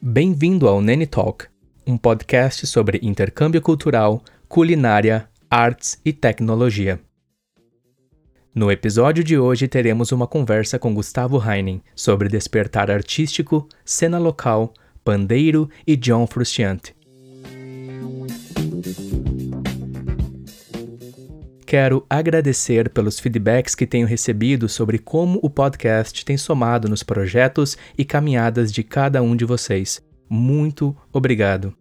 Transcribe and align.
Bem-vindo 0.00 0.68
ao 0.68 0.80
Nene 0.80 1.08
Talk, 1.08 1.46
um 1.84 1.98
podcast 1.98 2.64
sobre 2.68 3.00
intercâmbio 3.02 3.60
cultural, 3.60 4.22
culinária, 4.48 5.28
artes 5.50 6.00
e 6.04 6.12
tecnologia. 6.12 7.00
No 8.54 8.70
episódio 8.70 9.24
de 9.24 9.36
hoje 9.36 9.66
teremos 9.66 10.12
uma 10.12 10.28
conversa 10.28 10.78
com 10.78 10.94
Gustavo 10.94 11.42
Heinen 11.42 11.82
sobre 11.96 12.28
despertar 12.28 12.92
artístico, 12.92 13.68
cena 13.84 14.18
local, 14.18 14.72
pandeiro 15.02 15.68
e 15.84 15.96
John 15.96 16.28
Frusciante. 16.28 16.94
Quero 21.68 22.06
agradecer 22.08 22.88
pelos 22.88 23.20
feedbacks 23.20 23.74
que 23.74 23.86
tenho 23.86 24.06
recebido 24.06 24.70
sobre 24.70 24.98
como 24.98 25.38
o 25.42 25.50
podcast 25.50 26.24
tem 26.24 26.34
somado 26.34 26.88
nos 26.88 27.02
projetos 27.02 27.76
e 27.98 28.06
caminhadas 28.06 28.72
de 28.72 28.82
cada 28.82 29.20
um 29.20 29.36
de 29.36 29.44
vocês. 29.44 30.02
Muito 30.30 30.96
obrigado. 31.12 31.76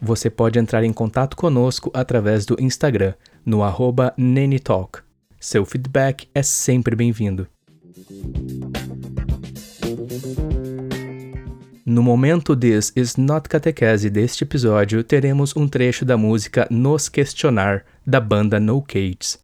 Você 0.00 0.30
pode 0.30 0.60
entrar 0.60 0.84
em 0.84 0.92
contato 0.92 1.36
conosco 1.36 1.90
através 1.92 2.46
do 2.46 2.56
Instagram, 2.60 3.14
no 3.44 3.62
Nenitalk. 4.16 5.00
Seu 5.40 5.64
feedback 5.64 6.28
é 6.32 6.44
sempre 6.44 6.94
bem-vindo. 6.94 7.48
No 11.94 12.02
momento 12.02 12.56
This 12.56 12.92
Is 12.96 13.14
Not 13.14 13.48
Catequese 13.48 14.10
deste 14.10 14.42
episódio, 14.42 15.04
teremos 15.04 15.54
um 15.54 15.68
trecho 15.68 16.04
da 16.04 16.16
música 16.16 16.66
Nos 16.68 17.08
Questionar, 17.08 17.84
da 18.04 18.18
banda 18.18 18.58
No 18.58 18.82
Cages. 18.82 19.43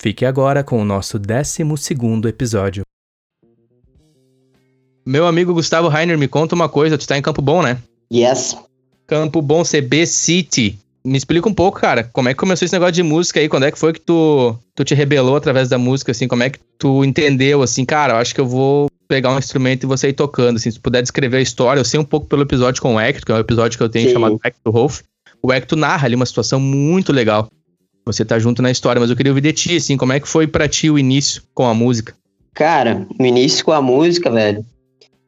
Fique 0.00 0.24
agora 0.24 0.62
com 0.62 0.80
o 0.80 0.84
nosso 0.84 1.18
12 1.18 1.60
episódio. 2.28 2.84
Meu 5.04 5.26
amigo 5.26 5.52
Gustavo 5.52 5.88
Rainer, 5.88 6.16
me 6.16 6.28
conta 6.28 6.54
uma 6.54 6.68
coisa, 6.68 6.96
tu 6.96 7.04
tá 7.04 7.18
em 7.18 7.22
Campo 7.22 7.42
Bom, 7.42 7.64
né? 7.64 7.78
Yes. 8.12 8.56
Campo 9.08 9.42
Bom, 9.42 9.64
CB 9.64 10.06
City. 10.06 10.78
Me 11.04 11.18
explica 11.18 11.48
um 11.48 11.54
pouco, 11.54 11.80
cara, 11.80 12.04
como 12.04 12.28
é 12.28 12.32
que 12.32 12.38
começou 12.38 12.64
esse 12.64 12.72
negócio 12.72 12.92
de 12.92 13.02
música 13.02 13.40
aí? 13.40 13.48
Quando 13.48 13.64
é 13.64 13.72
que 13.72 13.78
foi 13.78 13.92
que 13.92 14.00
tu, 14.00 14.56
tu 14.72 14.84
te 14.84 14.94
rebelou 14.94 15.34
através 15.34 15.68
da 15.68 15.78
música, 15.78 16.12
assim? 16.12 16.28
Como 16.28 16.44
é 16.44 16.50
que 16.50 16.60
tu 16.78 17.04
entendeu, 17.04 17.60
assim, 17.60 17.84
cara, 17.84 18.12
eu 18.12 18.18
acho 18.18 18.32
que 18.32 18.40
eu 18.40 18.46
vou 18.46 18.88
pegar 19.08 19.34
um 19.34 19.38
instrumento 19.38 19.82
e 19.82 19.86
você 19.88 20.10
ir 20.10 20.12
tocando, 20.12 20.58
assim, 20.58 20.70
se 20.70 20.78
puder 20.78 21.02
descrever 21.02 21.38
a 21.38 21.42
história. 21.42 21.80
Eu 21.80 21.84
sei 21.84 21.98
um 21.98 22.04
pouco 22.04 22.28
pelo 22.28 22.42
episódio 22.42 22.80
com 22.80 22.94
o 22.94 23.00
Hector, 23.00 23.26
que 23.26 23.32
é 23.32 23.34
um 23.34 23.38
episódio 23.38 23.76
que 23.76 23.82
eu 23.82 23.88
tenho 23.88 24.06
Sim. 24.06 24.12
chamado 24.12 24.38
Hector 24.44 24.72
Wolf. 24.72 25.00
O 25.42 25.52
Hector 25.52 25.76
narra 25.76 26.06
ali 26.06 26.14
uma 26.14 26.26
situação 26.26 26.60
muito 26.60 27.12
legal 27.12 27.48
você 28.12 28.24
tá 28.24 28.38
junto 28.38 28.62
na 28.62 28.70
história, 28.70 29.00
mas 29.00 29.10
eu 29.10 29.16
queria 29.16 29.32
ouvir 29.32 29.42
de 29.42 29.52
ti, 29.52 29.76
assim, 29.76 29.96
como 29.96 30.12
é 30.12 30.20
que 30.20 30.28
foi 30.28 30.46
para 30.46 30.68
ti 30.68 30.90
o 30.90 30.98
início 30.98 31.42
com 31.54 31.66
a 31.66 31.74
música? 31.74 32.14
Cara, 32.54 33.06
o 33.18 33.24
início 33.24 33.64
com 33.64 33.72
a 33.72 33.80
música, 33.82 34.30
velho, 34.30 34.64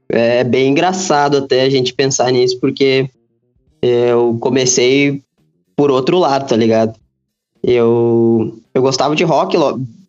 é 0.09 0.43
bem 0.43 0.71
engraçado 0.71 1.37
até 1.37 1.63
a 1.63 1.71
gente 1.71 1.93
pensar 1.95 2.33
nisso, 2.33 2.59
porque 2.59 3.09
eu 3.81 4.37
comecei 4.41 5.23
por 5.77 5.91
outro 5.91 6.19
lado, 6.19 6.49
tá 6.49 6.57
ligado? 6.57 6.99
Eu, 7.63 8.59
eu 8.75 8.83
gostava 8.83 9.15
de 9.15 9.25
rock 9.25 9.57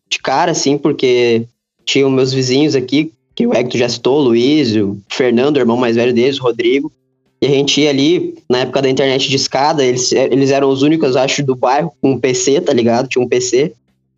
de 0.09 0.19
cara, 0.19 0.51
assim, 0.51 0.77
porque 0.77 1.45
tinha 1.85 2.09
meus 2.09 2.33
vizinhos 2.33 2.75
aqui, 2.75 3.11
que 3.35 3.45
o 3.45 3.53
Hector 3.53 3.79
já 3.79 3.89
citou, 3.89 4.19
o 4.19 4.23
Luiz, 4.23 4.75
o 4.75 4.97
Fernando, 5.09 5.57
o 5.57 5.59
irmão 5.59 5.77
mais 5.77 5.95
velho 5.95 6.13
deles, 6.13 6.39
o 6.39 6.43
Rodrigo. 6.43 6.91
E 7.41 7.47
a 7.47 7.49
gente 7.49 7.81
ia 7.81 7.89
ali, 7.89 8.35
na 8.47 8.59
época 8.59 8.83
da 8.83 8.89
internet 8.89 9.27
de 9.27 9.35
escada, 9.35 9.83
eles, 9.83 10.11
eles 10.11 10.51
eram 10.51 10.69
os 10.69 10.83
únicos, 10.83 11.15
acho, 11.15 11.43
do 11.43 11.55
bairro 11.55 11.91
com 11.99 12.11
um 12.11 12.19
PC, 12.19 12.61
tá 12.61 12.71
ligado? 12.71 13.07
Tinha 13.07 13.23
um 13.23 13.27
PC. 13.27 13.73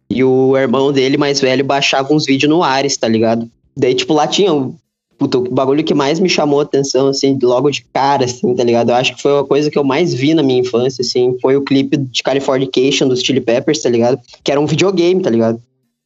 E 0.10 0.24
o 0.24 0.58
irmão 0.58 0.92
dele, 0.92 1.18
mais 1.18 1.40
velho, 1.40 1.64
baixava 1.64 2.14
uns 2.14 2.26
vídeos 2.26 2.50
no 2.50 2.62
Ares, 2.62 2.98
tá 2.98 3.08
ligado? 3.08 3.50
Daí, 3.78 3.96
tipo, 3.96 4.14
lá 4.14 4.28
tinha 4.28 4.54
o, 4.54 4.76
puta, 5.18 5.38
o 5.38 5.50
bagulho 5.50 5.84
que 5.84 5.94
mais 5.94 6.20
me 6.20 6.28
chamou 6.28 6.60
a 6.60 6.64
atenção, 6.64 7.08
assim, 7.08 7.40
logo 7.42 7.72
de 7.72 7.86
cara, 7.94 8.26
assim, 8.26 8.54
tá 8.56 8.64
ligado? 8.64 8.90
Eu 8.90 8.96
acho 8.96 9.16
que 9.16 9.22
foi 9.22 9.40
a 9.40 9.44
coisa 9.44 9.72
que 9.72 9.78
eu 9.78 9.84
mais 9.86 10.14
vi 10.14 10.34
na 10.34 10.44
minha 10.44 10.60
infância, 10.60 11.02
assim, 11.02 11.38
foi 11.42 11.56
o 11.56 11.64
clipe 11.64 11.96
de 11.96 12.22
Californication 12.22 13.08
dos 13.08 13.22
Chili 13.22 13.40
Peppers, 13.40 13.82
tá 13.82 13.90
ligado? 13.90 14.20
Que 14.44 14.52
era 14.52 14.60
um 14.60 14.66
videogame, 14.66 15.22
tá 15.22 15.30
ligado? 15.30 15.62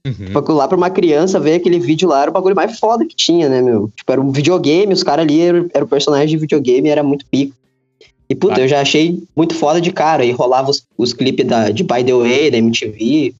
Uhum. 0.07 0.55
Lá 0.55 0.67
pra 0.67 0.77
uma 0.77 0.89
criança 0.89 1.39
ver 1.39 1.55
aquele 1.55 1.79
vídeo 1.79 2.07
lá 2.07 2.21
era 2.21 2.31
o 2.31 2.33
bagulho 2.33 2.55
mais 2.55 2.79
foda 2.79 3.05
que 3.05 3.15
tinha, 3.15 3.49
né, 3.49 3.61
meu? 3.61 3.91
Tipo, 3.95 4.11
era 4.11 4.21
um 4.21 4.31
videogame, 4.31 4.93
os 4.93 5.03
caras 5.03 5.25
ali 5.25 5.41
eram, 5.41 5.69
era 5.73 5.83
o 5.83 5.87
personagem 5.87 6.27
de 6.27 6.37
videogame 6.37 6.89
era 6.89 7.03
muito 7.03 7.25
pico. 7.25 7.55
E, 8.29 8.35
puta, 8.35 8.55
ah. 8.59 8.63
eu 8.63 8.67
já 8.67 8.81
achei 8.81 9.23
muito 9.35 9.55
foda 9.55 9.79
de 9.79 9.91
cara. 9.91 10.25
E 10.25 10.31
rolava 10.31 10.69
os, 10.69 10.85
os 10.97 11.13
clipes 11.13 11.45
da, 11.45 11.69
de 11.69 11.83
By 11.83 12.03
The 12.03 12.13
Way, 12.13 12.51
da 12.51 12.57
MTV, 12.57 13.33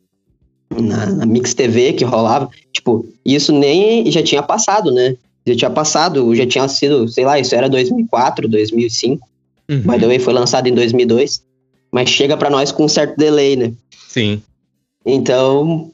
na, 0.82 1.06
na, 1.08 1.26
Mix 1.26 1.54
TV 1.54 1.94
que 1.94 2.04
rolava. 2.04 2.50
Tipo, 2.72 3.06
isso 3.26 3.52
nem 3.52 4.10
já 4.12 4.24
tinha 4.24 4.42
passado, 4.42 4.92
né? 4.92 5.16
Já 5.46 5.56
tinha 5.56 5.70
passado, 5.70 6.36
já 6.36 6.46
tinha 6.46 6.68
sido, 6.68 7.08
sei 7.08 7.26
lá, 7.26 7.40
isso 7.40 7.56
era 7.56 7.70
2004, 7.70 8.48
2005. 8.48 9.28
Uhum. 9.70 9.82
By 9.82 10.00
The 10.00 10.08
Way 10.08 10.20
foi 10.20 10.34
lançado 10.34 10.68
em 10.68 10.74
2002. 10.74 11.42
Mas 11.92 12.10
chega 12.10 12.36
para 12.36 12.50
nós 12.50 12.72
com 12.72 12.86
um 12.86 12.90
certo 12.90 13.18
delay, 13.18 13.56
né? 13.56 13.74
Sim. 14.08 14.42
Então, 15.06 15.92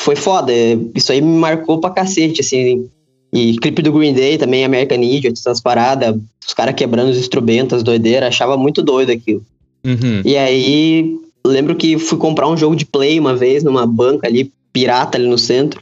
foi 0.00 0.16
foda. 0.16 0.52
Isso 0.94 1.12
aí 1.12 1.20
me 1.20 1.38
marcou 1.38 1.78
pra 1.78 1.90
cacete, 1.90 2.40
assim. 2.40 2.88
E 3.32 3.58
clipe 3.58 3.82
do 3.82 3.92
Green 3.92 4.14
Day 4.14 4.38
também, 4.38 4.64
American 4.64 5.02
Idiot, 5.02 5.38
essas 5.38 5.60
paradas, 5.60 6.16
os 6.44 6.54
caras 6.54 6.74
quebrando 6.74 7.10
os 7.10 7.18
instrumentos, 7.18 7.78
as 7.78 7.82
doideiras, 7.82 8.28
achava 8.28 8.56
muito 8.56 8.82
doido 8.82 9.12
aquilo. 9.12 9.44
Uhum. 9.84 10.22
E 10.24 10.36
aí, 10.36 11.16
lembro 11.46 11.76
que 11.76 11.98
fui 11.98 12.18
comprar 12.18 12.48
um 12.48 12.56
jogo 12.56 12.74
de 12.74 12.86
play 12.86 13.20
uma 13.20 13.36
vez 13.36 13.62
numa 13.62 13.86
banca 13.86 14.26
ali, 14.26 14.50
pirata 14.72 15.16
ali 15.18 15.28
no 15.28 15.38
centro. 15.38 15.80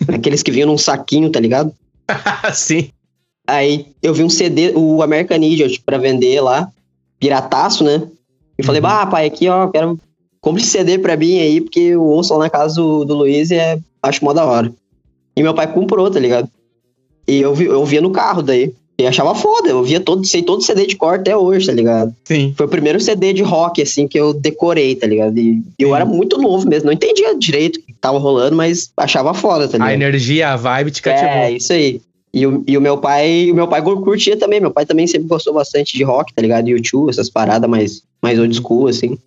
Aqueles 0.08 0.42
que 0.42 0.50
vinham 0.50 0.66
num 0.68 0.78
saquinho, 0.78 1.30
tá 1.30 1.38
ligado? 1.38 1.72
Sim. 2.54 2.88
Aí 3.46 3.88
eu 4.02 4.14
vi 4.14 4.24
um 4.24 4.30
CD, 4.30 4.72
o 4.74 5.02
American 5.02 5.42
Idiot, 5.42 5.82
pra 5.84 5.98
vender 5.98 6.40
lá, 6.40 6.68
pirataço, 7.20 7.84
né? 7.84 8.08
E 8.58 8.62
falei, 8.62 8.80
uhum. 8.80 8.88
bah, 8.88 9.06
pai, 9.06 9.26
aqui 9.26 9.48
ó, 9.48 9.68
quero 9.68 9.98
compre 10.40 10.62
CD 10.62 10.98
pra 10.98 11.16
mim 11.16 11.38
aí, 11.38 11.60
porque 11.60 11.80
eu 11.80 12.02
ouço 12.02 12.32
lá 12.34 12.40
na 12.40 12.50
casa 12.50 12.76
do, 12.76 13.04
do 13.04 13.14
Luiz 13.14 13.50
e 13.50 13.56
é, 13.56 13.78
acho 14.02 14.24
mó 14.24 14.32
da 14.32 14.44
hora. 14.44 14.72
E 15.36 15.42
meu 15.42 15.54
pai 15.54 15.72
comprou, 15.72 16.10
tá 16.10 16.18
ligado? 16.18 16.48
E 17.26 17.40
eu, 17.40 17.54
vi, 17.54 17.66
eu 17.66 17.84
via 17.84 18.00
no 18.00 18.10
carro 18.10 18.42
daí. 18.42 18.72
E 18.98 19.06
achava 19.06 19.34
foda, 19.34 19.70
eu 19.70 19.82
via 19.82 19.98
todo, 19.98 20.26
sei 20.26 20.42
todo 20.42 20.62
CD 20.62 20.86
de 20.86 20.94
cor 20.94 21.14
até 21.14 21.34
hoje, 21.34 21.66
tá 21.66 21.72
ligado? 21.72 22.14
Sim. 22.22 22.52
Foi 22.54 22.66
o 22.66 22.68
primeiro 22.68 23.00
CD 23.00 23.32
de 23.32 23.42
rock, 23.42 23.80
assim, 23.80 24.06
que 24.06 24.20
eu 24.20 24.34
decorei, 24.34 24.94
tá 24.94 25.06
ligado? 25.06 25.38
E 25.38 25.62
eu 25.78 25.96
era 25.96 26.04
muito 26.04 26.36
novo 26.36 26.68
mesmo, 26.68 26.86
não 26.86 26.92
entendia 26.92 27.34
direito 27.34 27.78
o 27.78 27.82
que 27.82 27.94
tava 27.94 28.18
rolando, 28.18 28.54
mas 28.54 28.90
achava 28.98 29.32
foda, 29.32 29.66
tá 29.66 29.78
ligado? 29.78 29.88
A 29.88 29.94
energia, 29.94 30.50
a 30.50 30.56
vibe 30.56 30.90
te 30.90 31.00
cativou. 31.00 31.30
É, 31.30 31.52
isso 31.52 31.72
aí. 31.72 32.02
E 32.32 32.46
o, 32.46 32.62
e 32.66 32.76
o 32.76 32.80
meu 32.80 32.98
pai, 32.98 33.50
o 33.50 33.54
meu 33.54 33.66
pai 33.66 33.80
curtia 33.80 34.36
também, 34.36 34.60
meu 34.60 34.70
pai 34.70 34.84
também 34.84 35.06
sempre 35.06 35.28
gostou 35.28 35.54
bastante 35.54 35.96
de 35.96 36.04
rock, 36.04 36.34
tá 36.34 36.42
ligado? 36.42 36.68
YouTube, 36.68 37.08
essas 37.08 37.30
paradas 37.30 37.70
mais, 37.70 38.02
mais 38.22 38.38
old 38.38 38.54
school, 38.54 38.86
assim. 38.86 39.18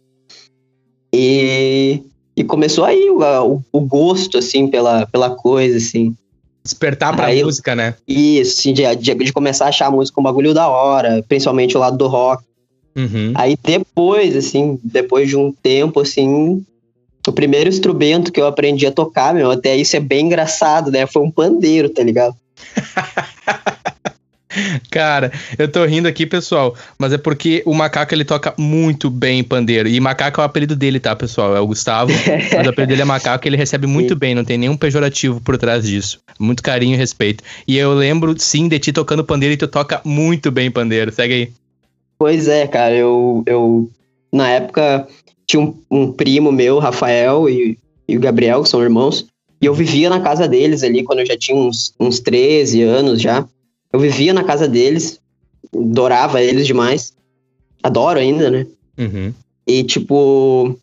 E, 1.13 2.01
e 2.35 2.43
começou 2.43 2.83
aí 2.83 3.07
o, 3.09 3.61
o, 3.71 3.79
gosto, 3.81 4.39
assim, 4.39 4.67
pela, 4.67 5.05
pela 5.05 5.29
coisa, 5.29 5.77
assim. 5.77 6.15
Despertar 6.63 7.15
pra 7.15 7.27
aí, 7.27 7.43
música, 7.43 7.75
né? 7.75 7.93
Isso, 8.07 8.59
assim, 8.59 8.73
de, 8.73 8.95
de, 8.95 9.13
de, 9.13 9.33
começar 9.33 9.65
a 9.65 9.69
achar 9.69 9.87
a 9.87 9.91
música 9.91 10.19
um 10.19 10.23
bagulho 10.23 10.53
da 10.53 10.67
hora, 10.67 11.23
principalmente 11.27 11.77
o 11.77 11.79
lado 11.79 11.97
do 11.97 12.07
rock. 12.07 12.43
Uhum. 12.95 13.33
Aí 13.35 13.57
depois, 13.61 14.35
assim, 14.35 14.79
depois 14.83 15.29
de 15.29 15.37
um 15.37 15.51
tempo, 15.51 15.99
assim, 15.99 16.65
o 17.27 17.31
primeiro 17.31 17.69
instrumento 17.69 18.31
que 18.31 18.39
eu 18.39 18.47
aprendi 18.47 18.87
a 18.87 18.91
tocar, 18.91 19.33
meu, 19.33 19.51
até 19.51 19.75
isso 19.75 19.95
é 19.95 19.99
bem 19.99 20.25
engraçado, 20.25 20.89
né? 20.89 21.05
Foi 21.05 21.21
um 21.21 21.31
pandeiro, 21.31 21.89
tá 21.89 22.01
ligado? 22.01 22.35
Cara, 24.89 25.31
eu 25.57 25.67
tô 25.67 25.85
rindo 25.85 26.07
aqui, 26.07 26.25
pessoal, 26.25 26.75
mas 26.97 27.13
é 27.13 27.17
porque 27.17 27.61
o 27.65 27.73
Macaco 27.73 28.13
ele 28.13 28.25
toca 28.25 28.53
muito 28.57 29.09
bem 29.09 29.43
pandeiro. 29.43 29.87
E 29.87 29.99
Macaco 29.99 30.41
é 30.41 30.43
o 30.43 30.45
apelido 30.45 30.75
dele, 30.75 30.99
tá, 30.99 31.15
pessoal? 31.15 31.55
É 31.55 31.59
o 31.59 31.67
Gustavo, 31.67 32.11
mas 32.53 32.67
o 32.67 32.69
apelido 32.69 32.89
dele 32.89 33.01
é 33.01 33.05
Macaco, 33.05 33.47
ele 33.47 33.57
recebe 33.57 33.87
muito 33.87 34.15
bem, 34.15 34.35
não 34.35 34.43
tem 34.43 34.57
nenhum 34.57 34.77
pejorativo 34.77 35.41
por 35.41 35.57
trás 35.57 35.85
disso. 35.85 36.19
Muito 36.39 36.63
carinho 36.63 36.95
e 36.95 36.97
respeito. 36.97 37.43
E 37.67 37.77
eu 37.77 37.93
lembro, 37.93 38.33
sim, 38.37 38.67
de 38.67 38.79
ti 38.79 38.91
tocando 38.91 39.23
pandeiro 39.23 39.53
e 39.53 39.57
tu 39.57 39.67
toca 39.67 40.01
muito 40.03 40.51
bem 40.51 40.69
pandeiro. 40.69 41.11
Segue 41.11 41.33
aí. 41.33 41.51
Pois 42.17 42.47
é, 42.47 42.67
cara, 42.67 42.95
eu, 42.95 43.43
eu 43.45 43.89
na 44.31 44.49
época 44.49 45.07
tinha 45.45 45.61
um, 45.61 45.75
um 45.89 46.11
primo 46.11 46.51
meu, 46.51 46.79
Rafael, 46.79 47.49
e, 47.49 47.77
e 48.07 48.17
o 48.17 48.19
Gabriel, 48.19 48.63
que 48.63 48.69
são 48.69 48.81
irmãos, 48.81 49.25
e 49.61 49.65
eu 49.65 49.73
vivia 49.73 50.09
na 50.09 50.19
casa 50.19 50.47
deles 50.47 50.83
ali 50.83 51.03
quando 51.03 51.19
eu 51.19 51.25
já 51.25 51.37
tinha 51.37 51.57
uns, 51.57 51.93
uns 51.99 52.19
13 52.19 52.81
anos 52.81 53.21
já. 53.21 53.47
Eu 53.93 53.99
vivia 53.99 54.33
na 54.33 54.43
casa 54.43 54.67
deles, 54.67 55.21
adorava 55.73 56.41
eles 56.41 56.65
demais. 56.65 57.13
Adoro 57.83 58.19
ainda, 58.19 58.49
né? 58.49 58.65
Uhum. 58.97 59.33
E, 59.67 59.83
tipo, 59.83 60.75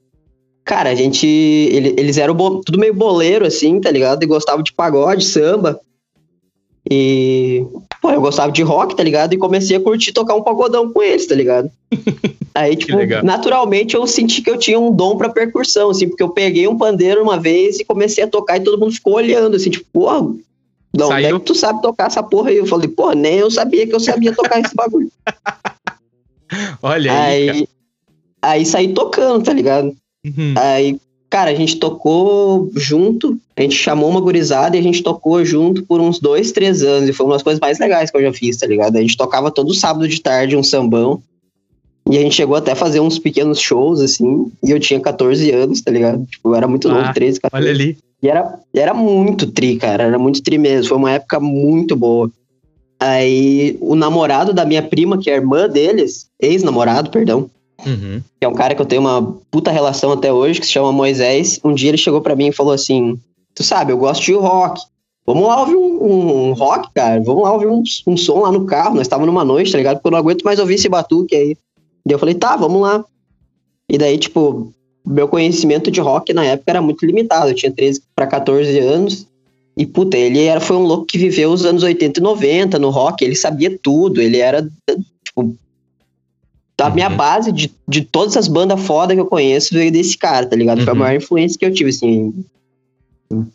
cara, 0.65 0.91
a 0.91 0.95
gente. 0.95 1.27
Ele, 1.27 1.95
eles 1.99 2.17
eram 2.19 2.37
tudo 2.61 2.79
meio 2.79 2.95
boleiro, 2.95 3.45
assim, 3.45 3.81
tá 3.81 3.91
ligado? 3.91 4.23
E 4.23 4.27
gostavam 4.27 4.63
de 4.63 4.73
pagode, 4.73 5.25
samba. 5.25 5.81
E. 6.89 7.67
Pô, 8.01 8.11
eu 8.11 8.21
gostava 8.21 8.53
de 8.53 8.63
rock, 8.63 8.97
tá 8.97 9.03
ligado? 9.03 9.35
E 9.35 9.39
comecei 9.39 9.77
a 9.77 9.81
curtir 9.81 10.13
tocar 10.13 10.35
um 10.35 10.43
pagodão 10.43 10.91
com 10.91 11.03
eles, 11.03 11.27
tá 11.27 11.35
ligado? 11.35 11.71
Aí, 12.55 12.75
tipo, 12.77 12.97
naturalmente 13.23 13.95
eu 13.95 14.07
senti 14.07 14.43
que 14.43 14.51
eu 14.51 14.59
tinha 14.59 14.79
um 14.79 14.93
dom 14.93 15.17
pra 15.17 15.29
percussão, 15.29 15.91
assim, 15.91 16.09
porque 16.09 16.23
eu 16.23 16.31
peguei 16.31 16.67
um 16.67 16.77
pandeiro 16.77 17.23
uma 17.23 17.39
vez 17.39 17.79
e 17.79 17.85
comecei 17.85 18.25
a 18.25 18.29
tocar 18.29 18.57
e 18.57 18.65
todo 18.65 18.79
mundo 18.79 18.93
ficou 18.93 19.15
olhando, 19.15 19.57
assim, 19.57 19.71
tipo, 19.71 19.87
porra, 19.93 20.35
não, 20.97 21.09
Saiu? 21.09 21.37
é 21.37 21.39
que 21.39 21.47
tu 21.47 21.55
sabe 21.55 21.81
tocar 21.81 22.09
essa 22.09 22.23
porra 22.23 22.51
aí? 22.51 22.57
Eu 22.57 22.67
falei, 22.67 22.89
pô, 22.89 23.13
nem 23.13 23.39
eu 23.39 23.51
sabia 23.51 23.87
que 23.87 23.95
eu 23.95 24.01
sabia 24.01 24.35
tocar 24.35 24.61
esse 24.61 24.75
bagulho. 24.75 25.11
Olha 26.83 27.13
aí. 27.13 27.51
Aí, 27.51 27.69
aí 28.43 28.67
saí 28.67 28.93
tocando, 28.93 29.45
tá 29.45 29.53
ligado? 29.53 29.95
Uhum. 30.27 30.55
Aí, 30.57 31.01
cara, 31.29 31.53
a 31.53 31.55
gente 31.55 31.77
tocou 31.77 32.71
junto, 32.75 33.39
a 33.57 33.63
gente 33.63 33.77
chamou 33.77 34.11
uma 34.11 34.21
gurizada 34.21 34.77
e 34.77 34.81
a 34.81 34.83
gente 34.83 35.03
tocou 35.03 35.45
junto 35.45 35.85
por 35.85 36.01
uns 36.01 36.19
dois, 36.19 36.51
três 36.51 36.83
anos. 36.83 37.09
E 37.09 37.13
foi 37.13 37.27
uma 37.27 37.35
das 37.35 37.43
coisas 37.43 37.61
mais 37.61 37.79
legais 37.79 38.11
que 38.11 38.17
eu 38.17 38.23
já 38.23 38.33
fiz, 38.33 38.57
tá 38.57 38.67
ligado? 38.67 38.97
A 38.97 39.01
gente 39.01 39.17
tocava 39.17 39.51
todo 39.51 39.73
sábado 39.73 40.09
de 40.09 40.21
tarde 40.21 40.57
um 40.57 40.63
sambão. 40.63 41.23
E 42.11 42.19
a 42.19 42.21
gente 42.21 42.35
chegou 42.35 42.57
até 42.57 42.73
a 42.73 42.77
fazer 42.77 42.99
uns 42.99 43.19
pequenos 43.19 43.61
shows, 43.61 44.01
assim, 44.01 44.51
e 44.63 44.71
eu 44.73 44.81
tinha 44.81 44.99
14 44.99 45.51
anos, 45.53 45.81
tá 45.81 45.93
ligado? 45.93 46.27
Tipo, 46.27 46.51
eu 46.51 46.55
era 46.57 46.67
muito 46.67 46.89
ah, 46.89 46.95
novo, 46.95 47.15
13, 47.15 47.41
14. 47.41 47.65
Olha 47.65 47.73
ali. 47.73 47.99
E 48.21 48.29
era, 48.29 48.59
era 48.75 48.93
muito 48.93 49.47
tri, 49.47 49.77
cara. 49.77 50.05
Era 50.05 50.19
muito 50.19 50.43
tri 50.43 50.59
mesmo. 50.59 50.89
Foi 50.89 50.99
uma 50.99 51.13
época 51.13 51.39
muito 51.39 51.95
boa. 51.97 52.31
Aí 52.99 53.79
o 53.81 53.95
namorado 53.95 54.53
da 54.53 54.65
minha 54.65 54.83
prima, 54.83 55.17
que 55.17 55.31
é 55.31 55.35
a 55.35 55.37
irmã 55.37 55.69
deles, 55.69 56.29
ex-namorado, 56.39 57.11
perdão, 57.11 57.49
uhum. 57.87 58.21
que 58.39 58.45
é 58.45 58.49
um 58.49 58.55
cara 58.55 58.75
que 58.75 58.83
eu 58.83 58.87
tenho 58.87 59.01
uma 59.01 59.37
puta 59.51 59.71
relação 59.71 60.13
até 60.13 60.31
hoje, 60.31 60.61
que 60.61 60.67
se 60.67 60.73
chama 60.73 60.93
Moisés. 60.93 61.61
Um 61.65 61.73
dia 61.73 61.91
ele 61.91 61.97
chegou 61.97 62.21
para 62.21 62.37
mim 62.37 62.49
e 62.49 62.53
falou 62.53 62.75
assim: 62.75 63.19
Tu 63.55 63.63
sabe, 63.63 63.93
eu 63.93 63.97
gosto 63.97 64.23
de 64.23 64.35
rock. 64.35 64.83
Vamos 65.25 65.47
lá 65.47 65.61
ouvir 65.61 65.77
um, 65.77 66.03
um, 66.03 66.49
um 66.49 66.53
rock, 66.53 66.89
cara. 66.93 67.23
Vamos 67.23 67.45
lá 67.45 67.53
ouvir 67.53 67.69
um, 67.69 67.83
um, 68.07 68.17
som 68.17 68.41
lá 68.41 68.51
no 68.51 68.67
carro. 68.67 68.97
Nós 68.97 69.03
estávamos 69.03 69.33
numa 69.33 69.45
noite, 69.45 69.71
tá 69.71 69.79
ligado? 69.79 69.97
Porque 69.97 70.09
eu 70.09 70.13
não 70.13 70.19
aguento 70.19 70.43
mais 70.43 70.59
ouvir 70.59 70.75
esse 70.75 70.89
batuque 70.89 71.37
aí. 71.37 71.57
Daí 72.05 72.15
eu 72.15 72.19
falei: 72.19 72.35
Tá, 72.35 72.57
vamos 72.57 72.81
lá. 72.83 73.05
E 73.89 73.99
daí, 73.99 74.17
tipo, 74.19 74.73
meu 75.07 75.29
conhecimento 75.29 75.91
de 75.91 76.01
rock 76.01 76.33
na 76.33 76.45
época 76.45 76.71
era 76.71 76.83
muito 76.83 77.05
limitado. 77.05 77.51
Eu 77.51 77.55
tinha 77.55 77.73
13 77.73 78.03
para 78.15 78.27
14 78.27 78.79
anos. 78.79 79.27
E, 79.77 79.87
puta, 79.87 80.17
ele 80.17 80.43
era, 80.43 80.61
foi 80.61 80.77
um 80.77 80.83
louco 80.83 81.07
que 81.07 81.19
viveu 81.19 81.51
os 81.51 81.65
anos 81.65 81.83
80 81.83 82.21
e 82.21 82.23
90 82.23 82.79
no 82.79 82.91
rock. 82.91 83.25
Ele 83.25 83.35
sabia 83.35 83.77
tudo. 83.83 84.21
Ele 84.21 84.39
era, 84.39 84.69
tipo, 85.25 85.57
da 86.77 86.89
minha 86.89 87.11
uhum. 87.11 87.17
base 87.17 87.53
de, 87.53 87.71
de 87.87 88.03
todas 88.03 88.37
as 88.37 88.49
bandas 88.49 88.81
foda 88.81 89.15
que 89.15 89.21
eu 89.21 89.27
conheço 89.27 89.75
veio 89.75 89.93
desse 89.93 90.17
cara, 90.17 90.47
tá 90.47 90.57
ligado? 90.57 90.79
Uhum. 90.79 90.85
Foi 90.85 90.93
a 90.93 90.95
uhum. 90.95 91.01
maior 91.01 91.17
influência 91.17 91.59
que 91.59 91.65
eu 91.67 91.73
tive, 91.73 91.91
assim. 91.91 92.33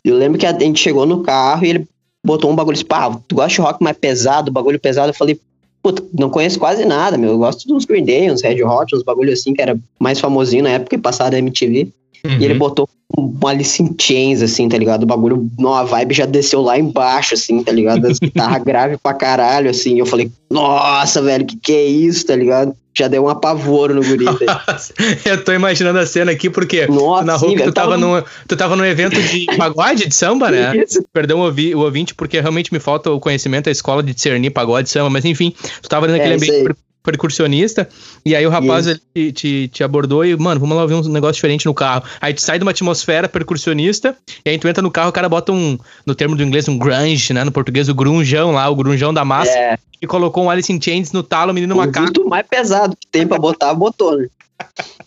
Eu 0.04 0.16
lembro 0.16 0.38
que 0.38 0.46
a 0.46 0.58
gente 0.58 0.80
chegou 0.80 1.04
no 1.04 1.22
carro 1.22 1.64
e 1.64 1.70
ele 1.70 1.88
botou 2.24 2.50
um 2.50 2.56
bagulho 2.56 2.76
assim, 2.76 2.84
pá, 2.84 3.10
tu 3.26 3.34
gosta 3.34 3.54
de 3.54 3.60
rock 3.60 3.82
mais 3.82 3.96
pesado, 3.96 4.50
bagulho 4.50 4.80
pesado? 4.80 5.10
Eu 5.10 5.14
falei, 5.14 5.40
puta, 5.86 6.02
não 6.12 6.28
conheço 6.28 6.58
quase 6.58 6.84
nada, 6.84 7.16
meu. 7.16 7.30
Eu 7.30 7.38
gosto 7.38 7.68
dos 7.68 7.84
Green 7.84 8.04
Day, 8.04 8.28
uns 8.28 8.42
Red 8.42 8.60
Hot, 8.64 8.92
uns 8.96 9.04
bagulho 9.04 9.32
assim, 9.32 9.54
que 9.54 9.62
era 9.62 9.78
mais 10.00 10.18
famosinho 10.18 10.64
na 10.64 10.70
época 10.70 10.96
e 10.96 10.98
passado 10.98 11.30
da 11.30 11.38
MTV. 11.38 11.92
Uhum. 12.24 12.38
E 12.40 12.44
ele 12.44 12.54
uhum. 12.54 12.58
botou 12.58 12.88
um 13.16 13.46
Alice 13.46 13.80
in 13.80 13.94
Chains, 13.96 14.42
assim, 14.42 14.68
tá 14.68 14.76
ligado? 14.76 15.04
O 15.04 15.06
bagulho, 15.06 15.48
a 15.64 15.84
vibe 15.84 16.12
já 16.12 16.26
desceu 16.26 16.60
lá 16.60 16.76
embaixo, 16.76 17.34
assim, 17.34 17.62
tá 17.62 17.70
ligado? 17.70 18.04
As 18.04 18.18
guitarras 18.18 18.62
graves 18.66 18.98
pra 19.00 19.14
caralho, 19.14 19.70
assim. 19.70 19.96
Eu 19.96 20.06
falei, 20.06 20.28
nossa, 20.50 21.22
velho, 21.22 21.46
que 21.46 21.56
que 21.56 21.72
é 21.72 21.84
isso, 21.84 22.26
tá 22.26 22.34
ligado? 22.34 22.74
Já 22.96 23.08
deu 23.08 23.24
um 23.24 23.28
apavoro 23.28 23.94
no 23.94 24.02
guri. 24.02 24.24
eu 25.24 25.44
tô 25.44 25.52
imaginando 25.52 25.98
a 25.98 26.06
cena 26.06 26.32
aqui, 26.32 26.48
porque 26.48 26.86
Nossa, 26.86 27.24
na 27.24 27.38
sim, 27.38 27.54
tu, 27.54 27.72
tava, 27.72 27.72
tava 27.72 27.96
no, 27.98 28.24
tu 28.48 28.56
tava 28.56 28.76
num 28.76 28.84
evento 28.84 29.20
de 29.20 29.44
pagode, 29.56 30.08
de 30.08 30.14
samba, 30.14 30.50
né? 30.50 30.76
Isso. 30.76 31.04
Perdão 31.12 31.40
o 31.40 31.78
ouvinte, 31.78 32.14
porque 32.14 32.40
realmente 32.40 32.72
me 32.72 32.80
falta 32.80 33.10
o 33.10 33.20
conhecimento 33.20 33.66
da 33.66 33.70
escola 33.70 34.02
de 34.02 34.14
discernir 34.14 34.50
pagode, 34.50 34.88
samba, 34.88 35.10
mas 35.10 35.24
enfim, 35.26 35.54
tu 35.82 35.88
tava 35.88 36.06
naquele 36.06 36.32
é, 36.32 36.36
ambiente 36.36 36.76
percussionista, 37.06 37.88
e 38.24 38.34
aí 38.34 38.44
o 38.44 38.50
rapaz 38.50 38.88
ele 38.88 39.00
te, 39.14 39.32
te, 39.32 39.68
te, 39.68 39.84
abordou 39.84 40.24
e, 40.24 40.36
mano, 40.36 40.60
vamos 40.60 40.76
lá 40.76 40.84
ver 40.84 40.94
um 40.94 41.02
negócio 41.08 41.36
diferente 41.36 41.64
no 41.64 41.72
carro. 41.72 42.02
Aí 42.20 42.34
tu 42.34 42.42
sai 42.42 42.58
de 42.58 42.64
uma 42.64 42.72
atmosfera 42.72 43.28
percussionista, 43.28 44.16
e 44.44 44.50
aí 44.50 44.58
tu 44.58 44.66
entra 44.66 44.82
no 44.82 44.90
carro, 44.90 45.10
o 45.10 45.12
cara 45.12 45.28
bota 45.28 45.52
um, 45.52 45.78
no 46.04 46.14
termo 46.16 46.34
do 46.34 46.42
inglês, 46.42 46.68
um 46.68 46.76
grunge, 46.76 47.32
né? 47.32 47.44
No 47.44 47.52
português, 47.52 47.88
o 47.88 47.94
grunjão 47.94 48.50
lá, 48.50 48.68
o 48.68 48.74
grunjão 48.74 49.14
da 49.14 49.24
massa, 49.24 49.56
é. 49.56 49.78
e 50.02 50.06
colocou 50.06 50.44
um 50.44 50.50
Alice 50.50 50.72
in 50.72 50.82
Chains 50.82 51.12
no 51.12 51.22
talo, 51.22 51.52
o 51.52 51.54
menino 51.54 51.74
o 51.74 51.78
macaco. 51.78 52.00
Muito 52.00 52.28
mais 52.28 52.44
pesado 52.46 52.96
que 53.00 53.06
tem 53.06 53.24
pra 53.24 53.38
botar, 53.38 53.72
botou, 53.72 54.18
né? 54.18 54.26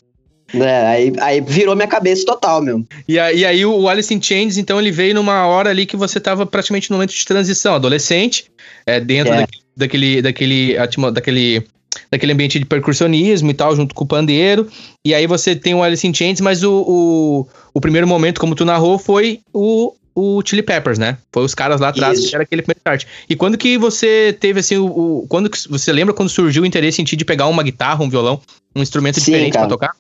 É, 0.54 0.88
aí, 0.88 1.14
aí 1.22 1.42
virou 1.42 1.76
minha 1.76 1.88
cabeça 1.88 2.26
total, 2.26 2.60
meu. 2.60 2.84
E, 3.08 3.20
aí, 3.20 3.40
e 3.40 3.46
aí 3.46 3.66
o 3.66 3.88
Alice 3.88 4.12
in 4.12 4.20
Chains, 4.20 4.58
então, 4.58 4.80
ele 4.80 4.92
veio 4.92 5.14
numa 5.14 5.46
hora 5.46 5.70
ali 5.70 5.86
que 5.86 5.96
você 5.96 6.20
tava 6.20 6.44
praticamente 6.44 6.90
no 6.90 6.96
momento 6.96 7.14
de 7.14 7.24
transição, 7.24 7.76
adolescente, 7.76 8.52
é, 8.84 9.00
dentro 9.00 9.32
é. 9.34 9.46
daquele, 9.76 10.22
daquele, 10.22 10.22
daquele, 10.22 11.12
daquele 11.12 11.68
daquele 12.12 12.34
ambiente 12.34 12.60
de 12.60 12.66
percussionismo 12.66 13.50
e 13.50 13.54
tal, 13.54 13.76
junto 13.76 13.94
com 13.96 14.04
o 14.04 14.08
pandeiro. 14.08 14.68
E 15.06 15.14
aí 15.14 15.28
você 15.28 15.56
tem 15.56 15.74
o 15.74 15.84
Alice 15.84 16.06
in 16.06 16.14
Chains, 16.14 16.42
mas 16.42 16.64
o, 16.64 16.72
o, 16.72 17.48
o 17.74 17.82
primeiro 17.82 18.08
momento, 18.08 18.40
como 18.40 18.56
tu 18.56 18.66
narrou, 18.66 18.98
foi 18.98 19.40
o, 19.54 19.94
o 20.16 20.42
Chili 20.46 20.62
Peppers, 20.62 21.00
né? 21.00 21.18
Foi 21.32 21.44
os 21.44 21.56
caras 21.56 21.80
lá 21.80 21.90
atrás, 21.90 22.20
Isso. 22.20 22.30
que 22.30 22.36
era 22.36 22.44
aquele 22.44 22.62
primeiro 22.62 22.80
start. 22.80 23.06
E 23.30 23.36
quando 23.36 23.58
que 23.58 23.78
você 23.78 24.36
teve, 24.40 24.60
assim, 24.60 24.78
o, 24.78 24.86
o, 24.86 25.28
Quando 25.28 25.50
que, 25.50 25.58
você 25.70 25.92
lembra 25.92 26.14
quando 26.14 26.30
surgiu 26.30 26.64
o 26.64 26.66
interesse 26.66 27.02
em 27.02 27.06
ti 27.06 27.16
de 27.16 27.26
pegar 27.26 27.48
uma 27.48 27.64
guitarra, 27.64 28.04
um 28.04 28.10
violão, 28.10 28.42
um 28.76 28.82
instrumento 28.82 29.20
Sim, 29.20 29.32
diferente 29.32 29.54
pra 29.54 29.68
tocar? 29.68 29.96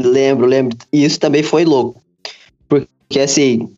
Lembro, 0.00 0.46
lembro. 0.46 0.76
E 0.92 1.04
isso 1.04 1.18
também 1.18 1.42
foi 1.42 1.64
louco. 1.64 2.02
Porque, 2.68 3.20
assim, 3.20 3.70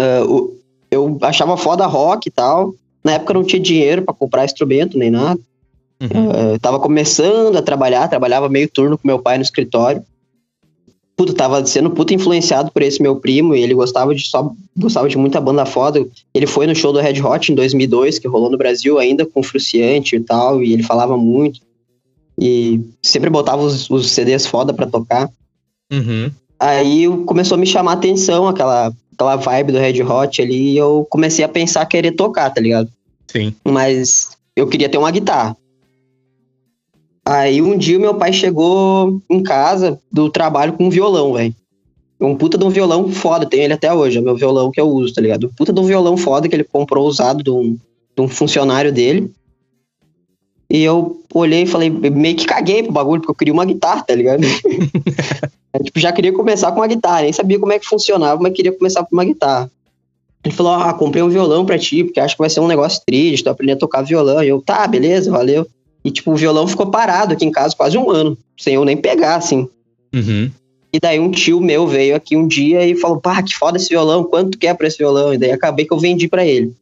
uh, 0.00 0.56
eu 0.90 1.18
achava 1.22 1.56
foda 1.56 1.86
rock 1.86 2.28
e 2.28 2.30
tal. 2.30 2.74
Na 3.02 3.12
época 3.12 3.34
não 3.34 3.44
tinha 3.44 3.60
dinheiro 3.60 4.02
para 4.02 4.14
comprar 4.14 4.44
instrumento 4.44 4.98
nem 4.98 5.10
nada. 5.10 5.40
Uhum. 6.00 6.54
Uh, 6.54 6.58
tava 6.58 6.78
começando 6.78 7.56
a 7.56 7.62
trabalhar, 7.62 8.08
trabalhava 8.08 8.48
meio 8.48 8.68
turno 8.68 8.98
com 8.98 9.08
meu 9.08 9.18
pai 9.18 9.38
no 9.38 9.42
escritório. 9.42 10.02
Puta, 11.16 11.32
tava 11.32 11.64
sendo 11.64 11.90
puta 11.90 12.12
influenciado 12.12 12.70
por 12.70 12.82
esse 12.82 13.00
meu 13.00 13.16
primo 13.16 13.56
e 13.56 13.62
ele 13.62 13.72
gostava 13.72 14.14
de 14.14 14.28
só 14.28 14.52
gostava 14.76 15.08
de 15.08 15.16
muita 15.16 15.40
banda 15.40 15.64
foda. 15.64 16.06
Ele 16.34 16.46
foi 16.46 16.66
no 16.66 16.74
show 16.74 16.92
do 16.92 17.00
Red 17.00 17.22
Hot 17.22 17.50
em 17.50 17.54
2002, 17.54 18.18
que 18.18 18.28
rolou 18.28 18.50
no 18.50 18.58
Brasil 18.58 18.98
ainda 18.98 19.24
com 19.24 19.42
Fruciante 19.42 20.16
e 20.16 20.20
tal, 20.20 20.62
e 20.62 20.74
ele 20.74 20.82
falava 20.82 21.16
muito. 21.16 21.60
E 22.38 22.82
sempre 23.02 23.30
botava 23.30 23.62
os, 23.62 23.88
os 23.88 24.10
CDs 24.10 24.44
foda 24.44 24.74
pra 24.74 24.86
tocar. 24.86 25.30
Uhum. 25.90 26.30
Aí 26.60 27.06
começou 27.24 27.56
a 27.56 27.58
me 27.58 27.66
chamar 27.66 27.92
a 27.92 27.94
atenção 27.94 28.46
aquela, 28.46 28.92
aquela 29.14 29.36
vibe 29.36 29.72
do 29.72 29.78
Red 29.78 30.02
Hot 30.02 30.42
ali 30.42 30.72
e 30.72 30.76
eu 30.76 31.06
comecei 31.08 31.42
a 31.42 31.48
pensar 31.48 31.86
querer 31.86 32.12
tocar, 32.12 32.50
tá 32.50 32.60
ligado? 32.60 32.90
Sim. 33.26 33.54
Mas 33.64 34.36
eu 34.54 34.66
queria 34.66 34.88
ter 34.88 34.98
uma 34.98 35.10
guitarra. 35.10 35.56
Aí 37.26 37.60
um 37.60 37.76
dia 37.76 37.98
meu 37.98 38.14
pai 38.14 38.32
chegou 38.32 39.20
em 39.28 39.42
casa 39.42 40.00
do 40.12 40.30
trabalho 40.30 40.74
com 40.74 40.84
um 40.84 40.90
violão, 40.90 41.32
velho. 41.32 41.52
Um 42.20 42.36
puta 42.36 42.56
de 42.56 42.64
um 42.64 42.70
violão 42.70 43.10
foda, 43.10 43.44
tenho 43.44 43.64
ele 43.64 43.72
até 43.72 43.92
hoje, 43.92 44.16
é 44.16 44.20
o 44.20 44.24
meu 44.24 44.36
violão 44.36 44.70
que 44.70 44.80
eu 44.80 44.88
uso, 44.88 45.12
tá 45.12 45.20
ligado? 45.20 45.48
Um 45.48 45.50
puta 45.50 45.72
de 45.72 45.80
um 45.80 45.84
violão 45.84 46.16
foda 46.16 46.48
que 46.48 46.54
ele 46.54 46.62
comprou 46.62 47.04
usado 47.04 47.42
de 47.42 47.50
um, 47.50 47.76
de 48.16 48.22
um 48.22 48.28
funcionário 48.28 48.92
dele. 48.92 49.30
E 50.70 50.82
eu 50.82 51.20
olhei 51.34 51.62
e 51.62 51.66
falei, 51.66 51.90
meio 51.90 52.36
que 52.36 52.46
caguei 52.46 52.84
pro 52.84 52.92
bagulho, 52.92 53.20
porque 53.20 53.32
eu 53.32 53.36
queria 53.36 53.52
uma 53.52 53.64
guitarra, 53.64 54.02
tá 54.02 54.14
ligado? 54.14 54.44
eu, 54.44 55.82
tipo, 55.82 55.98
já 55.98 56.12
queria 56.12 56.32
começar 56.32 56.70
com 56.70 56.78
uma 56.78 56.86
guitarra, 56.86 57.22
nem 57.22 57.32
sabia 57.32 57.58
como 57.58 57.72
é 57.72 57.78
que 57.78 57.86
funcionava, 57.86 58.40
mas 58.40 58.52
queria 58.52 58.72
começar 58.72 59.04
com 59.04 59.14
uma 59.14 59.24
guitarra. 59.24 59.68
Ele 60.44 60.54
falou, 60.54 60.74
ah, 60.74 60.94
comprei 60.94 61.24
um 61.24 61.28
violão 61.28 61.66
pra 61.66 61.76
ti, 61.76 62.04
porque 62.04 62.20
acho 62.20 62.36
que 62.36 62.42
vai 62.42 62.48
ser 62.48 62.60
um 62.60 62.68
negócio 62.68 63.02
triste, 63.04 63.42
tô 63.42 63.50
aprendendo 63.50 63.78
a 63.78 63.80
tocar 63.80 64.02
violão. 64.02 64.42
E 64.44 64.48
eu, 64.48 64.62
tá, 64.62 64.86
beleza, 64.86 65.28
valeu. 65.28 65.66
E, 66.06 66.10
tipo, 66.12 66.30
o 66.30 66.36
violão 66.36 66.68
ficou 66.68 66.86
parado 66.86 67.32
aqui 67.32 67.44
em 67.44 67.50
casa 67.50 67.74
quase 67.74 67.98
um 67.98 68.08
ano, 68.08 68.38
sem 68.56 68.74
eu 68.74 68.84
nem 68.84 68.96
pegar, 68.96 69.34
assim. 69.34 69.68
Uhum. 70.14 70.48
E 70.92 71.00
daí 71.00 71.18
um 71.18 71.32
tio 71.32 71.60
meu 71.60 71.84
veio 71.84 72.14
aqui 72.14 72.36
um 72.36 72.46
dia 72.46 72.86
e 72.86 72.94
falou, 72.94 73.20
pá, 73.20 73.42
que 73.42 73.56
foda 73.56 73.76
esse 73.76 73.88
violão, 73.88 74.22
quanto 74.22 74.56
quer 74.56 74.76
pra 74.76 74.86
esse 74.86 74.98
violão? 74.98 75.34
E 75.34 75.38
daí 75.38 75.50
acabei 75.50 75.84
que 75.84 75.92
eu 75.92 75.98
vendi 75.98 76.28
para 76.28 76.46
ele. 76.46 76.72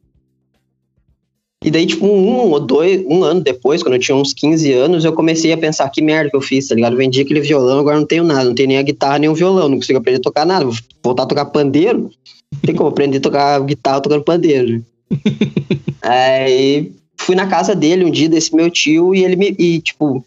E 1.65 1.71
daí, 1.71 1.87
tipo, 1.87 2.05
um 2.05 2.51
ou 2.51 2.61
dois, 2.61 3.03
um 3.07 3.25
ano 3.25 3.41
depois, 3.41 3.83
quando 3.83 3.95
eu 3.95 3.99
tinha 3.99 4.15
uns 4.15 4.35
15 4.35 4.71
anos, 4.75 5.07
eu 5.07 5.15
comecei 5.15 5.55
a 5.55 5.57
pensar 5.57 5.89
que 5.89 6.03
merda 6.03 6.29
que 6.29 6.37
eu 6.37 6.43
fiz, 6.43 6.69
tá 6.69 6.75
ligado? 6.75 6.93
Eu 6.93 6.99
vendi 6.99 7.23
aquele 7.23 7.41
violão, 7.41 7.79
agora 7.79 7.99
não 7.99 8.07
tenho 8.07 8.25
nada, 8.25 8.45
não 8.45 8.55
tenho 8.55 8.69
nem 8.69 8.77
a 8.77 8.83
guitarra, 8.83 9.19
nem 9.19 9.31
o 9.31 9.35
violão, 9.35 9.71
não 9.71 9.79
consigo 9.79 10.01
aprender 10.01 10.19
a 10.19 10.23
tocar 10.23 10.45
nada. 10.45 10.67
Vou 10.67 10.77
voltar 11.03 11.23
a 11.23 11.27
tocar 11.27 11.47
pandeiro. 11.47 12.11
Não 12.53 12.61
tem 12.61 12.75
como 12.75 12.91
aprender 12.91 13.17
a 13.17 13.23
tocar 13.23 13.59
guitarra 13.61 14.03
tocando 14.03 14.23
pandeiro. 14.23 14.85
Aí 16.03 16.93
fui 17.25 17.35
na 17.35 17.47
casa 17.47 17.75
dele 17.75 18.05
um 18.05 18.11
dia 18.11 18.29
desse 18.29 18.55
meu 18.55 18.71
tio 18.71 19.15
e 19.15 19.25
ele 19.25 19.35
me. 19.35 19.55
E, 19.59 19.81
tipo, 19.81 20.25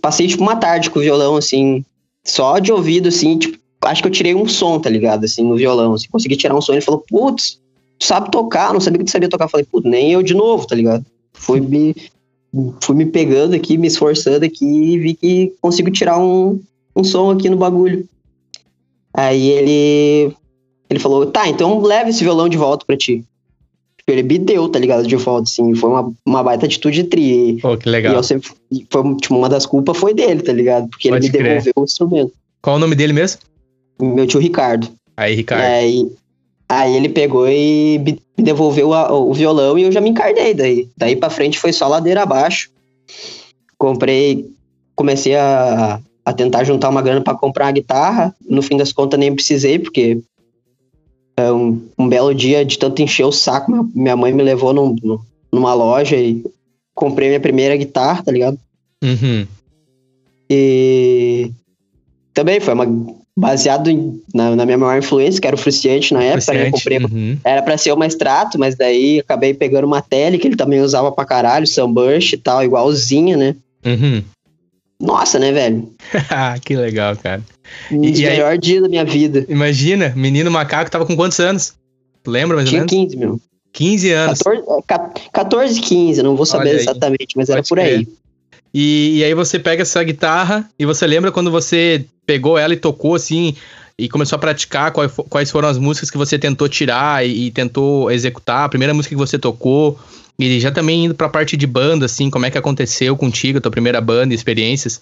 passei 0.00 0.26
tipo 0.26 0.42
uma 0.42 0.56
tarde 0.56 0.90
com 0.90 0.98
o 0.98 1.02
violão, 1.02 1.36
assim, 1.36 1.84
só 2.24 2.58
de 2.58 2.72
ouvido, 2.72 3.08
assim, 3.08 3.38
tipo, 3.38 3.58
acho 3.82 4.02
que 4.02 4.08
eu 4.08 4.12
tirei 4.12 4.34
um 4.34 4.48
som, 4.48 4.80
tá 4.80 4.88
ligado? 4.88 5.24
Assim, 5.24 5.42
no 5.42 5.56
violão. 5.56 5.92
Assim, 5.92 6.08
consegui 6.10 6.36
tirar 6.36 6.56
um 6.56 6.60
som. 6.62 6.72
Ele 6.72 6.80
falou, 6.80 7.04
putz, 7.06 7.60
tu 7.98 8.06
sabe 8.06 8.30
tocar, 8.30 8.72
não 8.72 8.80
sabia 8.80 8.98
que 8.98 9.04
tu 9.04 9.10
sabia 9.10 9.28
tocar. 9.28 9.44
Eu 9.44 9.50
falei, 9.50 9.66
putz, 9.70 9.88
nem 9.88 10.12
eu 10.12 10.22
de 10.22 10.32
novo, 10.32 10.66
tá 10.66 10.74
ligado? 10.74 11.04
Fui 11.34 11.60
me, 11.60 11.94
fui 12.80 12.96
me 12.96 13.04
pegando 13.06 13.54
aqui, 13.54 13.76
me 13.76 13.86
esforçando 13.86 14.44
aqui 14.44 14.64
e 14.64 14.98
vi 14.98 15.14
que 15.14 15.52
consigo 15.60 15.90
tirar 15.90 16.18
um, 16.18 16.60
um 16.96 17.04
som 17.04 17.30
aqui 17.30 17.50
no 17.50 17.56
bagulho. 17.56 18.08
Aí 19.12 19.50
ele, 19.50 20.34
ele 20.88 21.00
falou, 21.00 21.26
tá, 21.26 21.46
então 21.46 21.78
leva 21.80 22.08
esse 22.08 22.24
violão 22.24 22.48
de 22.48 22.56
volta 22.56 22.86
pra 22.86 22.96
ti. 22.96 23.24
Ele 24.10 24.22
me 24.22 24.38
deu, 24.38 24.68
tá 24.68 24.78
ligado, 24.78 25.06
de 25.06 25.16
volta, 25.16 25.44
assim, 25.50 25.74
foi 25.74 25.90
uma, 25.90 26.12
uma 26.26 26.42
baita 26.42 26.66
atitude 26.66 27.04
tri. 27.04 27.58
Pô, 27.62 27.76
que 27.76 27.88
legal. 27.88 28.12
E 28.12 28.16
eu 28.16 28.22
sempre, 28.22 28.50
foi, 28.90 29.16
tipo, 29.16 29.36
uma 29.36 29.48
das 29.48 29.66
culpas 29.66 29.96
foi 29.96 30.12
dele, 30.14 30.42
tá 30.42 30.52
ligado? 30.52 30.88
Porque 30.88 31.08
Pode 31.08 31.26
ele 31.26 31.32
me 31.32 31.38
crer. 31.38 31.48
devolveu 31.48 31.72
o 31.76 31.84
instrumento. 31.84 32.32
Qual 32.62 32.76
o 32.76 32.78
nome 32.78 32.94
dele 32.94 33.12
mesmo? 33.12 33.40
Meu 34.00 34.26
tio 34.26 34.40
Ricardo. 34.40 34.88
Aí, 35.16 35.34
Ricardo. 35.34 35.62
Aí, 35.64 36.10
aí 36.68 36.96
ele 36.96 37.08
pegou 37.08 37.48
e 37.48 37.98
me 37.98 38.18
devolveu 38.38 38.92
a- 38.94 39.12
o 39.12 39.32
violão 39.34 39.78
e 39.78 39.82
eu 39.82 39.92
já 39.92 40.00
me 40.00 40.10
encardei 40.10 40.54
daí. 40.54 40.88
Daí 40.96 41.16
pra 41.16 41.28
frente 41.30 41.58
foi 41.58 41.72
só 41.72 41.86
ladeira 41.88 42.22
abaixo. 42.22 42.70
Comprei, 43.78 44.46
comecei 44.94 45.34
a, 45.36 46.00
a 46.24 46.32
tentar 46.32 46.64
juntar 46.64 46.88
uma 46.90 47.02
grana 47.02 47.22
pra 47.22 47.34
comprar 47.34 47.66
uma 47.66 47.72
guitarra. 47.72 48.34
No 48.48 48.62
fim 48.62 48.76
das 48.76 48.92
contas 48.92 49.18
nem 49.18 49.34
precisei, 49.34 49.78
porque 49.78 50.18
é 50.20 50.39
um, 51.52 51.80
um 51.98 52.08
belo 52.08 52.34
dia 52.34 52.64
de 52.64 52.78
tanto 52.78 53.00
encher 53.02 53.24
o 53.24 53.32
saco, 53.32 53.88
minha- 53.94 54.16
mãe 54.16 54.32
me 54.32 54.42
levou 54.42 54.72
num- 54.72 54.96
num- 55.02 55.18
numa 55.52 55.72
loja 55.74 56.16
e 56.16 56.44
comprei 56.94 57.28
minha 57.28 57.40
primeira 57.40 57.76
guitarra, 57.76 58.22
tá 58.22 58.30
ligado? 58.32 58.58
Uhum. 59.02 59.46
E 60.50 61.50
também 62.34 62.60
foi 62.60 62.74
uma 62.74 62.86
baseado 63.36 63.88
em- 63.88 64.20
na, 64.34 64.54
na 64.56 64.66
minha 64.66 64.76
maior 64.76 64.98
influência, 64.98 65.40
que 65.40 65.46
era 65.46 65.56
o 65.56 65.58
Fruciante 65.58 66.12
na 66.12 66.22
época, 66.22 66.52
né? 66.52 66.64
Eu 66.64 66.68
Apreciante. 66.68 66.72
comprei 66.72 66.98
Uhum. 67.32 67.38
era 67.44 67.62
pra 67.62 67.78
ser 67.78 67.92
uma 67.92 68.06
extrato, 68.06 68.58
mas 68.58 68.74
daí 68.76 69.20
acabei 69.20 69.54
pegando 69.54 69.86
uma 69.86 70.02
tele 70.02 70.36
que 70.38 70.46
ele 70.48 70.56
também 70.56 70.80
usava 70.80 71.10
pra 71.12 71.24
caralho, 71.24 71.66
Sunburst 71.66 72.32
e 72.32 72.36
tal, 72.36 72.62
igualzinha, 72.64 73.36
né? 73.36 73.56
Uhum. 73.86 74.22
Nossa, 75.00 75.38
né, 75.38 75.50
velho? 75.52 75.92
Que 76.64 76.76
legal, 76.76 77.16
cara. 77.16 77.42
Um 77.90 78.04
E- 78.04 78.10
dos 78.10 78.20
melhores 78.20 78.60
dias 78.60 78.82
da 78.82 78.88
minha 78.88 79.04
vida. 79.04 79.46
Imagina, 79.48 80.12
menino 80.14 80.50
macaco 80.50 80.90
tava 80.90 81.06
com 81.06 81.16
quantos 81.16 81.40
anos? 81.40 81.72
Lembra 82.26 82.56
mais 82.56 82.66
ou 82.68 82.70
Tinha 82.70 82.80
menos? 82.82 82.92
15, 82.92 83.16
meu. 83.16 83.40
15 83.72 84.10
anos. 84.10 84.38
14, 84.40 84.62
é, 84.68 84.82
ca- 84.86 85.10
14 85.32 85.80
15, 85.80 86.22
não 86.22 86.36
vou 86.36 86.44
saber 86.44 86.74
exatamente, 86.74 87.36
mas 87.36 87.48
era 87.48 87.62
por 87.62 87.78
aí. 87.78 88.06
E, 88.74 89.18
e 89.18 89.24
aí 89.24 89.34
você 89.34 89.58
pega 89.58 89.82
essa 89.82 90.02
guitarra 90.04 90.68
e 90.78 90.84
você 90.84 91.06
lembra 91.06 91.32
quando 91.32 91.50
você 91.50 92.04
pegou 92.26 92.58
ela 92.58 92.72
e 92.74 92.76
tocou 92.76 93.14
assim 93.14 93.54
e 93.98 94.08
começou 94.08 94.36
a 94.36 94.38
praticar 94.38 94.92
quais, 94.92 95.12
quais 95.28 95.50
foram 95.50 95.68
as 95.68 95.76
músicas 95.78 96.10
que 96.10 96.16
você 96.18 96.38
tentou 96.38 96.68
tirar 96.68 97.26
e, 97.26 97.46
e 97.46 97.50
tentou 97.50 98.10
executar, 98.10 98.64
a 98.64 98.68
primeira 98.68 98.94
música 98.94 99.14
que 99.14 99.18
você 99.18 99.38
tocou 99.38 99.98
e 100.40 100.60
já 100.60 100.70
também 100.70 101.04
indo 101.04 101.14
pra 101.14 101.28
parte 101.28 101.56
de 101.56 101.66
banda 101.66 102.06
assim, 102.06 102.30
como 102.30 102.46
é 102.46 102.50
que 102.50 102.58
aconteceu 102.58 103.16
contigo, 103.16 103.60
tua 103.60 103.70
primeira 103.70 104.00
banda, 104.00 104.32
e 104.32 104.36
experiências? 104.36 105.00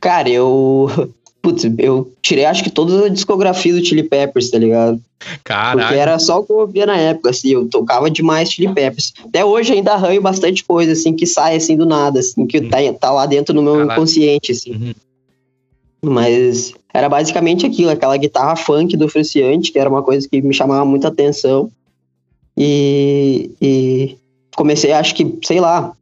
Cara, 0.00 0.28
eu. 0.28 0.88
Putz, 1.42 1.64
eu 1.76 2.12
tirei 2.22 2.44
acho 2.44 2.62
que 2.62 2.70
toda 2.70 3.06
a 3.06 3.08
discografia 3.08 3.74
do 3.74 3.84
Chili 3.84 4.04
Peppers, 4.04 4.48
tá 4.48 4.58
ligado? 4.58 5.00
Porque 5.18 5.40
Caralho. 5.42 5.96
era 5.96 6.16
só 6.20 6.38
o 6.38 6.44
que 6.44 6.52
eu 6.52 6.58
ouvia 6.58 6.86
na 6.86 6.96
época, 6.96 7.30
assim, 7.30 7.48
eu 7.48 7.68
tocava 7.68 8.08
demais 8.08 8.48
Chili 8.48 8.72
Peppers. 8.72 9.12
Até 9.24 9.44
hoje 9.44 9.72
ainda 9.72 9.92
arranho 9.92 10.22
bastante 10.22 10.62
coisa, 10.62 10.92
assim, 10.92 11.16
que 11.16 11.26
sai 11.26 11.56
assim 11.56 11.76
do 11.76 11.84
nada, 11.84 12.20
assim, 12.20 12.46
que 12.46 12.60
tá, 12.60 12.78
tá 12.92 13.10
lá 13.10 13.26
dentro 13.26 13.52
no 13.52 13.60
meu 13.60 13.82
inconsciente, 13.84 14.52
assim. 14.52 14.70
Uhum. 14.70 14.92
Mas 16.04 16.74
era 16.94 17.08
basicamente 17.08 17.66
aquilo, 17.66 17.90
aquela 17.90 18.16
guitarra 18.16 18.54
funk 18.54 18.96
do 18.96 19.08
Fruciante, 19.08 19.72
que 19.72 19.78
era 19.80 19.90
uma 19.90 20.02
coisa 20.02 20.28
que 20.28 20.42
me 20.42 20.54
chamava 20.54 20.84
muita 20.84 21.08
atenção. 21.08 21.70
E, 22.56 23.50
e 23.60 24.16
comecei, 24.54 24.92
acho 24.92 25.14
que, 25.14 25.38
sei 25.42 25.60
lá, 25.60 25.92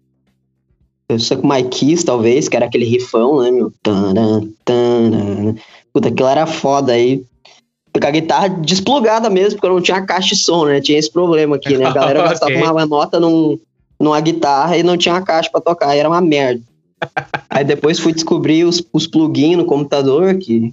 eu 1.08 1.18
sei 1.18 1.36
com 1.36 1.48
My 1.48 1.62
Kiss, 1.64 2.04
talvez, 2.04 2.48
que 2.48 2.56
era 2.56 2.66
aquele 2.66 2.84
rifão, 2.84 3.40
né, 3.40 3.50
meu? 3.50 3.72
Taran, 3.82 4.48
taran. 4.64 5.54
Puta, 5.92 6.08
aquilo 6.08 6.28
era 6.28 6.46
foda 6.46 6.92
aí. 6.92 7.24
Com 7.92 8.06
a 8.06 8.10
guitarra 8.10 8.48
desplugada 8.48 9.28
mesmo, 9.28 9.54
porque 9.54 9.66
eu 9.66 9.74
não 9.74 9.80
tinha 9.80 10.00
caixa 10.02 10.34
de 10.34 10.36
som, 10.36 10.66
né? 10.66 10.80
Tinha 10.80 10.98
esse 10.98 11.10
problema 11.10 11.56
aqui, 11.56 11.76
né? 11.76 11.86
A 11.86 11.92
galera 11.92 12.22
gastava 12.28 12.52
uma 12.52 12.86
nota 12.86 13.18
num, 13.18 13.58
numa 13.98 14.20
guitarra 14.20 14.76
e 14.76 14.82
não 14.82 14.96
tinha 14.96 15.14
uma 15.14 15.22
caixa 15.22 15.50
pra 15.50 15.60
tocar, 15.60 15.88
aí 15.88 15.98
era 15.98 16.08
uma 16.08 16.20
merda. 16.20 16.62
Aí 17.48 17.64
depois 17.64 17.98
fui 17.98 18.12
descobrir 18.12 18.64
os, 18.64 18.84
os 18.92 19.06
plugins 19.06 19.56
no 19.56 19.64
computador 19.64 20.36
que, 20.36 20.72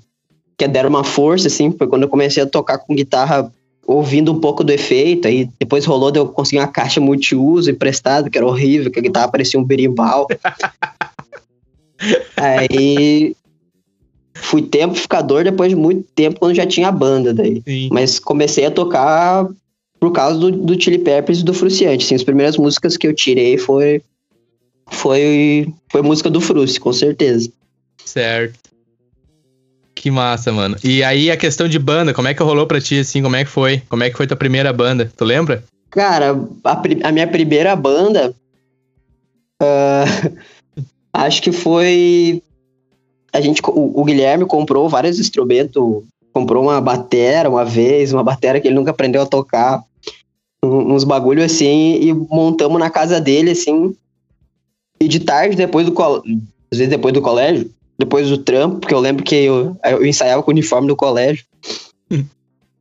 que 0.58 0.68
deram 0.68 0.90
uma 0.90 1.04
força, 1.04 1.48
assim, 1.48 1.72
foi 1.72 1.88
quando 1.88 2.04
eu 2.04 2.10
comecei 2.10 2.44
a 2.44 2.46
tocar 2.46 2.78
com 2.78 2.94
guitarra 2.94 3.50
ouvindo 3.88 4.34
um 4.34 4.40
pouco 4.40 4.66
do 4.66 4.72
efeito, 4.72 5.30
aí 5.30 5.50
depois 5.58 5.86
rolou 5.86 6.12
de 6.12 6.20
eu 6.20 6.28
conseguir 6.28 6.60
uma 6.60 6.68
caixa 6.68 7.00
multiuso 7.00 7.72
emprestada, 7.72 8.30
que 8.30 8.38
era 8.38 8.46
horrível, 8.46 8.92
que 8.92 9.00
a 9.00 9.02
guitarra 9.02 9.30
parecia 9.30 9.58
um 9.58 9.64
berimbau. 9.64 10.28
aí 12.36 13.34
fui 14.36 14.62
ter 14.62 14.82
amplificador 14.82 15.46
depois 15.46 15.70
de 15.70 15.76
muito 15.78 16.06
tempo, 16.14 16.38
quando 16.38 16.54
já 16.54 16.68
tinha 16.68 16.90
a 16.90 16.92
banda 16.92 17.34
daí. 17.34 17.62
Sim. 17.66 17.88
Mas 17.90 18.20
comecei 18.20 18.66
a 18.66 18.72
tocar 18.72 19.48
por 20.00 20.12
causa 20.12 20.38
do, 20.38 20.52
do 20.52 20.80
Chili 20.80 21.00
Peppers 21.00 21.40
e 21.40 21.46
do 21.46 21.54
Fruciante. 21.54 22.06
Assim, 22.06 22.16
as 22.16 22.24
primeiras 22.24 22.58
músicas 22.58 22.98
que 22.98 23.08
eu 23.08 23.16
tirei 23.16 23.58
foi 23.58 24.02
foi 24.90 25.74
foi 25.90 26.02
música 26.02 26.30
do 26.30 26.42
Fruci, 26.42 26.78
com 26.78 26.92
certeza. 26.92 27.50
Certo. 28.04 28.67
Que 29.98 30.12
massa, 30.12 30.52
mano. 30.52 30.76
E 30.84 31.04
aí 31.04 31.32
a 31.32 31.36
questão 31.36 31.68
de 31.68 31.80
banda, 31.80 32.14
como 32.14 32.28
é 32.28 32.34
que 32.34 32.44
rolou 32.44 32.68
pra 32.68 32.80
ti 32.80 33.00
assim? 33.00 33.22
Como 33.24 33.36
é 33.36 33.44
que 33.44 33.50
foi? 33.50 33.82
Como 33.90 34.04
é 34.04 34.10
que 34.12 34.16
foi 34.16 34.28
tua 34.28 34.38
primeira 34.38 34.72
banda? 34.72 35.12
Tu 35.18 35.26
lembra? 35.26 35.64
Cara, 35.90 36.38
a, 36.64 36.82
a 37.04 37.12
minha 37.12 37.28
primeira 37.28 37.76
banda 37.76 38.34
ah, 39.60 40.06
acho 41.12 41.42
que 41.42 41.52
foi 41.52 42.44
a 43.34 43.42
gente 43.42 43.60
o, 43.68 44.00
o 44.00 44.04
Guilherme 44.04 44.46
comprou 44.46 44.88
vários 44.88 45.20
instrumentos, 45.20 46.04
comprou 46.32 46.64
uma 46.64 46.80
batera 46.80 47.50
uma 47.50 47.66
vez, 47.66 48.14
uma 48.14 48.24
batera 48.24 48.62
que 48.62 48.68
ele 48.68 48.76
nunca 48.76 48.92
aprendeu 48.92 49.24
a 49.24 49.26
tocar, 49.26 49.84
uns 50.64 51.04
bagulho 51.04 51.44
assim 51.44 51.96
e 51.96 52.14
montamos 52.14 52.80
na 52.80 52.92
casa 52.92 53.20
dele 53.20 53.52
assim. 53.52 53.96
E 55.00 55.08
de 55.08 55.20
tarde 55.22 55.56
depois 55.56 55.88
do 55.88 55.94
às 56.72 56.78
vezes 56.78 56.90
depois 56.90 57.14
do 57.14 57.22
colégio, 57.22 57.72
depois 57.98 58.30
do 58.30 58.38
trampo, 58.38 58.80
porque 58.80 58.94
eu 58.94 59.00
lembro 59.00 59.24
que 59.24 59.36
eu, 59.36 59.76
eu 59.84 60.06
ensaiava 60.06 60.44
com 60.44 60.52
o 60.52 60.54
uniforme 60.54 60.88
do 60.88 60.96
colégio. 60.96 61.44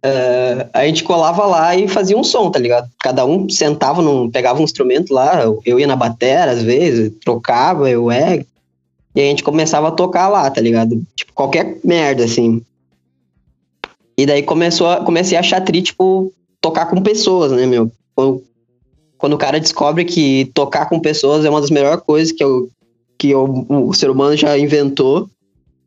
Eh, 0.02 0.68
a 0.75 0.87
gente 0.87 1.02
colava 1.02 1.46
lá 1.46 1.75
e 1.75 1.88
fazia 1.88 2.16
um 2.16 2.25
som, 2.25 2.50
tá 2.50 2.58
ligado? 2.58 2.90
Cada 3.00 3.25
um 3.25 3.49
sentava, 3.49 4.02
num, 4.02 4.30
pegava 4.30 4.61
um 4.61 4.64
instrumento 4.64 5.14
lá, 5.14 5.42
eu, 5.42 5.61
eu 5.64 5.80
ia 5.80 5.87
na 5.87 5.96
batera 5.96 6.52
às 6.52 6.62
vezes, 6.62 7.12
trocava, 7.25 7.88
eu 7.88 8.11
é. 8.11 8.44
E 9.14 9.20
a 9.20 9.25
gente 9.25 9.42
começava 9.42 9.88
a 9.88 9.92
tocar 9.92 10.28
lá, 10.28 10.50
tá 10.50 10.61
ligado? 10.61 11.02
Tipo, 11.16 11.32
qualquer 11.32 11.78
merda, 11.82 12.25
assim. 12.25 12.62
E 14.18 14.26
daí 14.26 14.42
começou 14.42 14.88
a, 14.88 15.02
comecei 15.02 15.37
a 15.37 15.40
achar 15.40 15.62
tri, 15.62 15.80
tipo, 15.80 16.30
tocar 16.61 16.87
com 16.87 17.02
pessoas, 17.02 17.52
né, 17.52 17.64
meu? 17.64 17.90
Quando, 18.14 18.42
quando 19.16 19.32
o 19.32 19.38
cara 19.38 19.58
descobre 19.58 20.04
que 20.04 20.50
tocar 20.52 20.87
com 20.87 21.00
pessoas 21.00 21.46
é 21.46 21.50
uma 21.50 21.61
das 21.61 21.70
melhores 21.70 22.02
coisas 22.02 22.30
que, 22.32 22.44
eu, 22.44 22.68
que 23.18 23.30
eu- 23.30 23.66
o 23.68 23.92
ser 23.94 24.11
humano 24.11 24.37
já 24.37 24.58
inventou, 24.58 25.28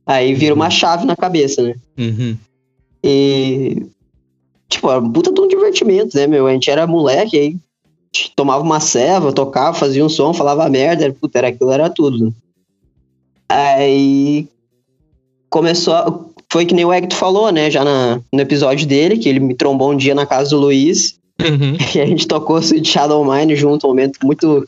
aí 0.05 0.33
vira 0.33 0.53
uma 0.53 0.69
chave 0.69 1.05
na 1.05 1.15
cabeça, 1.15 1.62
né? 1.62 1.75
Uhum. 1.98 2.38
E. 3.03 3.86
Tipo, 4.69 4.89
era 4.91 5.00
um 5.00 5.12
puta 5.12 5.31
de 5.31 5.39
um 5.41 5.48
divertimento, 5.48 6.15
né, 6.15 6.27
meu? 6.27 6.45
A 6.48 6.53
gente 6.53 6.69
era 6.69 6.86
moleque, 6.86 7.38
aí 7.38 7.55
tomava 8.36 8.63
uma 8.63 8.79
ceva, 8.79 9.31
tocava, 9.33 9.77
fazia 9.77 10.05
um 10.05 10.09
som, 10.09 10.33
falava 10.33 10.67
merda, 10.69 11.05
era, 11.05 11.13
puta, 11.13 11.38
era 11.39 11.48
aquilo, 11.50 11.71
era 11.71 11.89
tudo. 11.89 12.25
né? 12.25 12.31
Aí. 13.50 14.48
Começou. 15.50 15.93
a- 15.93 16.25
Foi 16.51 16.65
que 16.65 16.74
nem 16.74 16.83
o 16.86 16.91
Hector 16.91 17.15
falou, 17.17 17.51
né, 17.51 17.69
já 17.69 17.83
na, 17.83 18.19
no 18.33 18.41
episódio 18.41 18.88
dele, 18.88 19.19
que 19.19 19.29
ele 19.29 19.39
me 19.39 19.53
trombou 19.53 19.91
um 19.91 19.95
dia 19.98 20.15
na 20.15 20.25
casa 20.25 20.50
do 20.50 20.57
Luiz, 20.57 21.19
Uhum. 21.39 21.77
e 21.95 22.01
a 22.01 22.05
gente 22.07 22.27
tocou 22.27 22.57
Sweet 22.59 22.88
Shadow 22.89 23.24
Mine 23.24 23.55
junto, 23.55 23.86
um 23.86 23.89
momento 23.91 24.17
muito. 24.25 24.67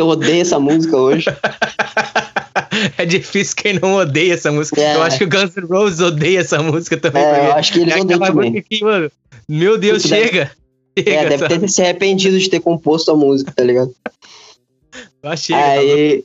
Eu 0.00 0.08
odeio 0.08 0.42
essa 0.42 0.58
música 0.58 0.96
hoje. 0.96 1.26
é 2.96 3.04
difícil 3.04 3.56
quem 3.56 3.78
não 3.78 3.94
odeia 3.94 4.34
essa 4.34 4.50
música. 4.50 4.80
É. 4.80 4.94
Eu 4.96 5.02
acho 5.02 5.18
que 5.18 5.24
o 5.24 5.28
Guns 5.28 5.56
N' 5.56 5.66
Roses 5.66 6.00
odeia 6.00 6.40
essa 6.40 6.62
música 6.62 6.96
também. 6.96 7.22
É, 7.22 7.48
eu 7.48 7.52
acho 7.54 7.72
que 7.72 7.80
eles 7.80 7.94
é 7.94 8.00
odeiam 8.00 8.20
também. 8.20 8.62
que, 8.62 8.84
mano, 8.84 9.10
meu 9.48 9.78
Deus, 9.78 9.98
Isso 9.98 10.08
daí- 10.08 10.24
chega. 10.24 10.50
É, 10.94 11.26
deve 11.26 11.48
ter 11.48 11.68
se 11.70 11.80
arrependido 11.80 12.38
de 12.38 12.50
ter 12.50 12.60
composto 12.60 13.10
a 13.10 13.16
música, 13.16 13.50
tá 13.54 13.64
ligado? 13.64 13.94
Achei. 15.22 15.54
Aí, 15.54 16.24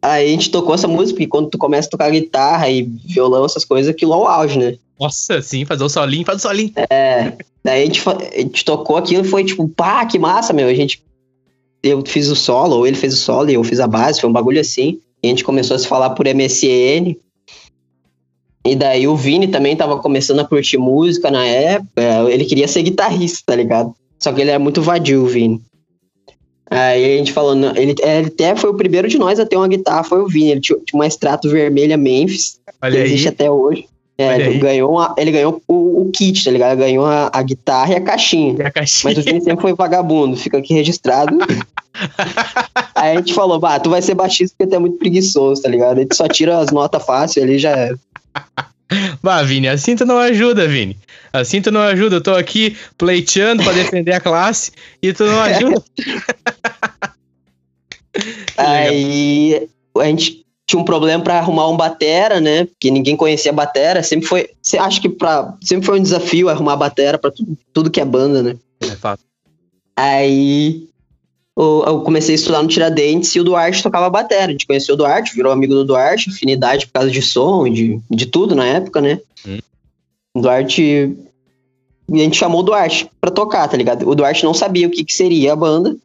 aí 0.00 0.26
a 0.26 0.30
gente 0.30 0.50
tocou 0.50 0.74
essa 0.74 0.86
música, 0.86 1.14
porque 1.16 1.26
quando 1.26 1.50
tu 1.50 1.58
começa 1.58 1.88
a 1.88 1.90
tocar 1.90 2.10
guitarra 2.10 2.68
e 2.68 2.82
violão, 2.82 3.44
essas 3.44 3.64
coisas, 3.64 3.90
aquilo 3.90 4.12
é 4.12 4.16
o 4.16 4.26
auge, 4.26 4.58
né? 4.58 4.76
Nossa, 4.98 5.40
sim, 5.40 5.64
fazer 5.64 5.82
o 5.82 5.88
solinho, 5.88 6.24
faz 6.24 6.38
o 6.38 6.42
solinho. 6.42 6.72
É. 6.90 7.32
Daí 7.64 7.82
a 7.82 7.86
gente, 7.86 8.02
a 8.08 8.38
gente 8.40 8.64
tocou 8.64 8.96
aquilo 8.96 9.24
e 9.24 9.28
foi 9.28 9.44
tipo, 9.44 9.66
pá, 9.68 10.04
que 10.06 10.18
massa, 10.18 10.52
meu. 10.52 10.68
A 10.68 10.74
gente. 10.74 11.02
Eu 11.82 12.04
fiz 12.06 12.28
o 12.28 12.36
solo, 12.36 12.76
ou 12.76 12.86
ele 12.86 12.96
fez 12.96 13.14
o 13.14 13.16
solo 13.16 13.50
e 13.50 13.54
eu 13.54 13.64
fiz 13.64 13.80
a 13.80 13.86
base, 13.86 14.20
foi 14.20 14.28
um 14.28 14.32
bagulho 14.32 14.60
assim. 14.60 15.00
E 15.22 15.26
a 15.26 15.30
gente 15.30 15.44
começou 15.44 15.74
a 15.74 15.78
se 15.78 15.86
falar 15.88 16.10
por 16.10 16.26
MSN. 16.26 17.16
E 18.66 18.76
daí 18.76 19.08
o 19.08 19.16
Vini 19.16 19.48
também 19.48 19.74
tava 19.74 19.98
começando 19.98 20.40
a 20.40 20.44
curtir 20.44 20.76
música 20.76 21.30
na 21.30 21.46
época. 21.46 22.30
Ele 22.30 22.44
queria 22.44 22.68
ser 22.68 22.82
guitarrista, 22.82 23.42
tá 23.46 23.56
ligado? 23.56 23.94
Só 24.18 24.32
que 24.32 24.40
ele 24.42 24.50
era 24.50 24.58
muito 24.58 24.82
vadio, 24.82 25.24
o 25.24 25.26
Vini. 25.26 25.62
Aí 26.70 27.14
a 27.14 27.18
gente 27.18 27.32
falou, 27.32 27.54
não, 27.54 27.74
ele, 27.74 27.94
ele 28.00 28.28
até 28.28 28.54
foi 28.54 28.70
o 28.70 28.76
primeiro 28.76 29.08
de 29.08 29.18
nós 29.18 29.40
a 29.40 29.46
ter 29.46 29.56
uma 29.56 29.66
guitarra, 29.66 30.04
foi 30.04 30.20
o 30.20 30.28
Vini. 30.28 30.52
Ele 30.52 30.60
tinha, 30.60 30.78
tinha 30.78 30.98
uma 30.98 31.06
extrato 31.06 31.48
vermelha 31.48 31.96
Memphis, 31.96 32.60
Olha 32.80 32.92
que 32.92 32.98
aí. 32.98 33.04
existe 33.04 33.28
até 33.28 33.50
hoje. 33.50 33.86
É, 34.20 34.40
ele 34.40 34.58
ganhou, 34.58 34.92
uma- 34.92 35.14
ele 35.16 35.30
ganhou 35.30 35.62
o, 35.66 36.02
o 36.02 36.10
kit, 36.10 36.44
tá 36.44 36.50
ligado? 36.50 36.72
Ele 36.72 36.80
ganhou 36.80 37.06
a, 37.06 37.30
a 37.32 37.42
guitarra 37.42 37.92
e 37.92 37.96
a 37.96 38.00
caixinha. 38.00 38.54
E 38.58 38.62
a 38.62 38.70
caixinha. 38.70 39.14
Mas 39.14 39.18
o 39.18 39.22
Vini 39.26 39.40
sempre 39.40 39.62
foi 39.62 39.74
vagabundo, 39.74 40.36
fica 40.36 40.58
aqui 40.58 40.74
registrado. 40.74 41.36
Aí 42.94 43.12
a 43.12 43.16
gente 43.16 43.34
falou, 43.34 43.58
bah, 43.58 43.80
tu 43.80 43.90
vai 43.90 44.00
ser 44.02 44.14
baixista 44.14 44.54
porque 44.56 44.70
tu 44.70 44.76
é 44.76 44.78
muito 44.78 44.98
preguiçoso, 44.98 45.62
tá 45.62 45.68
ligado? 45.68 45.98
A 45.98 46.00
gente 46.02 46.14
só 46.14 46.28
tira 46.28 46.58
as 46.58 46.70
notas 46.70 47.04
fácil 47.04 47.42
ali 47.42 47.58
já 47.58 47.70
é. 47.70 47.92
Bah, 49.22 49.42
Vini, 49.42 49.68
assim 49.68 49.94
tu 49.94 50.04
não 50.04 50.18
ajuda, 50.18 50.66
Vini. 50.66 50.96
Assim 51.32 51.62
tu 51.62 51.70
não 51.70 51.80
ajuda. 51.80 52.16
Eu 52.16 52.20
tô 52.20 52.34
aqui 52.34 52.76
pleiteando 52.98 53.62
pra 53.62 53.72
defender 53.72 54.12
a 54.12 54.20
classe 54.20 54.72
e 55.00 55.12
tu 55.12 55.24
não 55.24 55.40
ajuda. 55.40 55.82
Aí 58.56 59.68
a 59.96 60.04
gente 60.06 60.44
tinha 60.70 60.80
um 60.80 60.84
problema 60.84 61.20
pra 61.20 61.38
arrumar 61.38 61.68
um 61.68 61.76
batera, 61.76 62.40
né? 62.40 62.64
Porque 62.64 62.92
ninguém 62.92 63.16
conhecia 63.16 63.52
batera. 63.52 64.04
Sempre 64.04 64.28
foi. 64.28 64.50
Acha 64.78 65.00
que 65.00 65.08
pra, 65.08 65.52
sempre 65.60 65.84
foi 65.84 65.98
um 65.98 66.02
desafio 66.02 66.48
arrumar 66.48 66.76
batera 66.76 67.18
pra 67.18 67.28
tudo, 67.28 67.58
tudo 67.72 67.90
que 67.90 68.00
é 68.00 68.04
banda, 68.04 68.40
né? 68.40 68.56
É 68.80 68.94
fato. 68.94 69.20
Aí 69.96 70.86
eu, 71.58 71.82
eu 71.84 72.00
comecei 72.02 72.34
a 72.34 72.36
estudar 72.36 72.62
no 72.62 72.68
Tiradentes 72.68 73.34
e 73.34 73.40
o 73.40 73.44
Duarte 73.44 73.82
tocava 73.82 74.08
batera. 74.08 74.46
A 74.46 74.52
gente 74.52 74.64
conheceu 74.64 74.94
o 74.94 74.98
Duarte, 74.98 75.34
virou 75.34 75.52
amigo 75.52 75.74
do 75.74 75.84
Duarte, 75.84 76.30
afinidade 76.30 76.86
por 76.86 76.92
causa 76.92 77.10
de 77.10 77.20
som, 77.20 77.68
de, 77.68 77.98
de 78.08 78.26
tudo 78.26 78.54
na 78.54 78.64
época, 78.64 79.00
né? 79.00 79.20
Hum. 79.44 79.58
O 80.36 80.40
Duarte. 80.40 80.82
E 80.82 82.14
a 82.14 82.22
gente 82.22 82.36
chamou 82.36 82.60
o 82.60 82.64
Duarte 82.64 83.10
pra 83.20 83.32
tocar, 83.32 83.66
tá 83.66 83.76
ligado? 83.76 84.08
O 84.08 84.14
Duarte 84.14 84.44
não 84.44 84.54
sabia 84.54 84.86
o 84.86 84.90
que, 84.90 85.04
que 85.04 85.12
seria 85.12 85.52
a 85.52 85.56
banda. 85.56 85.96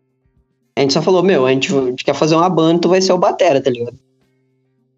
A 0.76 0.82
gente 0.82 0.94
só 0.94 1.04
falou, 1.04 1.22
meu, 1.22 1.46
a 1.46 1.52
gente, 1.52 1.72
a 1.72 1.86
gente 1.86 2.04
quer 2.04 2.16
fazer 2.16 2.34
uma 2.34 2.50
banda, 2.50 2.82
tu 2.82 2.90
vai 2.90 3.00
ser 3.00 3.14
o 3.14 3.18
batera, 3.20 3.62
tá 3.62 3.70
ligado? 3.70 3.96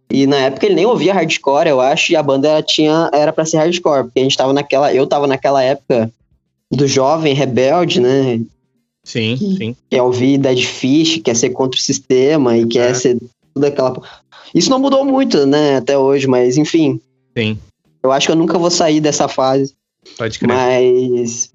E 0.10 0.26
na 0.26 0.38
época 0.38 0.66
ele 0.66 0.76
nem 0.76 0.86
ouvia 0.86 1.14
hardcore, 1.14 1.68
eu 1.68 1.82
acho, 1.82 2.12
e 2.12 2.16
a 2.16 2.24
banda 2.24 2.62
tinha, 2.64 3.10
era 3.14 3.34
pra 3.34 3.46
ser 3.46 3.58
hardcore, 3.58 4.06
porque 4.06 4.20
a 4.20 4.24
gente 4.24 4.38
tava 4.38 4.54
naquela. 4.54 4.94
Eu 4.94 5.06
tava 5.06 5.28
naquela 5.28 5.62
época 5.62 6.12
do 6.72 6.88
jovem 6.88 7.34
rebelde, 7.34 8.00
né? 8.00 8.40
Sim, 9.04 9.38
sim. 9.38 9.76
quer 9.90 10.02
ouvir 10.02 10.38
Dead 10.38 10.62
Fish, 10.66 11.22
quer 11.24 11.36
ser 11.36 11.52
contra 11.52 11.78
o 11.80 11.82
sistema 11.82 12.58
e 12.58 12.66
quer 12.66 12.92
É. 12.92 12.94
ser 12.94 13.18
tudo 13.54 13.66
aquela. 13.66 14.02
Isso 14.54 14.70
não 14.70 14.80
mudou 14.80 15.06
muito, 15.06 15.46
né, 15.46 15.78
até 15.78 15.98
hoje, 15.98 16.28
mas 16.28 16.58
enfim. 16.58 17.00
Sim. 17.38 17.58
Eu 18.04 18.12
acho 18.12 18.28
que 18.28 18.32
eu 18.32 18.36
nunca 18.36 18.58
vou 18.58 18.70
sair 18.70 19.00
dessa 19.02 19.28
fase, 19.28 19.74
Pode 20.18 20.40
crer. 20.40 20.48
mas 20.48 21.52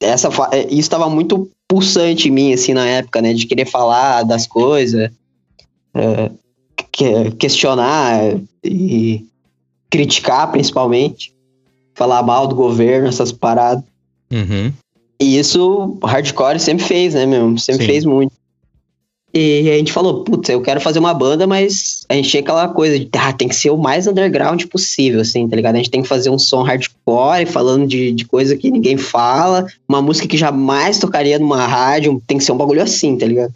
essa 0.00 0.30
fa... 0.30 0.50
é, 0.52 0.62
isso 0.66 0.80
estava 0.80 1.08
muito 1.08 1.48
pulsante 1.68 2.28
em 2.28 2.32
mim 2.32 2.52
assim 2.52 2.74
na 2.74 2.86
época, 2.86 3.20
né, 3.22 3.32
de 3.32 3.46
querer 3.46 3.66
falar 3.66 4.22
das 4.24 4.46
coisas, 4.46 5.10
é, 5.94 6.30
que- 6.90 7.30
questionar 7.32 8.20
e 8.64 9.24
criticar 9.90 10.50
principalmente, 10.50 11.32
falar 11.94 12.22
mal 12.22 12.46
do 12.46 12.54
governo, 12.54 13.08
essas 13.08 13.32
paradas. 13.32 13.84
Uhum. 14.32 14.72
E 15.20 15.38
isso 15.38 15.98
o 16.00 16.06
hardcore 16.06 16.58
sempre 16.58 16.84
fez, 16.84 17.14
né, 17.14 17.26
meu? 17.26 17.58
Sempre 17.58 17.84
Sim. 17.84 17.92
fez 17.92 18.04
muito. 18.04 18.32
E 19.32 19.70
a 19.70 19.78
gente 19.78 19.92
falou, 19.92 20.24
putz, 20.24 20.48
eu 20.48 20.60
quero 20.60 20.80
fazer 20.80 20.98
uma 20.98 21.14
banda, 21.14 21.46
mas 21.46 22.04
a 22.08 22.14
gente 22.14 22.28
tinha 22.28 22.40
aquela 22.40 22.66
coisa 22.66 22.98
de, 22.98 23.08
ah, 23.16 23.32
tem 23.32 23.46
que 23.46 23.54
ser 23.54 23.70
o 23.70 23.76
mais 23.76 24.08
underground 24.08 24.64
possível, 24.64 25.20
assim, 25.20 25.48
tá 25.48 25.54
ligado? 25.54 25.76
A 25.76 25.78
gente 25.78 25.90
tem 25.90 26.02
que 26.02 26.08
fazer 26.08 26.30
um 26.30 26.38
som 26.38 26.62
hardcore, 26.62 27.46
falando 27.46 27.86
de, 27.86 28.10
de 28.10 28.24
coisa 28.24 28.56
que 28.56 28.70
ninguém 28.70 28.96
fala, 28.96 29.66
uma 29.88 30.02
música 30.02 30.26
que 30.26 30.36
jamais 30.36 30.98
tocaria 30.98 31.38
numa 31.38 31.64
rádio, 31.64 32.20
tem 32.26 32.38
que 32.38 32.44
ser 32.44 32.50
um 32.50 32.56
bagulho 32.56 32.82
assim, 32.82 33.16
tá 33.16 33.26
ligado? 33.26 33.54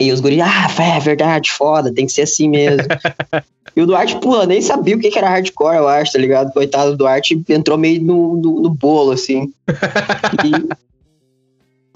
E 0.00 0.10
os 0.10 0.20
guris, 0.20 0.40
ah, 0.40 0.82
é 0.82 0.98
verdade, 0.98 1.52
foda, 1.52 1.92
tem 1.92 2.06
que 2.06 2.12
ser 2.12 2.22
assim 2.22 2.48
mesmo. 2.48 2.82
e 3.76 3.80
o 3.80 3.86
Duarte, 3.86 4.18
pô, 4.18 4.42
nem 4.44 4.60
sabia 4.60 4.96
o 4.96 4.98
que 4.98 5.16
era 5.16 5.28
hardcore, 5.28 5.76
eu 5.76 5.88
acho, 5.88 6.12
tá 6.12 6.18
ligado? 6.18 6.52
Coitado 6.52 6.90
do 6.90 6.96
Duarte 6.96 7.40
entrou 7.48 7.78
meio 7.78 8.02
no, 8.02 8.36
no, 8.36 8.60
no 8.60 8.70
bolo, 8.70 9.12
assim. 9.12 9.52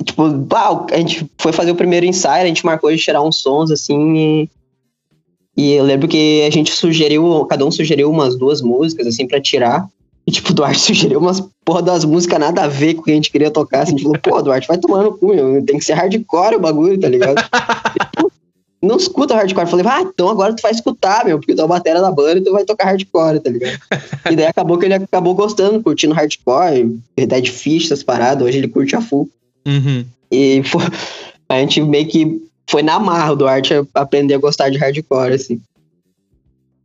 E, 0.01 0.05
tipo, 0.05 0.29
bah, 0.31 0.87
a 0.93 0.97
gente 0.97 1.29
foi 1.39 1.53
fazer 1.53 1.73
o 1.73 1.77
primeiro 1.77 2.07
ensaio, 2.07 2.45
a 2.45 2.47
gente 2.47 2.65
marcou 2.65 2.91
de 2.91 2.97
tirar 2.97 3.21
uns 3.21 3.43
sons, 3.43 3.71
assim, 3.71 4.17
e, 4.17 4.51
e 5.57 5.73
eu 5.73 5.83
lembro 5.83 6.07
que 6.07 6.43
a 6.47 6.51
gente 6.51 6.71
sugeriu, 6.71 7.45
cada 7.47 7.67
um 7.67 7.71
sugeriu 7.71 8.09
umas 8.09 8.37
duas 8.37 8.63
músicas, 8.63 9.09
assim, 9.09 9.27
pra 9.27 9.41
tirar. 9.41 9.89
E, 10.29 10.31
tipo, 10.31 10.51
o 10.51 10.55
Duarte 10.55 10.79
sugeriu 10.85 11.21
umas 11.21 11.43
porra 11.65 11.81
das 11.81 12.05
músicas 12.05 12.39
nada 12.39 12.65
a 12.65 12.69
ver 12.69 12.93
com 12.93 13.01
o 13.01 13.05
que 13.05 13.13
a 13.13 13.15
gente 13.15 13.31
queria 13.31 13.51
tocar. 13.51 13.81
Assim, 13.81 13.95
a 13.95 13.97
gente 13.97 14.03
falou, 14.03 14.19
pô, 14.21 14.43
Duarte, 14.43 14.69
vai 14.69 14.77
tomar 14.77 15.03
no 15.03 15.17
cu, 15.17 15.29
meu. 15.29 15.65
Tem 15.65 15.79
que 15.79 15.85
ser 15.87 15.95
hardcore 15.95 16.57
o 16.57 16.61
bagulho, 16.61 17.01
tá 17.01 17.09
ligado? 17.09 17.37
Não 18.83 18.99
escuta 18.99 19.35
hardcore. 19.35 19.65
Eu 19.65 19.71
falei, 19.71 19.87
ah, 19.89 20.03
então 20.03 20.29
agora 20.29 20.55
tu 20.55 20.61
vai 20.61 20.71
escutar, 20.71 21.25
meu, 21.25 21.39
porque 21.39 21.55
tu 21.55 21.63
é 21.63 21.65
a 21.65 21.67
bateria 21.67 22.03
da 22.03 22.13
banda 22.13 22.41
e 22.41 22.45
tu 22.45 22.53
vai 22.53 22.63
tocar 22.63 22.85
hardcore, 22.85 23.41
tá 23.41 23.51
ligado? 23.51 23.79
E 24.31 24.37
daí 24.37 24.45
acabou 24.45 24.77
que 24.77 24.85
ele 24.85 24.95
acabou 24.95 25.35
gostando, 25.35 25.83
curtindo 25.83 26.15
hardcore, 26.15 27.01
Dead 27.17 27.47
Fish, 27.49 27.87
essas 27.87 28.03
paradas. 28.03 28.47
Hoje 28.47 28.59
ele 28.59 28.69
curte 28.69 28.95
a 28.95 29.01
full. 29.01 29.31
Uhum. 29.67 30.05
E 30.31 30.63
pô, 30.71 30.79
a 31.49 31.59
gente 31.59 31.81
meio 31.81 32.07
que 32.07 32.39
foi 32.69 32.83
na 32.83 33.01
marra 33.01 33.33
o 33.33 33.37
Duarte 33.37 33.73
aprender 33.95 34.35
a 34.35 34.39
gostar 34.39 34.69
de 34.69 34.77
hardcore, 34.77 35.33
assim. 35.33 35.59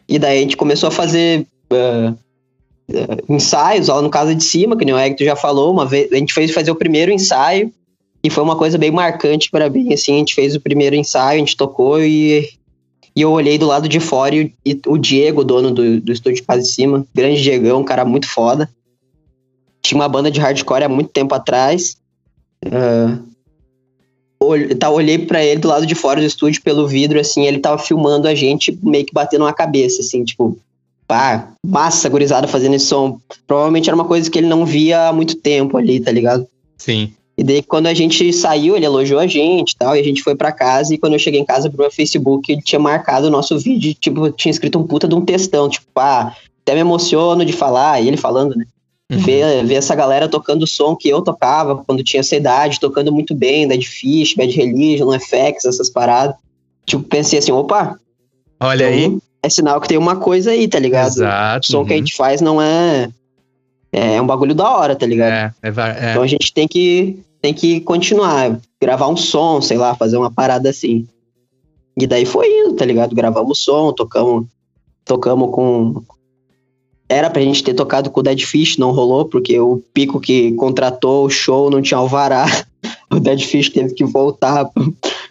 E 0.08 0.18
daí 0.18 0.38
a 0.38 0.42
gente 0.42 0.56
começou 0.56 0.88
a 0.88 0.92
fazer 0.92 1.46
ah, 1.72 2.14
ensaios 3.30 3.88
lá 3.88 4.02
no 4.02 4.10
Casa 4.10 4.36
de 4.36 4.44
Cima, 4.44 4.76
que 4.76 4.86
nem 4.86 4.94
o 4.94 4.98
Hector 4.98 5.26
já 5.26 5.36
falou. 5.36 5.72
Uma 5.72 5.86
vez, 5.86 6.12
a 6.12 6.16
gente 6.16 6.34
fez 6.34 6.52
fazer 6.52 6.72
o 6.72 6.76
primeiro 6.76 7.12
ensaio 7.12 7.72
e 8.24 8.30
foi 8.30 8.44
uma 8.44 8.56
coisa 8.56 8.78
bem 8.78 8.92
marcante 8.92 9.50
para 9.50 9.70
mim, 9.70 9.94
assim. 9.94 10.16
A 10.16 10.18
gente 10.18 10.36
fez 10.36 10.56
o 10.56 10.62
primeiro 10.62 10.96
ensaio, 10.96 11.38
a 11.38 11.40
gente 11.40 11.58
tocou 11.58 12.02
e, 12.02 12.50
e 13.16 13.22
eu 13.22 13.32
olhei 13.32 13.58
do 13.58 13.68
lado 13.68 13.88
de 13.88 14.00
fora 14.00 14.36
e, 14.36 14.54
e 14.66 14.80
o 14.88 14.98
Diego, 14.98 15.44
dono 15.44 15.72
do, 15.72 16.02
do 16.02 16.12
estúdio 16.12 16.44
Casa 16.46 16.62
de 16.62 16.70
Cima, 16.70 17.06
grande 17.14 17.42
Diegão, 17.42 17.82
um 17.82 17.86
cara 17.86 18.06
muito 18.06 18.28
foda. 18.28 18.70
Tinha 19.82 20.00
uma 20.00 20.10
banda 20.10 20.32
de 20.32 20.40
hardcore 20.40 20.84
há 20.84 20.90
muito 20.90 21.10
tempo 21.10 21.34
atrás. 21.36 21.98
Ol- 24.40 24.76
tá, 24.78 24.90
olhei 24.90 25.18
pra 25.18 25.44
ele 25.44 25.62
do 25.62 25.68
lado 25.70 25.86
de 25.86 25.96
fora 25.96 26.20
do 26.20 26.26
estúdio 26.26 26.62
pelo 26.62 26.88
vidro, 26.88 27.20
assim, 27.20 27.46
ele 27.46 27.60
tava 27.60 27.78
filmando 27.82 28.28
a 28.28 28.36
gente 28.36 28.78
meio 28.84 29.06
que 29.06 29.14
batendo 29.14 29.46
uma 29.46 29.54
cabeça, 29.54 30.02
assim, 30.02 30.24
tipo, 30.24 30.58
pá, 31.08 31.50
massa, 31.66 32.10
gurizada 32.10 32.48
fazendo 32.48 32.76
esse 32.76 32.86
som. 32.86 33.20
Provavelmente 33.48 33.90
era 33.90 33.96
uma 33.96 34.06
coisa 34.06 34.30
que 34.30 34.38
ele 34.38 34.48
não 34.48 34.66
via 34.66 35.10
há 35.10 35.14
muito 35.14 35.36
tempo 35.36 35.78
ali, 35.78 36.00
tá 36.00 36.12
ligado? 36.12 36.48
Sim. 36.78 37.14
E 37.38 37.44
daí, 37.44 37.64
quando 37.64 37.88
a 37.88 37.94
gente 37.94 38.32
saiu, 38.32 38.76
ele 38.76 38.86
elogiou 38.86 39.20
a 39.20 39.26
gente 39.26 39.72
e 39.72 39.76
tal, 39.76 39.96
e 39.96 40.00
a 40.00 40.04
gente 40.04 40.22
foi 40.22 40.36
pra 40.36 40.52
casa, 40.52 40.94
e 40.94 40.98
quando 40.98 41.14
eu 41.14 41.20
cheguei 41.20 41.40
em 41.40 41.46
casa 41.46 41.70
pro 41.70 41.82
meu 41.82 41.92
Facebook, 41.92 42.52
ele 42.52 42.62
tinha 42.62 42.80
marcado 42.80 43.28
o 43.28 43.32
nosso 43.32 43.58
vídeo, 43.58 43.94
tipo, 43.96 44.32
tinha 44.32 44.52
escrito 44.52 44.78
um 44.78 44.86
puta 44.86 45.08
de 45.08 45.16
um 45.16 45.26
textão, 45.26 45.68
tipo, 45.68 45.88
ah, 45.96 46.36
até 46.62 46.76
me 46.76 46.82
emociono 46.82 47.44
de 47.44 47.52
falar, 47.52 48.02
e 48.02 48.08
ele 48.08 48.18
falando, 48.18 48.56
né? 48.56 48.66
Uhum. 49.12 49.18
ver, 49.20 49.66
ver 49.66 49.76
essa 49.76 49.96
galera 49.96 50.30
tocando 50.30 50.64
o 50.64 50.68
som 50.68 50.96
que 50.96 51.10
eu 51.10 51.22
tocava 51.22 51.84
quando 51.84 52.04
tinha 52.04 52.22
essa 52.22 52.36
idade, 52.36 52.80
tocando 52.80 53.12
muito 53.12 53.36
bem, 53.36 53.68
Dead 53.68 53.84
Fish, 53.84 54.36
Bad 54.36 54.52
Religion, 54.56 55.12
FX, 55.20 55.66
essas 55.66 55.90
paradas. 55.90 56.36
Tipo, 56.86 57.04
pensei 57.04 57.40
assim, 57.40 57.52
opa, 57.52 57.98
Olha 58.64 58.88
aí. 58.88 59.18
É 59.44 59.50
sinal 59.50 59.82
que 59.82 59.90
tem 59.90 59.98
uma 59.98 60.16
coisa 60.16 60.52
aí, 60.52 60.68
tá 60.70 60.80
ligado? 60.80 61.08
Exato. 61.08 61.68
O 61.68 61.72
som 61.72 61.86
que 61.86 61.92
a 61.92 61.98
uhum. 61.98 62.00
gente 62.00 62.16
faz 62.16 62.40
não 62.40 62.62
é. 62.62 63.10
É 63.92 64.20
um 64.20 64.26
bagulho 64.26 64.56
da 64.56 64.68
hora, 64.72 64.96
tá 64.96 65.06
ligado? 65.06 65.32
É, 65.32 65.54
é, 65.62 65.68
é. 65.68 66.12
Então 66.12 66.24
a 66.24 66.28
gente 66.28 66.52
tem 66.52 66.68
que, 66.68 67.20
tem 67.42 67.54
que 67.54 67.82
continuar, 67.82 68.60
gravar 68.82 69.08
um 69.08 69.18
som, 69.18 69.62
sei 69.62 69.78
lá, 69.78 69.94
fazer 69.94 70.18
uma 70.18 70.32
parada 70.32 70.70
assim. 70.70 71.06
E 71.96 72.08
daí 72.08 72.26
foi 72.26 72.48
indo, 72.48 72.74
tá 72.74 72.86
ligado? 72.86 73.14
Gravamos 73.14 73.60
som, 73.60 73.92
tocamos, 73.92 74.48
tocamos 75.06 75.52
com. 75.52 76.02
Era 77.08 77.30
pra 77.30 77.42
gente 77.42 77.64
ter 77.64 77.76
tocado 77.76 78.10
com 78.10 78.22
o 78.22 78.24
Dead 78.24 78.42
Fish, 78.42 78.78
não 78.78 78.92
rolou, 78.92 79.26
porque 79.26 79.60
o 79.60 79.84
Pico 79.94 80.20
que 80.20 80.54
contratou 80.54 81.26
o 81.26 81.30
show 81.30 81.70
não 81.70 81.82
tinha 81.82 81.98
alvará. 81.98 82.46
O 83.10 83.20
Dead 83.20 83.40
Fish 83.42 83.70
teve 83.70 83.94
que 83.94 84.04
voltar 84.04 84.68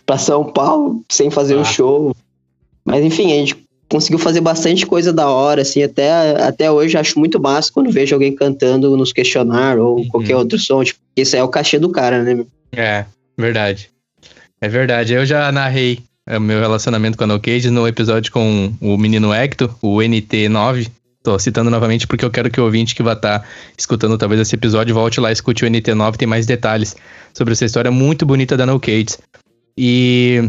pra 0.07 0.16
São 0.16 0.44
Paulo 0.44 1.03
sem 1.11 1.31
fazer 1.31 1.57
o 1.57 1.62
Ah. 1.62 1.64
show. 1.64 2.16
Mas 2.85 3.05
enfim, 3.05 3.33
a 3.33 3.35
gente 3.35 3.57
conseguiu 3.92 4.18
fazer 4.18 4.40
bastante 4.40 4.87
coisa 4.87 5.12
da 5.12 5.28
hora, 5.28 5.61
assim, 5.61 5.83
até, 5.83 6.11
até 6.42 6.70
hoje 6.70 6.96
acho 6.96 7.18
muito 7.18 7.38
massa 7.38 7.70
quando 7.70 7.90
vejo 7.90 8.14
alguém 8.14 8.35
cantando 8.35 8.96
nos 8.96 9.12
questionar 9.12 9.78
ou 9.78 9.98
uhum. 9.98 10.09
qualquer 10.09 10.35
outro 10.35 10.59
som, 10.59 10.83
tipo, 10.83 10.98
isso 11.14 11.37
é 11.37 11.44
o 11.44 11.48
cachê 11.48 11.78
do 11.78 11.90
cara, 11.90 12.22
né? 12.22 12.42
É, 12.74 13.05
verdade. 13.37 13.90
É 14.62 14.66
verdade. 14.66 15.12
Eu 15.12 15.26
já 15.26 15.52
narrei 15.52 16.00
o 16.26 16.40
meu 16.40 16.59
relacionamento 16.59 17.18
com 17.18 17.24
a 17.24 17.26
No 17.26 17.38
Cage 17.38 17.68
no 17.68 17.87
episódio 17.87 18.33
com 18.33 18.72
o 18.81 18.96
menino 18.96 19.31
Hector, 19.31 19.74
o 19.83 19.98
NT9. 19.98 20.88
Tô 21.22 21.38
citando 21.38 21.70
novamente 21.70 22.07
porque 22.07 22.24
eu 22.24 22.31
quero 22.31 22.50
que 22.50 22.61
o 22.61 22.64
ouvinte 22.64 22.94
que 22.94 23.02
vai 23.02 23.14
estar 23.14 23.40
tá 23.40 23.46
escutando 23.76 24.16
talvez 24.16 24.40
esse 24.40 24.55
episódio 24.55 24.94
volte 24.94 25.20
lá 25.20 25.28
e 25.28 25.35
escute 25.35 25.66
o 25.66 25.68
NT9, 25.68 26.16
tem 26.16 26.26
mais 26.26 26.46
detalhes 26.46 26.96
sobre 27.35 27.52
essa 27.52 27.66
história 27.66 27.90
muito 27.90 28.24
bonita 28.24 28.57
da 28.57 28.64
No 28.64 28.81
Cage. 28.81 29.18
E 29.76 30.48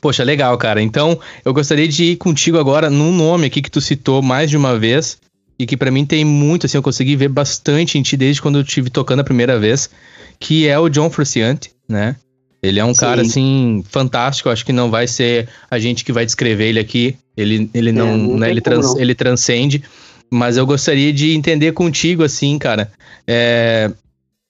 Poxa, 0.00 0.24
legal, 0.24 0.56
cara. 0.58 0.80
Então, 0.82 1.18
eu 1.44 1.52
gostaria 1.52 1.86
de 1.86 2.04
ir 2.04 2.16
contigo 2.16 2.58
agora 2.58 2.88
num 2.90 3.12
nome 3.12 3.46
aqui 3.46 3.60
que 3.60 3.70
tu 3.70 3.80
citou 3.80 4.22
mais 4.22 4.50
de 4.50 4.56
uma 4.56 4.78
vez 4.78 5.18
e 5.58 5.66
que 5.66 5.76
para 5.76 5.90
mim 5.90 6.04
tem 6.04 6.24
muito, 6.24 6.66
assim, 6.66 6.76
eu 6.76 6.82
consegui 6.82 7.16
ver 7.16 7.28
bastante 7.28 7.98
em 7.98 8.02
ti 8.02 8.16
desde 8.16 8.42
quando 8.42 8.58
eu 8.58 8.64
tive 8.64 8.90
tocando 8.90 9.20
a 9.20 9.24
primeira 9.24 9.58
vez, 9.58 9.88
que 10.40 10.66
é 10.66 10.78
o 10.78 10.88
John 10.88 11.10
Frusciante, 11.10 11.70
né? 11.88 12.16
Ele 12.62 12.80
é 12.80 12.84
um 12.84 12.94
Sim. 12.94 13.00
cara, 13.00 13.20
assim, 13.20 13.84
fantástico. 13.90 14.48
Acho 14.48 14.64
que 14.64 14.72
não 14.72 14.90
vai 14.90 15.06
ser 15.06 15.48
a 15.70 15.78
gente 15.78 16.02
que 16.02 16.10
vai 16.12 16.24
descrever 16.24 16.70
ele 16.70 16.80
aqui. 16.80 17.14
Ele, 17.36 17.68
ele 17.74 17.92
não, 17.92 18.08
é, 18.08 18.16
não 18.16 18.36
né, 18.38 18.50
ele, 18.50 18.62
trans, 18.62 18.86
não. 18.86 18.98
ele 18.98 19.14
transcende. 19.14 19.84
Mas 20.30 20.56
eu 20.56 20.64
gostaria 20.64 21.12
de 21.12 21.32
entender 21.32 21.72
contigo, 21.72 22.22
assim, 22.22 22.58
cara. 22.58 22.90
É, 23.26 23.90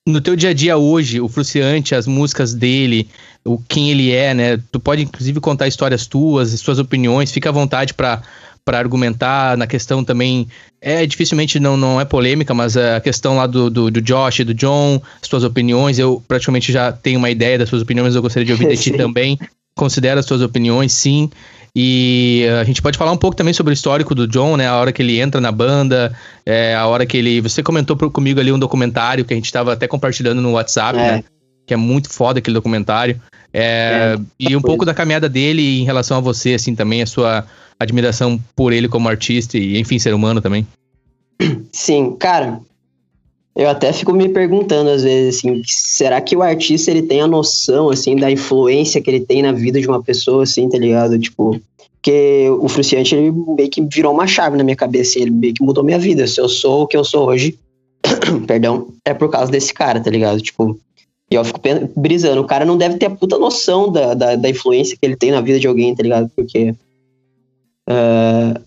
no 0.07 0.21
teu 0.21 0.37
dia 0.37 0.51
a 0.51 0.55
dia 0.55 0.77
hoje, 0.77 1.21
o 1.21 1.29
Fruciante, 1.29 1.95
as 1.95 2.07
músicas 2.07 2.53
dele, 2.53 3.09
o 3.45 3.59
quem 3.59 3.91
ele 3.91 4.13
é, 4.13 4.35
né? 4.35 4.61
Tu 4.71 4.79
pode 4.79 5.03
inclusive 5.03 5.41
contar 5.41 5.67
histórias 5.67 6.07
tuas, 6.07 6.51
suas 6.61 6.79
opiniões, 6.79 7.33
fica 7.33 7.49
à 7.49 7.53
vontade 7.53 7.95
para 7.95 8.23
para 8.65 8.79
argumentar 8.79 9.59
na 9.59 9.67
questão 9.67 10.03
também 10.03 10.49
é 10.81 11.05
dificilmente 11.05 11.61
não, 11.61 11.77
não 11.77 12.01
é 12.01 12.05
polêmica, 12.07 12.55
mas 12.55 12.79
a 12.79 12.99
questão 12.99 13.37
lá 13.37 13.47
do, 13.47 13.69
do, 13.69 13.91
do 13.91 14.01
Josh 14.01 14.39
e 14.39 14.45
do 14.45 14.55
John, 14.55 15.03
as 15.21 15.29
suas 15.29 15.45
opiniões, 15.45 15.99
eu 15.99 16.23
praticamente 16.27 16.73
já 16.73 16.91
tenho 16.91 17.19
uma 17.19 17.29
ideia 17.29 17.59
das 17.59 17.69
suas 17.69 17.83
opiniões, 17.83 18.09
mas 18.09 18.17
eu 18.17 18.23
gostaria 18.23 18.47
de 18.47 18.53
ouvir 18.53 18.69
de 18.69 18.77
ti 18.83 18.91
também. 18.93 19.39
Considera 19.77 20.21
as 20.21 20.27
suas 20.27 20.41
opiniões, 20.41 20.93
sim. 20.93 21.29
E 21.77 22.47
a 22.61 22.65
gente 22.65 22.81
pode 22.81 22.97
falar 22.97 23.11
um 23.11 23.17
pouco 23.17 23.37
também 23.37 23.53
sobre 23.53 23.73
o 23.73 23.75
histórico 23.75 24.15
do 24.15 24.29
John, 24.29 24.57
né? 24.57 24.69
A 24.69 24.77
hora 24.77 24.93
que 24.93 25.03
ele 25.03 25.19
entra 25.19 25.41
na 25.41 25.51
banda, 25.51 26.17
é, 26.47 26.75
a 26.75 26.87
hora 26.87 27.05
que 27.05 27.17
ele. 27.17 27.41
Você 27.41 27.63
comentou 27.65 27.97
comigo 27.97 28.39
ali 28.39 28.53
um 28.53 28.59
documentário 28.59 29.25
que 29.25 29.35
a 29.35 29.37
gente 29.37 29.47
estava 29.47 29.73
até 29.73 29.89
compartilhando 29.89 30.41
no 30.41 30.53
WhatsApp, 30.53 30.97
é. 30.97 31.03
né? 31.03 31.25
Que 31.67 31.75
é 31.75 31.77
muito 31.77 32.09
foda 32.11 32.39
aquele 32.39 32.55
documentário. 32.55 33.21
É, 33.53 34.17
é, 34.17 34.21
e 34.39 34.55
um 34.55 34.61
pouco 34.61 34.85
da 34.85 34.95
caminhada 34.95 35.29
dele 35.29 35.81
em 35.81 35.85
relação 35.85 36.19
a 36.19 36.21
você, 36.21 36.55
assim, 36.55 36.77
também, 36.77 37.03
a 37.03 37.07
sua 37.07 37.45
admiração 37.79 38.41
por 38.55 38.73
ele 38.73 38.89
como 38.89 39.09
artista 39.09 39.59
e, 39.59 39.79
enfim, 39.79 39.99
ser 39.99 40.15
humano 40.15 40.41
também. 40.41 40.67
Sim, 41.73 42.15
cara, 42.17 42.61
eu 43.57 43.69
até 43.69 43.93
fico 43.93 44.13
me 44.13 44.29
perguntando 44.29 44.91
às 44.91 45.05
vezes, 45.05 45.39
assim, 45.39 45.63
será 45.67 46.21
que 46.21 46.37
o 46.37 46.43
artista 46.43 46.91
ele 46.91 47.03
tem 47.03 47.21
a 47.21 47.27
noção, 47.27 47.91
assim, 47.91 48.17
da 48.17 48.31
influência 48.31 49.01
que 49.01 49.09
ele 49.09 49.21
tem 49.21 49.43
na 49.43 49.53
vida 49.53 49.81
de 49.81 49.87
uma 49.87 50.03
pessoa, 50.03 50.43
assim, 50.43 50.69
tá 50.69 50.77
ligado? 50.77 51.19
Tipo, 51.19 51.61
porque 52.05 52.51
o 52.61 52.69
Fruciante, 52.69 53.15
ele 53.15 53.33
meio 53.33 53.71
que 53.71 53.81
virou 53.81 54.13
uma 54.13 54.27
chave 54.27 54.59
na 54.59 54.63
minha 54.63 54.77
cabeça, 54.77 55.19
ele 55.19 55.31
meio 55.31 55.55
que 55.55 55.63
mudou 55.63 55.83
minha 55.83 55.99
vida. 55.99 56.27
Se 56.27 56.39
eu 56.39 56.51
sou 56.51 56.83
o 56.83 56.87
que 56.87 56.99
eu 56.99 57.03
sou 57.03 57.29
hoje, 57.29 57.59
perdão, 58.47 58.89
é 59.07 59.15
por 59.15 59.31
causa 59.31 59.51
desse 59.51 59.73
cara, 59.73 59.99
tá 59.99 60.11
ligado? 60.11 60.39
Tipo, 60.39 60.79
e 61.31 61.35
eu 61.35 61.43
fico 61.43 61.61
brisando, 61.97 62.43
o 62.43 62.47
cara 62.47 62.67
não 62.67 62.77
deve 62.77 62.99
ter 62.99 63.07
a 63.07 63.11
puta 63.11 63.39
noção 63.39 63.91
da, 63.91 64.13
da, 64.13 64.37
da 64.37 64.51
influência 64.51 64.99
que 65.01 65.07
ele 65.07 65.17
tem 65.17 65.31
na 65.31 65.41
vida 65.41 65.59
de 65.59 65.67
alguém, 65.67 65.95
tá 65.95 66.03
ligado? 66.03 66.31
Porque 66.37 66.75
uh, 67.89 68.61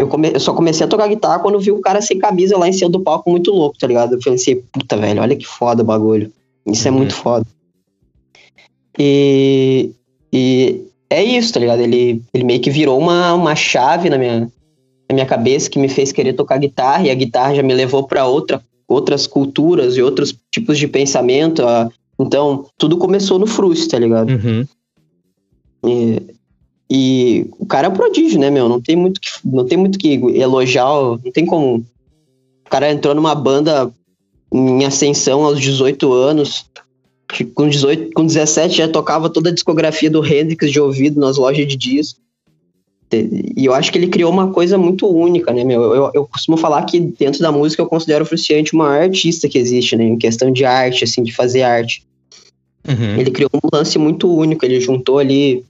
eu, 0.00 0.08
come, 0.08 0.30
eu 0.32 0.40
só 0.40 0.54
comecei 0.54 0.86
a 0.86 0.88
tocar 0.88 1.08
guitarra 1.08 1.40
quando 1.40 1.60
vi 1.60 1.70
o 1.70 1.80
cara 1.80 2.00
sem 2.00 2.18
camisa 2.18 2.56
lá 2.56 2.66
em 2.66 2.72
cima 2.72 2.90
do 2.90 3.00
palco, 3.00 3.30
muito 3.30 3.50
louco, 3.50 3.78
tá 3.78 3.86
ligado? 3.86 4.14
Eu 4.14 4.18
pensei, 4.18 4.56
puta, 4.72 4.96
velho, 4.96 5.20
olha 5.20 5.36
que 5.36 5.46
foda 5.46 5.82
o 5.82 5.86
bagulho. 5.86 6.32
Isso 6.66 6.88
é 6.88 6.90
uhum. 6.90 6.96
é 6.96 7.00
muito 7.00 7.14
foda. 7.14 7.46
E, 8.98 9.90
e 10.32 10.86
é 11.10 11.22
isso, 11.22 11.52
tá 11.52 11.60
ligado? 11.60 11.80
Ele, 11.80 12.22
ele 12.32 12.44
meio 12.44 12.60
que 12.60 12.70
virou 12.70 12.98
uma, 12.98 13.34
uma 13.34 13.54
chave 13.54 14.08
na 14.08 14.16
minha, 14.16 14.50
na 15.08 15.14
minha 15.14 15.26
cabeça 15.26 15.68
que 15.68 15.78
me 15.78 15.88
fez 15.88 16.12
querer 16.12 16.32
tocar 16.32 16.58
guitarra, 16.58 17.06
e 17.06 17.10
a 17.10 17.14
guitarra 17.14 17.54
já 17.54 17.62
me 17.62 17.74
levou 17.74 18.04
para 18.04 18.26
outra, 18.26 18.62
outras 18.88 19.26
culturas 19.26 19.98
e 19.98 20.02
outros 20.02 20.34
tipos 20.50 20.78
de 20.78 20.88
pensamento. 20.88 21.62
Então, 22.18 22.66
tudo 22.78 22.96
começou 22.96 23.38
no 23.38 23.46
Frust, 23.46 23.90
tá 23.90 23.98
ligado? 23.98 24.30
Uhum. 24.30 24.66
E, 25.86 26.22
e 26.90 27.46
o 27.56 27.64
cara 27.64 27.86
é 27.86 27.90
um 27.90 27.94
prodígio, 27.94 28.40
né, 28.40 28.50
meu? 28.50 28.68
Não 28.68 28.80
tem 28.80 28.96
muito 28.96 29.20
que, 29.20 29.28
não 29.44 29.64
tem 29.64 29.78
muito 29.78 29.96
que 29.96 30.14
elogiar, 30.34 30.88
não 30.88 31.32
tem 31.32 31.46
como. 31.46 31.86
O 32.66 32.70
cara 32.70 32.90
entrou 32.90 33.14
numa 33.14 33.34
banda 33.34 33.92
em 34.52 34.84
ascensão 34.84 35.44
aos 35.44 35.60
18 35.60 36.12
anos. 36.12 36.66
Com, 37.54 37.68
18, 37.68 38.10
com 38.12 38.26
17 38.26 38.76
já 38.76 38.88
tocava 38.88 39.30
toda 39.30 39.50
a 39.50 39.54
discografia 39.54 40.10
do 40.10 40.26
Hendrix 40.26 40.68
de 40.68 40.80
ouvido 40.80 41.20
nas 41.20 41.36
lojas 41.36 41.64
de 41.68 41.76
disco. 41.76 42.18
E 43.12 43.64
eu 43.64 43.72
acho 43.72 43.92
que 43.92 43.98
ele 43.98 44.08
criou 44.08 44.32
uma 44.32 44.52
coisa 44.52 44.76
muito 44.76 45.06
única, 45.08 45.52
né, 45.52 45.62
meu? 45.62 45.94
Eu, 45.94 46.10
eu 46.12 46.26
costumo 46.26 46.56
falar 46.56 46.84
que 46.84 46.98
dentro 46.98 47.40
da 47.40 47.52
música 47.52 47.82
eu 47.82 47.86
considero 47.86 48.24
o 48.24 48.26
Fruciante 48.26 48.74
o 48.74 48.78
maior 48.78 49.02
artista 49.02 49.48
que 49.48 49.58
existe, 49.58 49.94
né? 49.94 50.04
Em 50.04 50.18
questão 50.18 50.50
de 50.50 50.64
arte, 50.64 51.04
assim, 51.04 51.22
de 51.22 51.32
fazer 51.32 51.62
arte. 51.62 52.04
Uhum. 52.88 53.20
Ele 53.20 53.30
criou 53.30 53.50
um 53.54 53.68
lance 53.72 53.96
muito 53.96 54.32
único, 54.32 54.64
ele 54.64 54.80
juntou 54.80 55.18
ali 55.18 55.64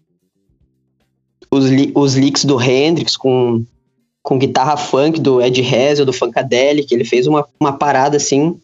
os, 1.51 1.67
os 1.95 2.15
leaks 2.15 2.45
do 2.45 2.61
Hendrix 2.61 3.17
com, 3.17 3.65
com 4.23 4.39
guitarra 4.39 4.77
funk 4.77 5.21
do 5.21 5.43
Ed 5.43 5.61
Hazel, 5.61 6.07
do 6.07 6.13
Funkadelic. 6.13 6.93
Ele 6.95 7.05
fez 7.05 7.27
uma, 7.27 7.47
uma 7.59 7.73
parada 7.73 8.17
assim. 8.17 8.57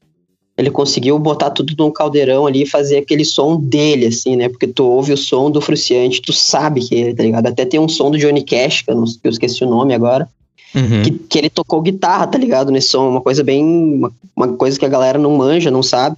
Ele 0.57 0.71
conseguiu 0.71 1.19
botar 1.19 1.51
tudo 1.51 1.75
num 1.79 1.91
caldeirão 1.91 2.47
ali 2.47 2.63
e 2.63 2.67
fazer 2.67 2.99
aquele 2.99 3.25
som 3.25 3.61
dele, 3.61 4.07
assim, 4.07 4.37
né? 4.37 4.49
Porque 4.49 4.67
tu 4.67 4.87
ouve 4.87 5.13
o 5.13 5.17
som 5.17 5.51
do 5.51 5.61
Fruciante, 5.61 6.23
tu 6.23 6.33
sabe 6.33 6.81
que 6.81 6.95
ele, 6.95 7.15
tá 7.15 7.23
ligado? 7.23 7.47
Até 7.47 7.67
tem 7.67 7.79
um 7.79 7.89
som 7.89 8.11
do 8.11 8.17
Johnny 8.17 8.43
Cash, 8.43 8.83
que 8.83 8.91
eu, 8.91 8.95
não, 8.95 9.05
eu 9.23 9.31
esqueci 9.31 9.63
o 9.65 9.69
nome 9.69 9.93
agora. 9.93 10.27
Uhum. 10.75 11.03
Que, 11.03 11.11
que, 11.11 11.39
ele 11.39 11.51
tocou 11.51 11.83
guitarra, 11.83 12.27
tá 12.27 12.39
ligado? 12.39 12.73
Nesse 12.73 12.89
som. 12.89 13.09
Uma 13.09 13.21
coisa 13.21 13.45
bem. 13.45 13.63
Uma, 13.65 14.13
uma, 14.35 14.49
coisa 14.55 14.79
que 14.79 14.85
a 14.85 14.89
galera 14.89 15.19
não 15.19 15.37
manja, 15.37 15.71
não 15.71 15.83
sabe. 15.83 16.17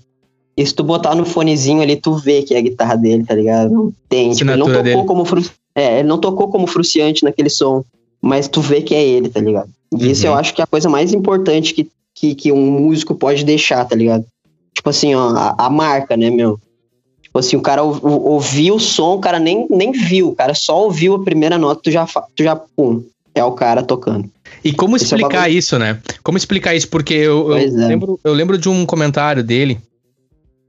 E 0.56 0.66
se 0.66 0.74
tu 0.74 0.82
botar 0.82 1.14
no 1.14 1.24
fonezinho 1.24 1.82
ali, 1.82 1.96
tu 1.96 2.14
vê 2.16 2.42
que 2.42 2.54
é 2.54 2.58
a 2.58 2.62
guitarra 2.62 2.96
dele, 2.96 3.24
tá 3.24 3.34
ligado? 3.34 3.70
Não 3.70 3.92
tem. 4.08 4.32
Tipo, 4.32 4.50
ele 4.50 4.58
não 4.58 4.66
tocou 4.66 4.82
dele. 4.82 5.04
como 5.04 5.24
Fruciante. 5.24 5.58
É, 5.74 6.00
ele 6.00 6.08
não 6.08 6.18
tocou 6.18 6.48
como 6.48 6.66
Fruciante 6.66 7.24
naquele 7.24 7.50
som, 7.50 7.84
mas 8.20 8.48
tu 8.48 8.60
vê 8.60 8.82
que 8.82 8.94
é 8.94 9.02
ele, 9.02 9.28
tá 9.28 9.40
ligado? 9.40 9.70
E 9.92 10.04
uhum. 10.04 10.10
isso 10.10 10.26
eu 10.26 10.34
acho 10.34 10.54
que 10.54 10.60
é 10.60 10.64
a 10.64 10.68
coisa 10.68 10.88
mais 10.88 11.12
importante 11.12 11.72
que, 11.72 11.88
que, 12.14 12.34
que 12.34 12.52
um 12.52 12.70
músico 12.70 13.14
pode 13.14 13.44
deixar, 13.44 13.84
tá 13.84 13.94
ligado? 13.94 14.24
Tipo 14.74 14.90
assim, 14.90 15.14
ó, 15.14 15.30
a, 15.30 15.54
a 15.58 15.70
marca, 15.70 16.16
né, 16.16 16.30
meu? 16.30 16.58
Tipo 17.22 17.38
assim, 17.38 17.56
o 17.56 17.60
cara 17.60 17.82
ou, 17.82 18.00
ouviu 18.02 18.76
o 18.76 18.80
som, 18.80 19.14
o 19.14 19.20
cara 19.20 19.38
nem, 19.38 19.66
nem 19.70 19.92
viu, 19.92 20.28
o 20.28 20.34
cara 20.34 20.54
só 20.54 20.84
ouviu 20.84 21.14
a 21.14 21.22
primeira 21.22 21.58
nota, 21.58 21.80
tu 21.82 21.90
já, 21.90 22.06
tu 22.06 22.42
já 22.42 22.56
pum, 22.56 23.04
é 23.34 23.44
o 23.44 23.52
cara 23.52 23.82
tocando. 23.82 24.30
E 24.64 24.72
como 24.72 24.96
Esse 24.96 25.04
é 25.04 25.16
explicar 25.16 25.48
é 25.48 25.52
isso, 25.52 25.78
né? 25.78 26.00
Como 26.22 26.38
explicar 26.38 26.74
isso? 26.74 26.88
Porque 26.88 27.14
eu, 27.14 27.50
eu 27.50 27.56
é. 27.56 27.66
lembro, 27.66 28.18
eu 28.24 28.32
lembro 28.32 28.58
de 28.58 28.68
um 28.68 28.84
comentário 28.84 29.42
dele 29.42 29.78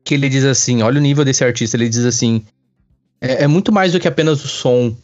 que 0.04 0.14
ele 0.14 0.30
diz 0.30 0.44
assim: 0.44 0.82
olha 0.82 1.00
o 1.00 1.02
nível 1.02 1.26
desse 1.26 1.44
artista, 1.44 1.78
ele 1.78 1.90
diz 1.90 2.06
assim: 2.06 2.44
é, 3.22 3.44
é, 3.44 3.48
muito 3.48 3.72
mais 3.72 3.94
do 3.94 4.00
que 4.00 4.08
apenas 4.08 4.44
o 4.44 4.48
som. 4.48 4.96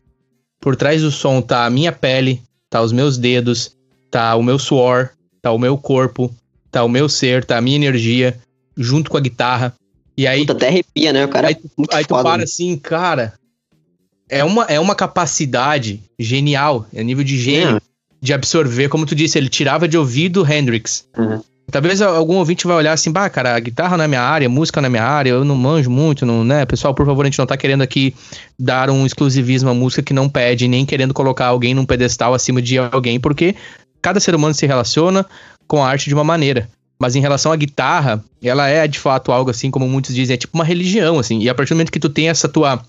Por 0.60 0.76
trás 0.76 1.02
do 1.02 1.12
som 1.12 1.42
tá 1.42 1.66
a 1.66 1.70
minha 1.70 1.92
pele, 1.92 2.42
tá 2.70 2.82
os 2.82 2.92
meus 2.92 3.18
dedos, 3.18 3.76
tá 4.10 4.36
o 4.36 4.44
meu 4.44 4.58
suor, 4.58 5.10
tá 5.42 5.52
o 5.52 5.60
meu 5.60 5.78
corpo, 5.78 6.34
tá 6.72 6.84
o 6.84 6.90
meu 6.90 7.08
ser, 7.08 7.46
tá 7.46 7.58
a 7.58 7.62
minha 7.62 7.76
energia, 7.76 8.38
junto 8.76 9.10
com 9.10 9.18
a 9.18 9.22
guitarra. 9.22 9.74
E 10.18 10.26
aí. 10.26 10.42
Puta, 10.42 10.54
até 10.54 10.68
arrepia, 10.68 11.14
né? 11.14 11.26
O 11.26 11.30
cara. 11.30 11.50
Aí, 11.50 11.58
é 11.92 11.96
aí 11.96 12.06
tu 12.06 12.22
para 12.22 12.44
assim, 12.44 12.78
cara. 12.78 13.34
É 14.28 14.44
uma, 14.44 14.64
é 14.64 14.80
uma 14.80 14.96
capacidade 14.96 16.02
genial, 16.18 16.88
é 16.92 17.04
nível 17.04 17.24
de 17.24 17.38
gênio, 17.38 17.78
é. 17.78 17.82
de 18.20 18.34
absorver. 18.34 18.90
Como 18.90 19.06
tu 19.06 19.14
disse, 19.14 19.38
ele 19.38 19.50
tirava 19.50 19.88
de 19.88 19.98
ouvido 19.98 20.46
Hendrix. 20.52 21.06
Uhum. 21.16 21.44
Talvez 21.72 22.02
algum 22.02 22.36
ouvinte 22.36 22.68
vai 22.68 22.76
olhar 22.76 22.94
assim, 22.94 23.12
bah, 23.12 23.30
cara, 23.30 23.60
guitarra 23.60 23.98
não 23.98 24.04
é 24.04 24.08
minha 24.08 24.22
área, 24.22 24.48
música 24.48 24.80
não 24.80 24.88
é 24.88 24.90
minha 24.90 25.04
área, 25.04 25.32
eu 25.32 25.44
não 25.44 25.56
manjo 25.56 25.90
muito, 25.90 26.26
não, 26.26 26.44
né? 26.44 26.66
Pessoal, 26.66 26.94
por 26.94 27.06
favor, 27.06 27.24
a 27.24 27.26
gente 27.26 27.40
não 27.40 27.46
tá 27.46 27.58
querendo 27.58 27.82
aqui 27.82 28.16
dar 28.58 28.90
um 28.90 29.06
exclusivismo 29.06 29.70
à 29.70 29.74
música 29.74 30.04
que 30.04 30.14
não 30.14 30.30
pede, 30.30 30.68
nem 30.68 30.86
querendo 30.86 31.14
colocar 31.14 31.48
alguém 31.48 31.74
num 31.74 31.86
pedestal 31.86 32.34
acima 32.34 32.62
de 32.62 32.78
alguém, 32.78 33.20
porque 33.20 33.56
cada 34.02 34.20
ser 34.20 34.36
humano 34.36 34.54
se 34.54 34.66
relaciona 34.66 35.26
com 35.68 35.84
a 35.84 35.88
arte 35.88 36.08
de 36.08 36.14
uma 36.14 36.24
maneira. 36.24 36.70
Mas 37.00 37.16
em 37.16 37.20
relação 37.20 37.52
à 37.52 37.56
guitarra, 37.56 38.24
ela 38.42 38.68
é 38.68 38.88
de 38.88 39.00
fato 39.00 39.32
algo 39.32 39.50
assim, 39.50 39.70
como 39.70 39.88
muitos 39.88 40.16
dizem, 40.16 40.36
é 40.36 40.38
tipo 40.38 40.56
uma 40.56 40.64
religião, 40.64 41.20
assim. 41.20 41.40
E 41.40 41.50
a 41.50 41.56
partir 41.56 41.74
do 41.74 41.78
momento 41.78 41.92
que 41.92 42.00
tu 42.00 42.10
tem 42.10 42.30
essa 42.30 42.48
tua 42.48 42.82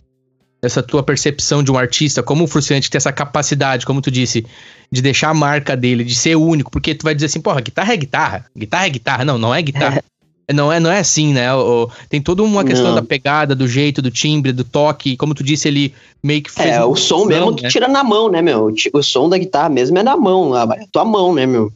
essa 0.62 0.82
tua 0.82 1.02
percepção 1.02 1.62
de 1.62 1.70
um 1.70 1.78
artista, 1.78 2.22
como 2.22 2.44
o 2.44 2.46
Frustrante 2.46 2.90
tem 2.90 2.96
essa 2.96 3.12
capacidade, 3.12 3.86
como 3.86 4.00
tu 4.00 4.10
disse, 4.10 4.44
de 4.90 5.02
deixar 5.02 5.30
a 5.30 5.34
marca 5.34 5.76
dele, 5.76 6.04
de 6.04 6.14
ser 6.14 6.36
único, 6.36 6.70
porque 6.70 6.94
tu 6.94 7.04
vai 7.04 7.14
dizer 7.14 7.26
assim, 7.26 7.40
porra, 7.40 7.60
guitarra 7.60 7.92
é 7.92 7.96
guitarra, 7.96 8.46
guitarra 8.56 8.86
é 8.86 8.90
guitarra. 8.90 9.24
Não, 9.24 9.38
não 9.38 9.54
é 9.54 9.62
guitarra. 9.62 10.02
Não 10.54 10.72
é, 10.72 10.78
não 10.78 10.92
é 10.92 11.00
assim, 11.00 11.32
né? 11.32 11.52
O, 11.52 11.90
tem 12.08 12.22
toda 12.22 12.40
uma 12.40 12.62
questão 12.62 12.90
Não. 12.90 12.94
da 12.94 13.02
pegada, 13.02 13.52
do 13.52 13.66
jeito, 13.66 14.00
do 14.00 14.12
timbre, 14.12 14.52
do 14.52 14.62
toque. 14.62 15.16
Como 15.16 15.34
tu 15.34 15.42
disse, 15.42 15.66
ele 15.66 15.92
meio 16.22 16.40
que 16.40 16.52
fez. 16.52 16.68
É, 16.68 16.84
o 16.84 16.94
som 16.94 17.24
mesmo 17.24 17.52
que 17.52 17.64
né? 17.64 17.68
tira 17.68 17.88
na 17.88 18.04
mão, 18.04 18.30
né, 18.30 18.40
meu? 18.40 18.72
O 18.92 19.02
som 19.02 19.28
da 19.28 19.36
guitarra 19.36 19.68
mesmo 19.68 19.98
é 19.98 20.04
na 20.04 20.16
mão, 20.16 20.54
a 20.54 20.68
tua 20.92 21.04
mão, 21.04 21.34
né, 21.34 21.46
meu? 21.46 21.72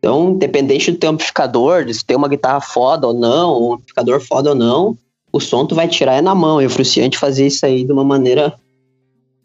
Então, 0.00 0.30
independente 0.30 0.90
do 0.90 0.98
teu 0.98 1.10
amplificador, 1.10 1.86
se 1.94 2.04
tem 2.04 2.16
uma 2.16 2.26
guitarra 2.26 2.60
foda 2.60 3.06
ou 3.06 3.14
não, 3.14 3.62
um 3.62 3.72
amplificador 3.74 4.20
foda 4.20 4.50
ou 4.50 4.56
não, 4.56 4.98
o 5.32 5.38
som 5.38 5.64
tu 5.64 5.76
vai 5.76 5.86
tirar 5.86 6.14
é 6.14 6.20
na 6.20 6.34
mão. 6.34 6.60
E 6.60 6.66
o 6.66 6.70
Fruciante 6.70 7.16
fazia 7.16 7.46
isso 7.46 7.64
aí 7.64 7.84
de 7.84 7.92
uma 7.92 8.02
maneira 8.02 8.52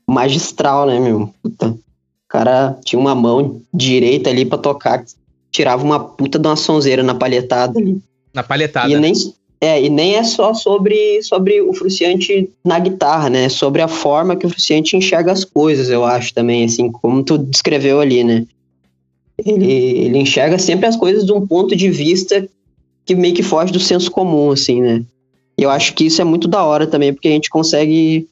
magistral, 0.10 0.88
né, 0.88 1.00
meu? 1.00 1.32
Puta. 1.44 1.78
O 2.28 2.30
cara 2.30 2.78
tinha 2.84 3.00
uma 3.00 3.16
mão 3.16 3.62
direita 3.74 4.30
ali 4.30 4.44
pra 4.44 4.58
tocar, 4.58 5.04
tirava 5.50 5.84
uma 5.84 5.98
puta 5.98 6.38
de 6.38 6.46
uma 6.46 6.58
sonzeira 6.58 7.02
na 7.02 7.16
palhetada 7.16 7.80
ali. 7.80 8.02
Na 8.34 8.44
palhetada. 8.44 8.92
E 8.92 9.00
nem, 9.00 9.14
é, 9.62 9.82
e 9.82 9.90
nem 9.90 10.16
é 10.16 10.24
só 10.26 10.54
sobre, 10.54 11.24
sobre 11.24 11.62
o 11.62 11.74
Fruciante 11.74 12.50
na 12.66 12.80
guitarra, 12.80 13.30
né? 13.30 13.46
É 13.46 13.50
sobre 13.50 13.82
a 13.82 13.88
forma 13.88 14.36
que 14.36 14.46
o 14.46 14.50
Fruciante 14.50 14.98
enxerga 14.98 15.32
as 15.32 15.46
coisas, 15.46 15.90
eu 15.90 16.04
acho 16.04 16.34
também, 16.34 16.66
assim, 16.66 16.92
como 16.92 17.24
tu 17.24 17.38
descreveu 17.38 18.02
ali, 18.02 18.26
né? 18.26 18.46
Ele, 19.44 19.72
ele 19.72 20.18
enxerga 20.18 20.60
sempre 20.60 20.86
as 20.86 20.98
coisas 20.98 21.26
de 21.26 21.32
um 21.32 21.48
ponto 21.48 21.76
de 21.76 21.90
vista 21.90 22.48
que 23.06 23.16
meio 23.16 23.34
que 23.34 23.44
foge 23.44 23.72
do 23.72 23.80
senso 23.80 24.12
comum, 24.12 24.52
assim, 24.52 24.82
né? 24.82 25.02
E 25.58 25.64
eu 25.64 25.70
acho 25.70 25.94
que 25.94 26.06
isso 26.06 26.22
é 26.22 26.26
muito 26.26 26.48
da 26.48 26.64
hora 26.64 26.86
também, 26.86 27.14
porque 27.14 27.30
a 27.30 27.32
gente 27.32 27.50
consegue 27.50 28.28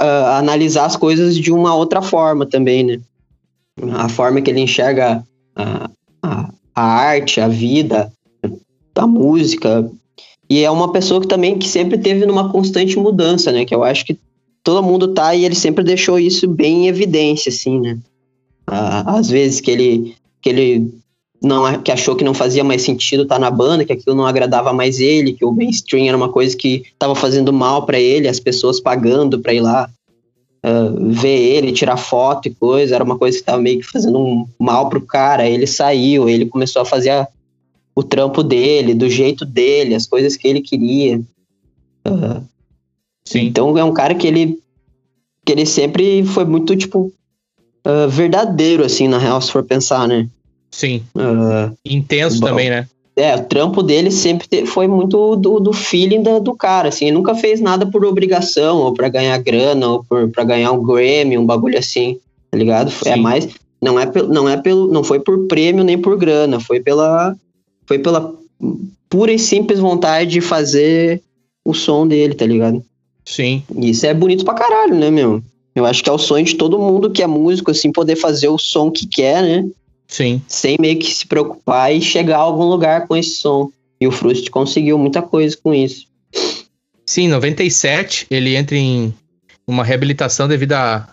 ah, 0.00 0.38
analisar 0.38 0.86
as 0.86 0.96
coisas 0.96 1.36
de 1.36 1.52
uma 1.52 1.74
outra 1.74 2.00
forma 2.00 2.46
também, 2.46 2.82
né? 2.82 3.00
A 3.92 4.08
forma 4.08 4.40
que 4.40 4.50
ele 4.50 4.60
enxerga 4.60 5.22
a, 5.54 5.90
a, 6.22 6.50
a 6.74 6.82
arte, 6.82 7.40
a 7.40 7.46
vida, 7.48 8.10
a 8.94 9.06
música. 9.06 9.90
E 10.48 10.64
é 10.64 10.70
uma 10.70 10.90
pessoa 10.90 11.20
que 11.20 11.26
também 11.26 11.58
que 11.58 11.68
sempre 11.68 11.98
teve 11.98 12.24
numa 12.24 12.50
constante 12.50 12.98
mudança, 12.98 13.52
né? 13.52 13.66
Que 13.66 13.74
eu 13.74 13.84
acho 13.84 14.06
que 14.06 14.18
todo 14.64 14.82
mundo 14.82 15.08
tá 15.08 15.34
e 15.34 15.44
ele 15.44 15.54
sempre 15.54 15.84
deixou 15.84 16.18
isso 16.18 16.48
bem 16.48 16.84
em 16.84 16.88
evidência, 16.88 17.50
assim, 17.50 17.78
né? 17.78 17.98
Às 18.66 19.28
vezes 19.28 19.60
que 19.60 19.70
ele, 19.70 20.16
que 20.40 20.48
ele 20.48 20.94
não 21.42 21.80
que 21.80 21.90
achou 21.90 22.14
que 22.14 22.24
não 22.24 22.34
fazia 22.34 22.62
mais 22.62 22.82
sentido 22.82 23.22
estar 23.22 23.38
na 23.38 23.50
banda, 23.50 23.84
que 23.84 23.92
aquilo 23.92 24.14
não 24.14 24.26
agradava 24.26 24.72
mais 24.72 25.00
ele, 25.00 25.32
que 25.32 25.44
o 25.44 25.52
mainstream 25.52 26.06
era 26.06 26.16
uma 26.16 26.28
coisa 26.28 26.56
que 26.56 26.82
estava 26.92 27.14
fazendo 27.14 27.52
mal 27.52 27.86
para 27.86 27.98
ele, 27.98 28.28
as 28.28 28.38
pessoas 28.38 28.78
pagando 28.80 29.40
para 29.40 29.54
ir 29.54 29.60
lá 29.60 29.88
ah, 30.62 30.92
ver 31.08 31.38
ele, 31.38 31.72
tirar 31.72 31.96
foto 31.96 32.46
e 32.48 32.54
coisa, 32.54 32.94
era 32.94 33.02
uma 33.04 33.16
coisa 33.16 33.38
que 33.38 33.42
estava 33.42 33.60
meio 33.62 33.78
que 33.80 33.86
fazendo 33.86 34.18
um 34.18 34.46
mal 34.58 34.90
pro 34.90 35.00
cara. 35.00 35.48
Ele 35.48 35.66
saiu, 35.66 36.28
ele 36.28 36.44
começou 36.44 36.82
a 36.82 36.84
fazer 36.84 37.10
a- 37.10 37.28
o 37.94 38.02
trampo 38.02 38.42
dele, 38.42 38.94
do 38.94 39.08
jeito 39.08 39.44
dele, 39.46 39.94
as 39.94 40.06
coisas 40.06 40.36
que 40.36 40.46
ele 40.46 40.60
queria. 40.60 41.20
Sim. 43.26 43.46
então 43.46 43.76
é 43.78 43.84
um 43.84 43.92
cara 43.92 44.14
que 44.14 44.26
ele 44.26 44.58
que 45.44 45.52
ele 45.52 45.64
sempre 45.64 46.24
foi 46.24 46.44
muito 46.44 46.74
tipo 46.76 47.12
ah, 47.84 48.06
verdadeiro 48.06 48.84
assim 48.84 49.08
na 49.08 49.18
real 49.18 49.40
se 49.40 49.50
for 49.50 49.62
pensar, 49.62 50.06
né? 50.06 50.28
Sim. 50.70 51.02
Ah, 51.16 51.70
Intenso 51.84 52.40
Bom. 52.40 52.46
também, 52.48 52.70
né? 52.70 52.86
é, 53.16 53.34
o 53.36 53.44
trampo 53.44 53.82
dele 53.82 54.10
sempre 54.10 54.64
foi 54.64 54.86
muito 54.88 55.36
do, 55.36 55.60
do 55.60 55.72
feeling 55.74 56.22
da- 56.22 56.38
do 56.38 56.54
cara, 56.54 56.88
assim, 56.88 57.06
ele 57.06 57.16
nunca 57.16 57.34
fez 57.34 57.60
nada 57.60 57.84
por 57.84 58.02
obrigação, 58.04 58.78
ou 58.78 58.94
pra 58.94 59.08
ganhar 59.10 59.36
grana, 59.38 59.86
ou 59.88 60.04
por, 60.04 60.30
pra 60.30 60.42
ganhar 60.42 60.72
um 60.72 60.82
Grammy, 60.82 61.36
um 61.36 61.44
bagulho 61.44 61.76
assim, 61.78 62.18
tá 62.50 62.56
ligado? 62.56 62.88
É 63.04 63.14
Sim. 63.14 63.20
mais, 63.20 63.46
não 63.82 64.00
é, 64.00 64.10
não 64.28 64.48
é 64.48 64.56
pelo, 64.56 64.90
não 64.90 65.04
foi 65.04 65.20
por 65.20 65.46
prêmio 65.48 65.84
nem 65.84 65.98
por 65.98 66.16
grana, 66.16 66.60
foi 66.60 66.80
pela, 66.80 67.36
foi 67.84 67.98
pela 67.98 68.32
pura 69.10 69.32
e 69.32 69.38
simples 69.38 69.80
vontade 69.80 70.30
de 70.30 70.40
fazer 70.40 71.20
o 71.62 71.74
som 71.74 72.06
dele, 72.06 72.32
tá 72.34 72.46
ligado? 72.46 72.82
Sim. 73.26 73.62
Isso 73.76 74.06
é 74.06 74.14
bonito 74.14 74.44
pra 74.46 74.54
caralho, 74.54 74.94
né, 74.94 75.10
meu? 75.10 75.42
Eu 75.74 75.84
acho 75.84 76.02
que 76.02 76.08
é 76.08 76.12
o 76.12 76.18
sonho 76.18 76.44
de 76.44 76.54
todo 76.54 76.78
mundo 76.78 77.10
que 77.10 77.22
é 77.22 77.26
músico, 77.26 77.70
assim, 77.70 77.92
poder 77.92 78.16
fazer 78.16 78.48
o 78.48 78.56
som 78.56 78.90
que 78.90 79.06
quer, 79.06 79.42
né? 79.42 79.68
Sim. 80.10 80.42
sem 80.48 80.76
meio 80.80 80.98
que 80.98 81.14
se 81.14 81.26
preocupar 81.26 81.94
e 81.94 82.02
chegar 82.02 82.36
a 82.38 82.40
algum 82.40 82.64
lugar 82.64 83.06
com 83.06 83.16
esse 83.16 83.36
som. 83.36 83.70
E 84.00 84.06
o 84.06 84.10
Frust 84.10 84.50
conseguiu 84.50 84.98
muita 84.98 85.22
coisa 85.22 85.56
com 85.62 85.72
isso. 85.72 86.06
Sim, 87.06 87.22
em 87.24 87.28
97 87.28 88.26
ele 88.30 88.56
entra 88.56 88.76
em 88.76 89.14
uma 89.66 89.84
reabilitação 89.84 90.48
devido 90.48 90.72
a- 90.72 91.08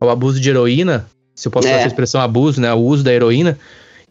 ao 0.00 0.10
abuso 0.10 0.40
de 0.40 0.48
heroína. 0.50 1.06
Se 1.34 1.48
eu 1.48 1.52
posso 1.52 1.66
usar 1.68 1.76
É. 1.76 1.78
essa 1.80 1.88
expressão 1.88 2.20
abuso, 2.20 2.60
né? 2.60 2.72
O 2.74 2.78
uso 2.80 3.02
da 3.04 3.12
heroína. 3.12 3.58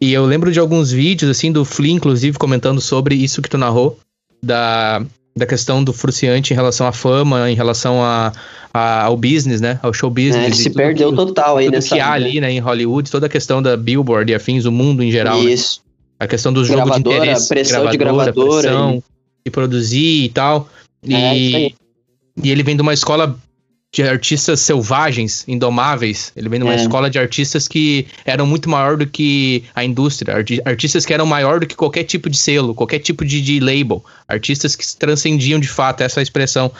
E 0.00 0.12
eu 0.12 0.24
lembro 0.24 0.50
de 0.50 0.58
alguns 0.58 0.90
vídeos, 0.90 1.30
assim, 1.30 1.52
do 1.52 1.64
Flea, 1.64 1.92
inclusive, 1.92 2.36
comentando 2.38 2.80
sobre 2.80 3.14
isso 3.14 3.40
que 3.40 3.48
tu 3.48 3.56
narrou, 3.58 3.98
da, 4.42 5.04
da 5.34 5.46
questão 5.46 5.82
do 5.82 5.92
Fruciante 5.92 6.52
em 6.52 6.56
relação 6.56 6.86
à 6.86 6.92
fama, 6.92 7.50
em 7.50 7.54
relação 7.54 8.02
a, 8.04 8.32
a- 8.72 9.04
ao 9.04 9.16
business, 9.16 9.60
né? 9.60 9.78
Ao 9.82 9.92
show 9.92 10.10
business. 10.10 10.36
É, 10.36 10.44
ele 10.44 10.52
e 10.54 10.56
se 10.56 10.70
perdeu 10.70 11.10
que- 11.10 11.16
total 11.16 11.56
aí 11.56 11.66
tudo 11.66 11.74
nessa. 11.74 11.94
que 11.94 12.00
há 12.00 12.12
ali, 12.12 12.40
né, 12.40 12.50
em 12.52 12.58
Hollywood, 12.58 13.10
toda 13.10 13.26
a 13.26 13.28
questão 13.28 13.62
da 13.62 13.76
Billboard 13.76 14.30
e 14.30 14.34
afins, 14.34 14.64
o 14.66 14.72
mundo 14.72 15.02
em 15.02 15.10
geral, 15.10 15.42
né? 15.42 15.50
Isso. 15.52 15.80
A 16.20 16.26
questão 16.26 16.52
do 16.52 16.64
jogo 16.64 16.80
de 16.80 16.84
Gravadora, 16.86 17.16
interesse. 17.16 17.48
pressão 17.48 17.86
de 17.88 17.96
gravadora 17.96 18.32
pressão 18.62 19.02
de 19.44 19.50
produzir 19.50 20.24
e 20.24 20.28
tal. 20.28 20.68
E, 21.02 21.14
É, 21.14 21.28
aí. 21.30 21.74
e 22.42 22.50
ele 22.50 22.62
vem 22.62 22.76
de 22.76 22.82
uma 22.82 22.92
escola 22.94 23.36
de 23.94 24.02
artistas 24.02 24.60
selvagens, 24.60 25.44
indomáveis. 25.46 26.32
Ele 26.34 26.48
vem 26.48 26.58
de 26.58 26.64
uma 26.64 26.72
É. 26.72 26.76
escola 26.76 27.10
de 27.10 27.18
artistas 27.18 27.68
que 27.68 28.06
eram 28.24 28.46
muito 28.46 28.68
maior 28.70 28.96
do 28.96 29.06
que 29.06 29.64
a 29.74 29.84
indústria. 29.84 30.34
arti- 30.34 30.62
Artistas 30.64 31.04
que 31.04 31.12
eram 31.12 31.26
maior 31.26 31.60
do 31.60 31.66
que 31.66 31.76
qualquer 31.76 32.04
tipo 32.04 32.30
de 32.30 32.38
selo, 32.38 32.74
qualquer 32.74 33.00
tipo 33.00 33.22
de, 33.22 33.42
de 33.42 33.60
label. 33.60 34.02
Artistas 34.26 34.74
que 34.74 34.96
transcendiam 34.96 35.60
de 35.60 35.68
fato, 35.68 36.00
essa 36.02 36.22
expressão. 36.22 36.72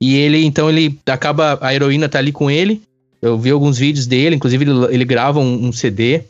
E 0.00 0.16
ele, 0.16 0.44
então, 0.44 0.68
ele 0.68 0.98
acaba. 1.06 1.56
A 1.60 1.72
heroína 1.72 2.08
tá 2.08 2.18
ali 2.18 2.32
com 2.32 2.50
ele. 2.50 2.82
Eu 3.22 3.38
vi 3.38 3.50
alguns 3.50 3.78
vídeos 3.78 4.04
dele, 4.06 4.34
inclusive 4.34 4.64
ele, 4.64 4.94
ele 4.94 5.04
grava 5.04 5.38
um, 5.38 5.66
um 5.68 5.72
CD. 5.72 6.22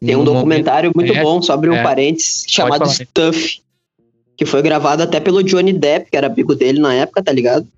Tem 0.00 0.16
um 0.16 0.18
Num 0.20 0.24
momento- 0.24 0.34
documentário 0.34 0.92
muito 0.94 1.12
É, 1.12 1.22
bom 1.22 1.42
sobre 1.42 1.68
um 1.68 1.74
é. 1.74 1.82
parênteses 1.82 2.44
chamado. 2.48 2.88
Stuff. 2.90 3.60
Que 4.36 4.46
foi 4.46 4.62
gravado 4.62 5.02
até 5.02 5.20
pelo 5.20 5.42
Johnny 5.44 5.72
Depp, 5.74 6.10
que 6.10 6.16
era 6.16 6.26
amigo 6.26 6.54
dele 6.54 6.80
na 6.80 6.92
época, 6.94 7.22
tá 7.22 7.30
ligado? 7.30 7.68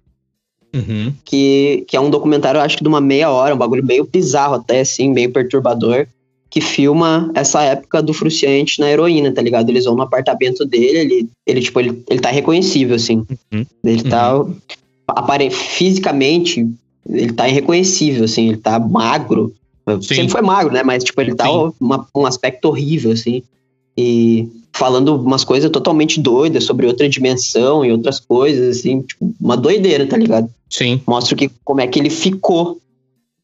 Uhum. 0.77 1.13
que, 1.25 1.85
que 1.89 1.97
é 1.97 2.01
um 2.01 2.11
documentário, 2.11 2.61
acho 2.61 2.77
que 2.77 2.83
de 2.83 2.89
uma 2.89 3.01
meia 3.01 3.31
hora, 3.31 3.55
um 3.55 3.59
bagulho 3.59 3.85
meio 3.85 4.05
bizarro 4.05 4.57
até, 4.57 4.81
assim, 4.81 5.11
meio 5.11 5.31
perturbador, 5.33 6.07
que 6.51 6.61
filma 6.61 7.31
essa 7.35 7.63
época 7.63 8.03
do 8.03 8.15
Fruciante 8.15 8.81
na 8.81 8.91
heroína, 8.91 9.33
tá 9.33 9.43
ligado? 9.43 9.69
Eles 9.69 9.85
vão 9.85 9.97
no 9.97 10.03
apartamento 10.03 10.65
dele, 10.65 10.99
ele, 10.99 11.29
ele 11.47 11.61
tipo, 11.61 11.81
ele, 11.81 12.03
ele 12.09 12.21
tá 12.21 12.31
reconhecível, 12.31 12.97
assim. 12.97 13.27
Uhum. 13.53 13.67
Ele 13.85 14.03
tá, 14.05 14.45
apare... 15.09 15.51
fisicamente, 15.51 16.67
ele 17.09 17.33
tá 17.33 17.49
irreconhecível, 17.49 18.25
assim, 18.25 18.49
ele 18.49 18.59
tá 18.59 18.79
magro. 18.79 19.53
Sim. 20.01 20.15
Sempre 20.15 20.31
foi 20.31 20.43
magro, 20.43 20.73
né? 20.73 20.83
Mas, 20.83 21.05
tipo, 21.05 21.21
ele 21.21 21.35
tá 21.35 21.47
Sim. 21.47 21.73
uma- 21.81 22.07
um 22.15 22.27
aspecto 22.27 22.67
horrível, 22.67 23.13
assim. 23.13 23.43
E 23.97 24.49
falando 24.77 25.17
umas 25.17 25.43
coisas 25.43 25.71
totalmente 25.71 26.21
doidas 26.21 26.65
sobre 26.65 26.87
outra 26.87 27.09
dimensão 27.09 27.85
e 27.85 27.91
outras 27.91 28.21
coisas, 28.21 28.79
assim, 28.79 29.01
tipo, 29.01 29.35
uma 29.41 29.57
doideira, 29.57 30.07
tá 30.07 30.17
ligado? 30.17 30.51
Sim. 30.69 31.01
mostra 31.07 31.35
que, 31.35 31.51
como 31.65 31.81
é 31.81 31.87
que 31.87 31.99
ele 31.99 32.11
ficou, 32.11 32.79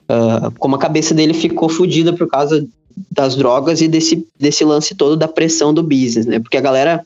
ah, 0.09 0.53
como 0.59 0.77
a 0.77 0.79
cabeça 0.79 1.15
dele 1.15 1.33
ficou 1.33 1.69
fodida 1.69 2.13
por 2.13 2.29
causa 2.29 2.67
das 3.11 3.35
drogas 3.35 3.81
e 3.81 3.89
desse, 3.89 4.27
desse 4.39 4.63
lance 4.65 4.95
todo 4.95 5.17
da 5.17 5.27
pressão 5.27 5.73
do 5.73 5.83
business, 5.83 6.27
né? 6.27 6.39
Porque 6.39 6.59
a 6.59 6.61
galera, 6.61 7.05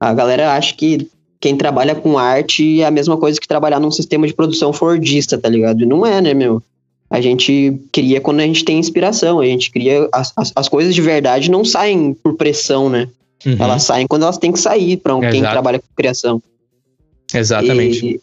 a 0.00 0.14
galera 0.14 0.54
acha 0.54 0.74
que 0.74 1.08
quem 1.38 1.54
trabalha 1.54 1.94
com 1.94 2.16
arte 2.16 2.80
é 2.80 2.86
a 2.86 2.90
mesma 2.90 3.18
coisa 3.18 3.38
que 3.38 3.46
trabalhar 3.46 3.78
num 3.78 3.90
sistema 3.90 4.26
de 4.26 4.32
produção 4.32 4.72
fordista, 4.72 5.36
tá 5.36 5.50
ligado? 5.50 5.82
E 5.82 5.86
não 5.86 6.06
é, 6.06 6.22
né, 6.22 6.32
meu? 6.32 6.62
A 7.10 7.20
gente 7.20 7.78
cria 7.92 8.22
quando 8.22 8.40
a 8.40 8.44
gente 8.44 8.64
tem 8.64 8.78
inspiração, 8.78 9.38
a 9.38 9.44
gente 9.44 9.70
cria. 9.70 10.08
As, 10.12 10.32
as, 10.34 10.52
as 10.56 10.68
coisas 10.68 10.94
de 10.94 11.02
verdade 11.02 11.50
não 11.50 11.62
saem 11.62 12.14
por 12.14 12.34
pressão, 12.34 12.88
né? 12.88 13.08
Uhum. 13.44 13.56
Elas 13.58 13.82
saem 13.82 14.06
quando 14.06 14.22
elas 14.22 14.38
têm 14.38 14.50
que 14.52 14.58
sair 14.58 15.00
um- 15.08 15.20
quem 15.20 15.40
Exato. 15.40 15.52
trabalha 15.52 15.78
com 15.78 15.86
criação. 15.94 16.42
Exatamente. 17.32 18.20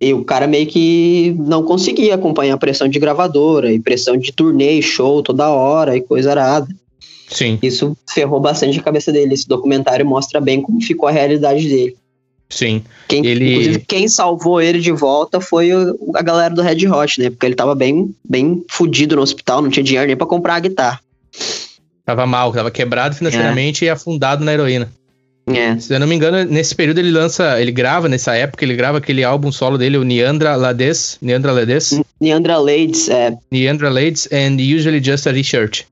E, 0.00 0.08
e 0.08 0.14
o 0.14 0.24
cara 0.24 0.46
meio 0.46 0.66
que 0.66 1.34
não 1.38 1.62
conseguia 1.62 2.14
acompanhar 2.14 2.54
a 2.54 2.58
pressão 2.58 2.88
de 2.88 2.98
gravadora 2.98 3.72
e 3.72 3.80
pressão 3.80 4.16
de 4.16 4.32
turnê 4.32 4.72
e 4.78 4.82
show 4.82 5.22
toda 5.22 5.48
hora 5.50 5.96
e 5.96 6.00
coisa 6.00 6.30
arada. 6.30 6.68
Sim, 7.28 7.58
Isso 7.62 7.96
ferrou 8.12 8.38
bastante 8.40 8.78
a 8.78 8.82
cabeça 8.82 9.10
dele. 9.10 9.32
Esse 9.34 9.48
documentário 9.48 10.04
mostra 10.04 10.38
bem 10.40 10.60
como 10.60 10.80
ficou 10.82 11.08
a 11.08 11.12
realidade 11.12 11.66
dele. 11.68 11.96
sim. 12.50 12.82
Quem, 13.08 13.24
Ele- 13.26 13.50
Inclusive, 13.52 13.78
quem 13.86 14.08
salvou 14.08 14.60
ele 14.60 14.80
de 14.80 14.90
volta 14.92 15.38
foi 15.40 15.70
a 16.14 16.22
galera 16.22 16.54
do 16.54 16.62
Red 16.62 16.86
Hot, 16.88 17.20
né? 17.20 17.28
Porque 17.30 17.44
ele 17.44 17.54
tava 17.54 17.74
bem, 17.74 18.14
bem 18.26 18.64
fudido 18.70 19.16
no 19.16 19.22
hospital, 19.22 19.60
não 19.60 19.68
tinha 19.70 19.82
dinheiro 19.84 20.06
nem 20.06 20.16
pra 20.16 20.26
comprar 20.26 20.54
a 20.56 20.60
guitarra. 20.60 21.00
Tava 22.04 22.26
mal, 22.26 22.52
tava 22.52 22.70
quebrado 22.70 23.14
financeiramente 23.14 23.84
e 23.84 23.88
afundado 23.88 24.44
na 24.44 24.52
heroína. 24.52 24.90
É. 25.46 25.76
Se 25.78 25.92
eu 25.92 25.98
não 25.98 26.06
me 26.06 26.14
engano, 26.14 26.44
nesse 26.44 26.74
período 26.74 26.98
ele 26.98 27.10
lança, 27.10 27.60
ele 27.60 27.72
grava, 27.72 28.08
nessa 28.08 28.34
época, 28.34 28.64
ele 28.64 28.76
grava 28.76 28.98
aquele 28.98 29.24
álbum 29.24 29.50
solo 29.50 29.76
dele, 29.76 29.96
o 29.96 30.04
Neandra 30.04 30.54
Lades, 30.54 31.18
Neandra 31.20 31.52
Lades, 31.52 32.00
Neandra 32.20 32.58
Lades, 32.58 33.08
é, 33.08 33.36
Neandra 33.50 33.90
Lades 33.90 34.28
and 34.32 34.56
Usually 34.60 35.02
Just 35.02 35.26
a 35.26 35.32
T-Shirt. 35.32 35.82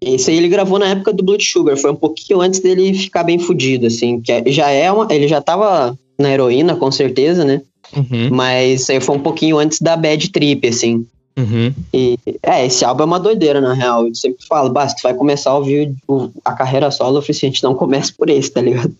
Esse 0.00 0.30
aí 0.30 0.36
ele 0.36 0.48
gravou 0.48 0.78
na 0.78 0.88
época 0.88 1.12
do 1.12 1.22
Blood 1.22 1.44
Sugar, 1.44 1.76
foi 1.76 1.90
um 1.90 1.96
pouquinho 1.96 2.40
antes 2.40 2.60
dele 2.60 2.92
ficar 2.94 3.22
bem 3.22 3.38
fudido, 3.38 3.86
assim, 3.86 4.20
que 4.20 4.32
é, 4.32 4.42
já 4.48 4.70
é 4.70 4.90
uma, 4.90 5.06
ele 5.12 5.28
já 5.28 5.40
tava 5.40 5.96
na 6.18 6.30
heroína, 6.30 6.76
com 6.76 6.90
certeza, 6.90 7.44
né? 7.44 7.62
Uhum. 7.96 8.30
Mas 8.30 8.90
aí 8.90 9.00
foi 9.00 9.16
um 9.16 9.20
pouquinho 9.20 9.58
antes 9.58 9.80
da 9.80 9.96
Bad 9.96 10.30
Trip, 10.30 10.66
assim. 10.66 11.06
Uhum. 11.36 11.72
E, 11.92 12.18
é, 12.42 12.64
esse 12.64 12.84
álbum 12.84 13.02
é 13.02 13.06
uma 13.06 13.20
doideira, 13.20 13.60
na 13.60 13.74
real. 13.74 14.06
Eu 14.06 14.14
sempre 14.14 14.44
falo, 14.46 14.70
basta, 14.70 14.98
tu 14.98 15.02
vai 15.02 15.14
começar 15.14 15.50
a 15.50 15.58
ouvir 15.58 15.94
o, 16.08 16.30
a 16.44 16.52
carreira 16.52 16.90
solo, 16.90 17.18
oficiante, 17.18 17.62
não 17.62 17.74
comece 17.74 18.12
por 18.12 18.30
esse, 18.30 18.50
tá 18.50 18.60
ligado? 18.60 18.94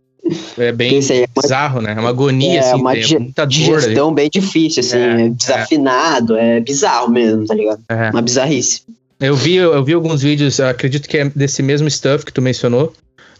É 0.58 0.72
bem 0.72 0.98
é 0.98 0.98
uma, 0.98 1.42
bizarro, 1.42 1.80
né? 1.80 1.94
É 1.96 2.00
uma 2.00 2.08
agonia, 2.08 2.54
é, 2.54 2.58
assim. 2.58 2.80
Uma 2.80 2.96
é 2.96 3.18
muita 3.18 3.46
digestão 3.46 4.12
bem 4.12 4.28
difícil, 4.28 4.80
assim. 4.80 4.96
É, 4.96 5.22
é 5.22 5.28
desafinado, 5.28 6.36
é. 6.36 6.56
é. 6.56 6.60
bizarro 6.60 7.10
mesmo, 7.10 7.46
tá 7.46 7.54
ligado? 7.54 7.80
É. 7.88 8.10
Uma 8.10 8.22
bizarrice. 8.22 8.82
Eu 9.20 9.34
vi, 9.34 9.54
eu 9.54 9.82
vi 9.82 9.94
alguns 9.94 10.22
vídeos, 10.22 10.60
acredito 10.60 11.08
que 11.08 11.16
é 11.16 11.24
desse 11.28 11.62
mesmo 11.62 11.90
stuff 11.90 12.24
que 12.24 12.32
tu 12.32 12.42
mencionou 12.42 12.92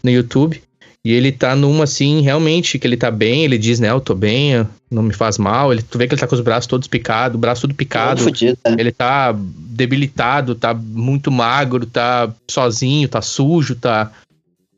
no 0.03 0.09
YouTube. 0.09 0.61
E 1.07 1.13
ele 1.13 1.31
tá 1.31 1.55
numa, 1.55 1.85
assim, 1.85 2.19
realmente, 2.19 2.77
que 2.77 2.85
ele 2.85 2.97
tá 2.97 3.09
bem, 3.09 3.45
ele 3.45 3.57
diz, 3.57 3.79
né, 3.79 3.89
eu 3.89 4.01
tô 4.01 4.13
bem, 4.13 4.67
não 4.91 5.01
me 5.01 5.13
faz 5.13 5.37
mal. 5.37 5.71
Ele, 5.71 5.81
tu 5.81 5.97
vê 5.97 6.05
que 6.05 6.13
ele 6.13 6.19
tá 6.19 6.27
com 6.27 6.35
os 6.35 6.41
braços 6.41 6.67
todos 6.67 6.85
picados, 6.85 7.37
o 7.37 7.39
braço 7.39 7.61
tudo 7.61 7.73
picado. 7.73 8.21
Fudido, 8.21 8.57
né? 8.67 8.75
Ele 8.77 8.91
tá 8.91 9.33
debilitado, 9.33 10.53
tá 10.53 10.73
muito 10.73 11.31
magro, 11.31 11.85
tá 11.85 12.29
sozinho, 12.45 13.07
tá 13.07 13.21
sujo, 13.21 13.73
tá 13.73 14.11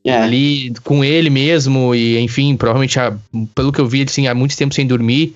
é. 0.06 0.22
ali 0.22 0.72
com 0.84 1.04
ele 1.04 1.32
mesmo. 1.32 1.96
E, 1.96 2.20
enfim, 2.20 2.56
provavelmente, 2.56 3.00
pelo 3.56 3.72
que 3.72 3.82
eu 3.82 3.88
vi, 3.88 4.04
assim, 4.04 4.28
há 4.28 4.36
muito 4.36 4.56
tempo 4.56 4.76
sem 4.76 4.86
dormir. 4.86 5.36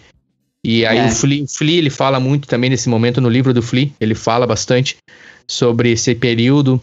E 0.64 0.86
aí 0.86 1.00
é. 1.00 1.08
o, 1.08 1.10
Flea, 1.10 1.44
o 1.44 1.48
Flea, 1.48 1.80
ele 1.80 1.90
fala 1.90 2.20
muito 2.20 2.48
também 2.48 2.70
nesse 2.70 2.88
momento 2.88 3.20
no 3.20 3.30
livro 3.30 3.52
do 3.52 3.64
Flea, 3.64 3.90
ele 4.00 4.14
fala 4.14 4.46
bastante 4.46 4.98
sobre 5.48 5.92
esse 5.92 6.14
período 6.14 6.80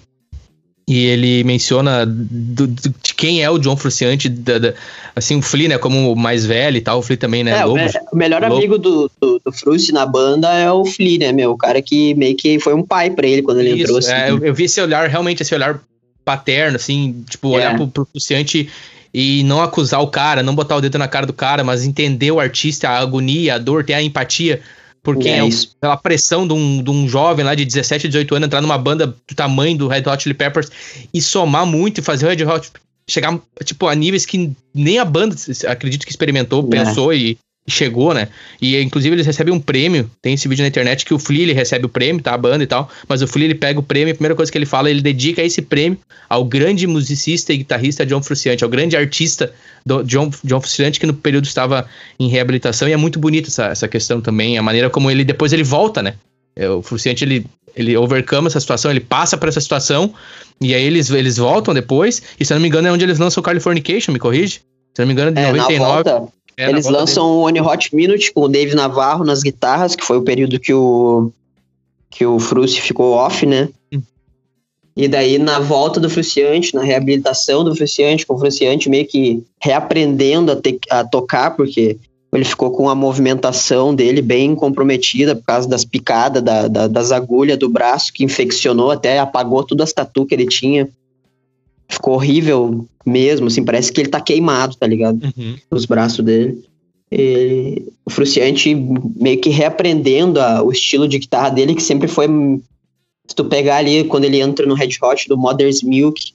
e 0.90 1.06
ele 1.06 1.44
menciona 1.44 2.04
do, 2.04 2.66
do, 2.66 2.88
de 3.00 3.14
quem 3.14 3.44
é 3.44 3.48
o 3.48 3.58
John 3.58 3.76
Frusciante, 3.76 4.28
da, 4.28 4.58
da, 4.58 4.74
assim, 5.14 5.36
o 5.36 5.42
Flea, 5.42 5.68
né, 5.68 5.78
como 5.78 6.12
o 6.12 6.16
mais 6.16 6.44
velho 6.44 6.76
e 6.76 6.80
tal, 6.80 6.98
o 6.98 7.02
Flea 7.02 7.16
também, 7.16 7.44
né, 7.44 7.60
é, 7.60 7.64
Lobo, 7.64 7.80
o 8.12 8.16
melhor 8.16 8.42
Lobo. 8.42 8.56
amigo 8.56 8.76
do, 8.76 9.08
do, 9.20 9.40
do 9.44 9.52
Frusci 9.52 9.92
na 9.92 10.04
banda 10.04 10.52
é 10.52 10.68
o 10.68 10.84
Flea, 10.84 11.16
né, 11.20 11.32
meu, 11.32 11.52
o 11.52 11.56
cara 11.56 11.80
que 11.80 12.12
meio 12.16 12.36
que 12.36 12.58
foi 12.58 12.74
um 12.74 12.82
pai 12.82 13.08
pra 13.08 13.24
ele 13.24 13.40
quando 13.40 13.60
ele 13.60 13.70
Isso, 13.70 13.82
entrou, 13.82 13.98
assim. 13.98 14.10
É, 14.10 14.30
eu, 14.30 14.44
eu, 14.44 14.52
vi 14.52 14.64
esse 14.64 14.80
olhar, 14.80 15.08
realmente, 15.08 15.44
esse 15.44 15.54
olhar 15.54 15.80
paterno, 16.24 16.74
assim, 16.74 17.24
tipo, 17.30 17.50
olhar 17.50 17.74
é. 17.74 17.76
pro, 17.76 17.86
pro 17.86 18.08
Frusciante 18.10 18.68
e 19.14 19.44
não 19.44 19.62
acusar 19.62 20.02
o 20.02 20.08
cara, 20.08 20.42
não 20.42 20.56
botar 20.56 20.74
o 20.74 20.80
dedo 20.80 20.98
na 20.98 21.06
cara 21.06 21.24
do 21.24 21.32
cara, 21.32 21.62
mas 21.62 21.84
entender 21.84 22.32
o 22.32 22.40
artista, 22.40 22.88
a 22.88 22.98
agonia, 22.98 23.54
a 23.54 23.58
dor, 23.58 23.84
ter 23.84 23.94
a 23.94 24.02
empatia 24.02 24.60
porque 25.02 25.28
é, 25.28 25.38
é 25.38 25.46
isso. 25.46 25.76
pela 25.80 25.96
pressão 25.96 26.46
de 26.46 26.52
um, 26.52 26.82
de 26.82 26.90
um 26.90 27.08
jovem 27.08 27.44
lá 27.44 27.54
de 27.54 27.64
17, 27.64 28.08
18 28.08 28.34
anos 28.34 28.46
entrar 28.46 28.60
numa 28.60 28.78
banda 28.78 29.06
do 29.06 29.34
tamanho 29.34 29.76
do 29.76 29.88
Red 29.88 30.02
Hot 30.06 30.22
Chili 30.22 30.34
Peppers 30.34 30.70
e 31.12 31.22
somar 31.22 31.64
muito 31.66 31.98
e 31.98 32.02
fazer 32.02 32.26
o 32.26 32.28
Red 32.28 32.44
Hot 32.44 32.70
chegar, 33.08 33.38
tipo, 33.64 33.88
a 33.88 33.94
níveis 33.94 34.24
que 34.24 34.52
nem 34.72 34.98
a 34.98 35.04
banda, 35.04 35.34
acredito 35.68 36.04
que 36.04 36.12
experimentou, 36.12 36.66
é. 36.66 36.70
pensou 36.70 37.12
e, 37.12 37.38
chegou, 37.68 38.12
né? 38.12 38.28
E 38.60 38.80
inclusive 38.80 39.14
eles 39.14 39.26
recebem 39.26 39.52
um 39.52 39.60
prêmio. 39.60 40.10
Tem 40.20 40.34
esse 40.34 40.48
vídeo 40.48 40.62
na 40.62 40.68
internet 40.68 41.04
que 41.04 41.14
o 41.14 41.18
Flea 41.18 41.42
ele 41.42 41.52
recebe 41.52 41.86
o 41.86 41.88
prêmio, 41.88 42.22
tá? 42.22 42.34
A 42.34 42.38
banda 42.38 42.64
e 42.64 42.66
tal. 42.66 42.90
Mas 43.08 43.22
o 43.22 43.28
Flea 43.28 43.46
ele 43.46 43.54
pega 43.54 43.78
o 43.78 43.82
prêmio, 43.82 44.12
a 44.12 44.14
primeira 44.14 44.34
coisa 44.34 44.50
que 44.50 44.58
ele 44.58 44.66
fala, 44.66 44.90
ele 44.90 45.00
dedica 45.00 45.42
esse 45.42 45.62
prêmio 45.62 45.98
ao 46.28 46.44
grande 46.44 46.86
musicista 46.86 47.52
e 47.52 47.58
guitarrista 47.58 48.04
John 48.04 48.22
Frusciante, 48.22 48.64
ao 48.64 48.70
grande 48.70 48.96
artista 48.96 49.52
do 49.84 50.02
John, 50.02 50.30
John 50.44 50.60
Frusciante, 50.60 50.98
que 50.98 51.06
no 51.06 51.14
período 51.14 51.44
estava 51.44 51.86
em 52.18 52.28
reabilitação. 52.28 52.88
E 52.88 52.92
é 52.92 52.96
muito 52.96 53.18
bonita 53.18 53.48
essa, 53.48 53.66
essa 53.66 53.88
questão 53.88 54.20
também, 54.20 54.58
a 54.58 54.62
maneira 54.62 54.90
como 54.90 55.10
ele 55.10 55.24
depois 55.24 55.52
ele 55.52 55.64
volta, 55.64 56.02
né? 56.02 56.14
É, 56.56 56.68
o 56.68 56.82
Frusciante 56.82 57.24
ele 57.24 57.46
ele 57.76 57.96
overcome 57.96 58.48
essa 58.48 58.58
situação, 58.58 58.90
ele 58.90 59.00
passa 59.00 59.38
por 59.38 59.48
essa 59.48 59.60
situação, 59.60 60.12
e 60.60 60.74
aí 60.74 60.82
eles, 60.82 61.08
eles 61.08 61.36
voltam 61.36 61.72
depois, 61.72 62.20
e 62.38 62.44
se 62.44 62.52
eu 62.52 62.56
não 62.56 62.62
me 62.62 62.68
engano 62.68 62.88
é 62.88 62.92
onde 62.92 63.04
eles 63.04 63.18
lançam 63.18 63.40
o 63.40 63.44
Californication, 63.44 64.12
me 64.12 64.18
corrige? 64.18 64.60
Se 64.94 65.02
eu 65.02 65.06
não 65.06 65.06
me 65.06 65.12
engano, 65.12 65.30
é 65.30 65.34
de 65.34 65.40
é, 65.40 65.52
99. 65.52 65.78
Na 65.78 65.86
volta, 65.86 66.32
é, 66.60 66.68
Eles 66.68 66.86
lançam 66.86 67.26
o 67.26 67.40
One 67.46 67.58
Hot 67.58 67.96
Minute 67.96 68.32
com 68.34 68.42
o 68.42 68.48
Dave 68.48 68.74
Navarro 68.74 69.24
nas 69.24 69.42
guitarras, 69.42 69.96
que 69.96 70.04
foi 70.04 70.18
o 70.18 70.22
período 70.22 70.60
que 70.60 70.74
o 70.74 71.32
que 72.10 72.26
o 72.26 72.38
Fruci 72.38 72.80
ficou 72.82 73.12
off, 73.12 73.46
né? 73.46 73.68
Hum. 73.90 74.02
E 74.94 75.08
daí, 75.08 75.38
na 75.38 75.58
volta 75.58 75.98
do 75.98 76.10
Fruciante, 76.10 76.74
na 76.74 76.82
reabilitação 76.82 77.64
do 77.64 77.74
Fruciante, 77.74 78.26
com 78.26 78.34
o 78.34 78.38
Fruciante 78.38 78.90
meio 78.90 79.06
que 79.06 79.42
reaprendendo 79.58 80.52
a, 80.52 80.56
ter, 80.56 80.78
a 80.90 81.02
tocar, 81.04 81.52
porque 81.52 81.96
ele 82.32 82.44
ficou 82.44 82.70
com 82.72 82.90
a 82.90 82.94
movimentação 82.94 83.94
dele 83.94 84.20
bem 84.20 84.54
comprometida 84.54 85.34
por 85.34 85.44
causa 85.44 85.66
das 85.66 85.84
picadas 85.84 86.42
da, 86.42 86.68
da, 86.68 86.86
das 86.88 87.10
agulhas 87.10 87.58
do 87.58 87.70
braço, 87.70 88.12
que 88.12 88.24
infeccionou 88.24 88.90
até, 88.90 89.18
apagou 89.18 89.64
todas 89.64 89.88
as 89.88 89.92
tatu 89.94 90.26
que 90.26 90.34
ele 90.34 90.46
tinha 90.46 90.88
ficou 91.90 92.14
horrível 92.14 92.86
mesmo, 93.04 93.48
assim, 93.48 93.64
parece 93.64 93.92
que 93.92 94.00
ele 94.00 94.08
tá 94.08 94.20
queimado, 94.20 94.76
tá 94.76 94.86
ligado? 94.86 95.20
Uhum. 95.22 95.56
Os 95.70 95.84
braços 95.84 96.24
dele. 96.24 96.62
E 97.12 97.82
o 98.06 98.10
Fruciante 98.10 98.74
meio 99.16 99.40
que 99.40 99.50
reaprendendo 99.50 100.40
a, 100.40 100.62
o 100.62 100.70
estilo 100.70 101.08
de 101.08 101.18
guitarra 101.18 101.50
dele, 101.50 101.74
que 101.74 101.82
sempre 101.82 102.06
foi. 102.06 102.28
Se 103.26 103.34
tu 103.34 103.44
pegar 103.44 103.76
ali, 103.76 104.04
quando 104.04 104.24
ele 104.24 104.40
entra 104.40 104.66
no 104.66 104.74
Red 104.74 104.90
Hot 105.02 105.28
do 105.28 105.36
Mother's 105.36 105.82
Milk 105.82 106.32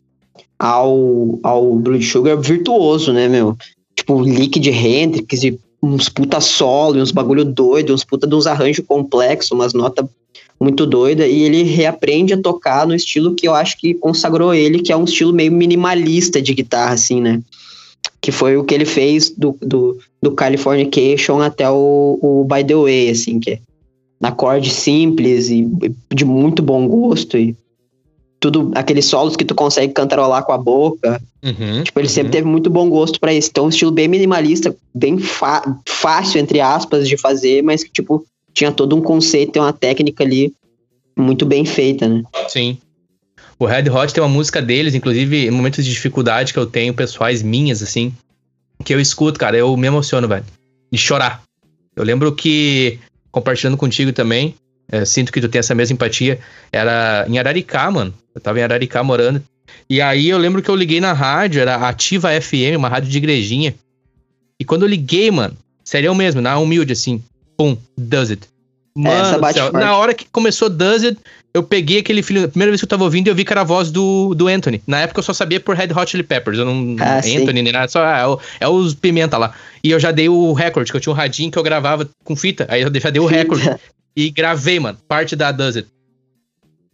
ao, 0.59 1.39
ao 1.43 1.75
Blood 1.75 2.03
Sugar, 2.05 2.37
virtuoso, 2.37 3.13
né, 3.13 3.27
meu? 3.27 3.57
Tipo, 3.95 4.21
Liquid 4.21 4.67
Hendrix 4.67 5.43
e 5.43 5.59
uns 5.81 6.09
puta 6.09 6.41
solo, 6.41 7.01
uns 7.01 7.11
bagulho 7.11 7.45
doido, 7.45 7.93
uns 7.93 8.03
puta 8.03 8.27
de 8.27 8.35
uns 8.35 8.47
arranjos 8.47 8.85
complexos, 8.85 9.51
umas 9.51 9.73
notas 9.73 10.05
muito 10.59 10.85
doida, 10.85 11.27
e 11.27 11.43
ele 11.43 11.63
reaprende 11.63 12.33
a 12.33 12.41
tocar 12.41 12.87
no 12.87 12.95
estilo 12.95 13.35
que 13.35 13.47
eu 13.47 13.53
acho 13.53 13.77
que 13.77 13.93
consagrou 13.93 14.53
ele, 14.53 14.79
que 14.79 14.91
é 14.91 14.97
um 14.97 15.03
estilo 15.03 15.33
meio 15.33 15.51
minimalista 15.51 16.41
de 16.41 16.53
guitarra, 16.53 16.93
assim, 16.93 17.21
né? 17.21 17.41
Que 18.21 18.31
foi 18.31 18.57
o 18.57 18.63
que 18.63 18.73
ele 18.73 18.85
fez 18.85 19.29
do, 19.29 19.57
do, 19.61 19.99
do 20.21 20.31
Californication 20.31 21.41
até 21.41 21.69
o, 21.69 22.19
o 22.21 22.45
By 22.45 22.63
The 22.63 22.75
Way, 22.75 23.09
assim, 23.09 23.39
que 23.39 23.51
é 23.51 23.59
acorde 24.23 24.71
simples 24.71 25.49
e 25.49 25.67
de 26.13 26.25
muito 26.25 26.63
bom 26.63 26.87
gosto 26.87 27.37
e 27.37 27.55
tudo, 28.39 28.71
aqueles 28.75 29.05
solos 29.05 29.35
que 29.35 29.45
tu 29.45 29.55
consegue 29.55 29.93
cantarolar 29.93 30.43
com 30.43 30.51
a 30.51 30.57
boca. 30.57 31.21
Uhum, 31.43 31.83
tipo, 31.83 31.99
ele 31.99 32.07
uhum. 32.07 32.13
sempre 32.13 32.31
teve 32.31 32.47
muito 32.47 32.69
bom 32.69 32.89
gosto 32.89 33.19
para 33.19 33.33
isso. 33.33 33.49
Então, 33.49 33.65
um 33.65 33.69
estilo 33.69 33.91
bem 33.91 34.07
minimalista, 34.07 34.75
bem 34.93 35.17
fácil, 35.87 36.39
entre 36.39 36.59
aspas, 36.59 37.07
de 37.07 37.17
fazer, 37.17 37.63
mas 37.63 37.83
que, 37.83 37.91
tipo, 37.91 38.25
tinha 38.55 38.71
todo 38.71 38.95
um 38.95 39.01
conceito 39.01 39.57
e 39.57 39.59
uma 39.59 39.73
técnica 39.73 40.23
ali 40.23 40.53
muito 41.15 41.45
bem 41.45 41.65
feita, 41.65 42.07
né? 42.07 42.23
Sim. 42.47 42.77
O 43.59 43.65
Red 43.65 43.89
Hot 43.89 44.13
tem 44.13 44.23
uma 44.23 44.29
música 44.29 44.61
deles, 44.61 44.95
inclusive 44.95 45.47
em 45.47 45.51
momentos 45.51 45.83
de 45.83 45.91
dificuldade 45.91 46.53
que 46.53 46.59
eu 46.59 46.65
tenho, 46.65 46.93
pessoais 46.93 47.43
minhas, 47.43 47.83
assim, 47.83 48.13
que 48.83 48.93
eu 48.93 48.99
escuto, 48.99 49.39
cara, 49.39 49.57
eu 49.57 49.75
me 49.75 49.87
emociono, 49.87 50.27
velho. 50.27 50.45
De 50.91 50.97
chorar. 50.97 51.43
Eu 51.95 52.03
lembro 52.03 52.33
que, 52.33 52.99
compartilhando 53.31 53.77
contigo 53.77 54.11
também, 54.11 54.55
é, 54.89 55.03
sinto 55.03 55.31
que 55.31 55.41
tu 55.41 55.49
tem 55.49 55.59
essa 55.59 55.75
mesma 55.75 55.93
empatia, 55.93 56.39
era 56.71 57.25
em 57.29 57.37
Araricá, 57.37 57.89
mano. 57.91 58.13
Eu 58.33 58.41
tava 58.41 58.59
em 58.59 58.63
Araricá 58.63 59.03
morando. 59.03 59.43
E 59.89 60.01
aí 60.01 60.29
eu 60.29 60.37
lembro 60.37 60.61
que 60.61 60.69
eu 60.69 60.75
liguei 60.75 60.99
na 60.99 61.13
rádio, 61.13 61.61
era 61.61 61.75
Ativa 61.75 62.29
FM, 62.39 62.77
uma 62.77 62.89
rádio 62.89 63.09
de 63.09 63.17
igrejinha. 63.17 63.75
E 64.59 64.65
quando 64.65 64.83
eu 64.83 64.89
liguei, 64.89 65.29
mano, 65.31 65.55
sério 65.83 66.13
mesmo, 66.15 66.41
na 66.41 66.57
humilde, 66.57 66.93
assim, 66.93 67.21
pum, 67.57 67.77
Does 67.97 68.31
It. 68.31 68.47
É, 68.97 69.01
Mano, 69.01 69.71
na 69.73 69.97
hora 69.97 70.13
que 70.13 70.25
começou 70.31 70.69
Does 70.69 71.03
It, 71.03 71.19
eu 71.53 71.63
peguei 71.63 71.99
aquele 71.99 72.23
filme. 72.23 72.45
A 72.45 72.47
primeira 72.47 72.71
vez 72.71 72.81
que 72.81 72.85
eu 72.85 72.89
tava 72.89 73.03
ouvindo, 73.03 73.27
eu 73.27 73.35
vi 73.35 73.43
que 73.43 73.51
era 73.51 73.61
a 73.61 73.65
voz 73.65 73.91
do, 73.91 74.33
do 74.33 74.47
Anthony. 74.47 74.81
Na 74.87 75.01
época 75.01 75.19
eu 75.19 75.23
só 75.23 75.33
sabia 75.33 75.59
por 75.59 75.75
Red 75.75 75.89
Hot 75.93 76.09
Chili 76.09 76.23
Peppers. 76.23 76.57
Eu 76.57 76.65
não. 76.65 76.95
Ah, 76.99 77.17
Anthony, 77.17 77.61
nem 77.61 77.73
nada, 77.73 77.87
só 77.87 78.03
ah, 78.03 78.19
é, 78.19 78.25
o, 78.25 78.39
é 78.61 78.67
os 78.67 78.93
pimenta 78.93 79.37
lá. 79.37 79.53
E 79.83 79.91
eu 79.91 79.99
já 79.99 80.11
dei 80.11 80.29
o 80.29 80.53
recorde, 80.53 80.91
que 80.91 80.97
eu 80.97 81.01
tinha 81.01 81.13
um 81.13 81.15
radinho 81.15 81.51
que 81.51 81.57
eu 81.57 81.63
gravava 81.63 82.09
com 82.23 82.35
fita. 82.35 82.65
Aí 82.69 82.81
eu 82.81 82.91
já 82.93 83.09
dei 83.09 83.21
o 83.21 83.25
recorde. 83.25 83.69
e 84.15 84.29
gravei, 84.29 84.79
mano, 84.79 84.97
parte 85.07 85.35
da 85.35 85.51
Does 85.51 85.77
It. 85.77 85.89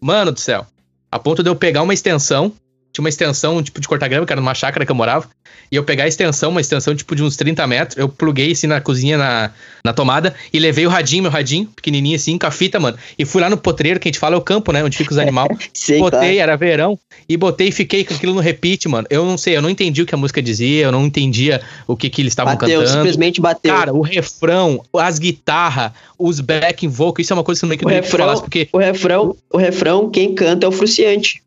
Mano 0.02 0.32
do 0.32 0.40
céu. 0.40 0.66
A 1.12 1.20
ponto 1.20 1.44
de 1.44 1.50
eu 1.50 1.56
pegar 1.56 1.84
uma 1.84 1.94
extensão 1.94 2.52
tinha 2.92 3.04
uma 3.04 3.10
extensão, 3.10 3.62
tipo, 3.64 3.80
de 3.80 3.88
cortar 3.88 4.08
grama, 4.08 4.26
que 4.26 4.34
era 4.34 4.42
numa 4.42 4.54
chácara 4.54 4.86
que 4.86 4.92
eu 4.92 4.96
morava. 4.96 5.28
E 5.72 5.76
eu 5.78 5.84
pegar 5.84 6.04
a 6.04 6.08
extensão, 6.08 6.50
uma 6.52 6.60
extensão, 6.60 6.94
tipo, 6.94 7.16
de 7.16 7.24
uns 7.24 7.38
30 7.38 7.66
metros. 7.66 7.98
Eu 7.98 8.10
pluguei, 8.10 8.52
assim, 8.52 8.68
na 8.68 8.82
cozinha, 8.82 9.18
na, 9.18 9.52
na 9.86 9.94
tomada. 9.94 10.36
E 10.52 10.60
levei 10.60 10.86
o 10.86 10.90
radinho, 10.90 11.24
meu 11.24 11.32
radinho, 11.32 11.68
pequenininho, 11.74 12.18
assim, 12.18 12.38
com 12.38 12.46
a 12.46 12.52
fita, 12.52 12.78
mano. 12.78 12.98
E 13.18 13.24
fui 13.24 13.42
lá 13.42 13.50
no 13.50 13.56
potreiro, 13.56 13.98
que 13.98 14.10
a 14.10 14.12
gente 14.12 14.20
fala 14.20 14.36
é 14.36 14.38
o 14.38 14.42
campo, 14.42 14.74
né? 14.74 14.84
Onde 14.84 14.98
fica 14.98 15.12
os 15.12 15.18
animais. 15.18 15.50
botei, 15.98 16.40
era 16.40 16.58
verão. 16.58 17.00
E 17.30 17.38
botei 17.38 17.70
e 17.70 17.72
fiquei 17.72 18.04
com 18.04 18.14
aquilo 18.14 18.34
no 18.34 18.42
repeat, 18.42 18.90
mano. 18.90 19.08
Eu 19.10 19.24
não 19.24 19.38
sei, 19.38 19.56
eu 19.56 19.62
não 19.62 19.70
entendi 19.70 20.02
o 20.02 20.06
que 20.06 20.14
a 20.14 20.18
música 20.18 20.42
dizia. 20.42 20.84
Eu 20.84 20.92
não 20.92 21.06
entendia 21.06 21.62
o 21.88 21.96
que, 21.96 22.10
que 22.10 22.22
eles 22.22 22.32
estavam 22.32 22.58
cantando. 22.58 22.88
simplesmente 22.88 23.40
bateu. 23.40 23.74
Cara, 23.74 23.94
o 23.94 24.02
refrão, 24.02 24.84
as 24.94 25.20
guitarras, 25.20 25.94
os 26.20 26.42
backing 26.42 26.90
vocal. 26.90 27.22
Isso 27.22 27.32
é 27.32 27.36
uma 27.36 27.44
coisa 27.44 27.62
que 27.62 27.66
eu 27.66 27.70
não 27.70 27.78
que 27.78 27.86
refrão, 27.86 28.26
falasse, 28.26 28.42
porque... 28.42 28.68
O 28.74 28.78
refrão, 28.78 29.38
o 29.50 29.58
refrão, 29.58 30.10
quem 30.10 30.36
canta 30.36 30.66
é 30.66 30.70
o 30.70 30.72
Fruciante. 30.72 31.42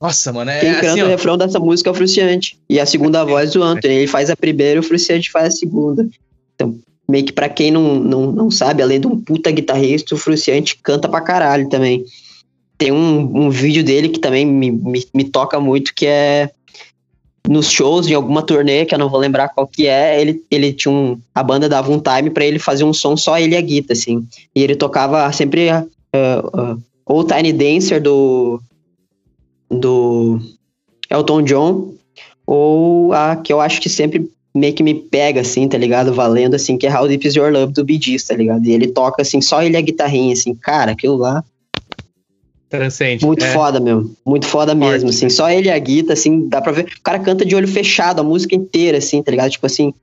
Nossa, 0.00 0.32
mano, 0.32 0.50
é 0.50 0.60
Quem 0.60 0.70
assim, 0.70 0.80
canta 0.80 1.02
ó. 1.02 1.06
o 1.06 1.08
refrão 1.08 1.38
dessa 1.38 1.58
música 1.58 1.88
é 1.88 1.92
o 1.92 1.94
Fruciante. 1.94 2.58
E 2.68 2.78
a 2.78 2.86
segunda 2.86 3.20
é, 3.20 3.24
voz 3.24 3.52
do 3.52 3.62
Anthony. 3.62 3.94
Ele 3.94 4.06
faz 4.06 4.28
a 4.28 4.36
primeira 4.36 4.76
e 4.76 4.80
o 4.80 4.82
Fruciante 4.82 5.30
faz 5.30 5.46
a 5.46 5.56
segunda. 5.56 6.06
Então, 6.54 6.76
meio 7.08 7.24
que 7.24 7.32
pra 7.32 7.48
quem 7.48 7.70
não, 7.70 7.94
não, 7.98 8.32
não 8.32 8.50
sabe, 8.50 8.82
além 8.82 9.00
de 9.00 9.06
um 9.06 9.18
puta 9.18 9.50
guitarrista, 9.50 10.14
o 10.14 10.18
Fruciante 10.18 10.78
canta 10.82 11.08
pra 11.08 11.20
caralho 11.20 11.68
também. 11.68 12.04
tem 12.76 12.92
um, 12.92 13.46
um 13.46 13.50
vídeo 13.50 13.82
dele 13.82 14.08
que 14.08 14.18
também 14.18 14.44
me, 14.44 14.70
me, 14.70 15.06
me 15.14 15.24
toca 15.24 15.58
muito, 15.58 15.94
que 15.94 16.06
é 16.06 16.50
nos 17.48 17.70
shows 17.70 18.06
de 18.06 18.14
alguma 18.14 18.42
turnê, 18.42 18.84
que 18.84 18.94
eu 18.94 18.98
não 18.98 19.08
vou 19.08 19.20
lembrar 19.20 19.48
qual 19.48 19.66
que 19.66 19.86
é, 19.86 20.20
ele, 20.20 20.42
ele 20.50 20.72
tinha 20.72 20.92
um. 20.92 21.20
A 21.34 21.42
banda 21.42 21.68
dava 21.68 21.92
um 21.92 22.00
time 22.00 22.30
para 22.30 22.44
ele 22.44 22.58
fazer 22.58 22.84
um 22.84 22.92
som 22.92 23.16
só 23.16 23.38
ele 23.38 23.54
e 23.54 23.58
a 23.58 23.60
guita, 23.60 23.92
assim. 23.92 24.26
E 24.54 24.62
ele 24.62 24.74
tocava 24.74 25.30
sempre 25.32 25.68
uh, 25.70 26.72
uh, 26.72 26.82
ou 27.04 27.24
Tiny 27.24 27.52
Dancer 27.52 28.02
do. 28.02 28.60
Do 29.70 30.40
Elton 31.10 31.42
John, 31.42 31.94
ou 32.46 33.12
a 33.12 33.36
que 33.36 33.52
eu 33.52 33.60
acho 33.60 33.80
que 33.80 33.88
sempre 33.88 34.30
meio 34.54 34.72
que 34.72 34.82
me 34.82 34.94
pega, 34.94 35.40
assim, 35.40 35.66
tá 35.68 35.76
ligado? 35.76 36.12
Valendo, 36.14 36.54
assim, 36.54 36.78
que 36.78 36.86
é 36.86 36.96
How 36.96 37.08
Deep 37.08 37.26
Is 37.26 37.34
Your 37.34 37.50
Love 37.52 37.72
do 37.72 37.84
Bee 37.84 38.00
Gees, 38.00 38.24
tá 38.24 38.34
ligado? 38.36 38.64
E 38.64 38.72
ele 38.72 38.86
toca, 38.88 39.22
assim, 39.22 39.40
só 39.40 39.62
ele 39.62 39.74
e 39.74 39.78
a 39.78 39.80
guitarrinha, 39.80 40.32
assim, 40.32 40.54
cara, 40.54 40.92
aquilo 40.92 41.16
lá 41.16 41.42
Transcende. 42.68 43.24
Muito 43.24 43.44
é. 43.44 43.52
foda, 43.52 43.78
meu. 43.78 44.10
Muito 44.26 44.46
foda 44.46 44.74
Forte. 44.74 44.90
mesmo, 44.90 45.10
assim. 45.10 45.28
Só 45.28 45.48
ele 45.48 45.68
e 45.68 45.70
a 45.70 45.78
guita, 45.78 46.12
assim, 46.12 46.48
dá 46.48 46.60
pra 46.60 46.72
ver. 46.72 46.86
O 46.86 47.02
cara 47.02 47.20
canta 47.20 47.44
de 47.44 47.54
olho 47.54 47.68
fechado 47.68 48.20
a 48.20 48.24
música 48.24 48.54
inteira, 48.56 48.98
assim, 48.98 49.22
tá 49.22 49.30
ligado? 49.30 49.50
Tipo 49.50 49.66
assim. 49.66 49.94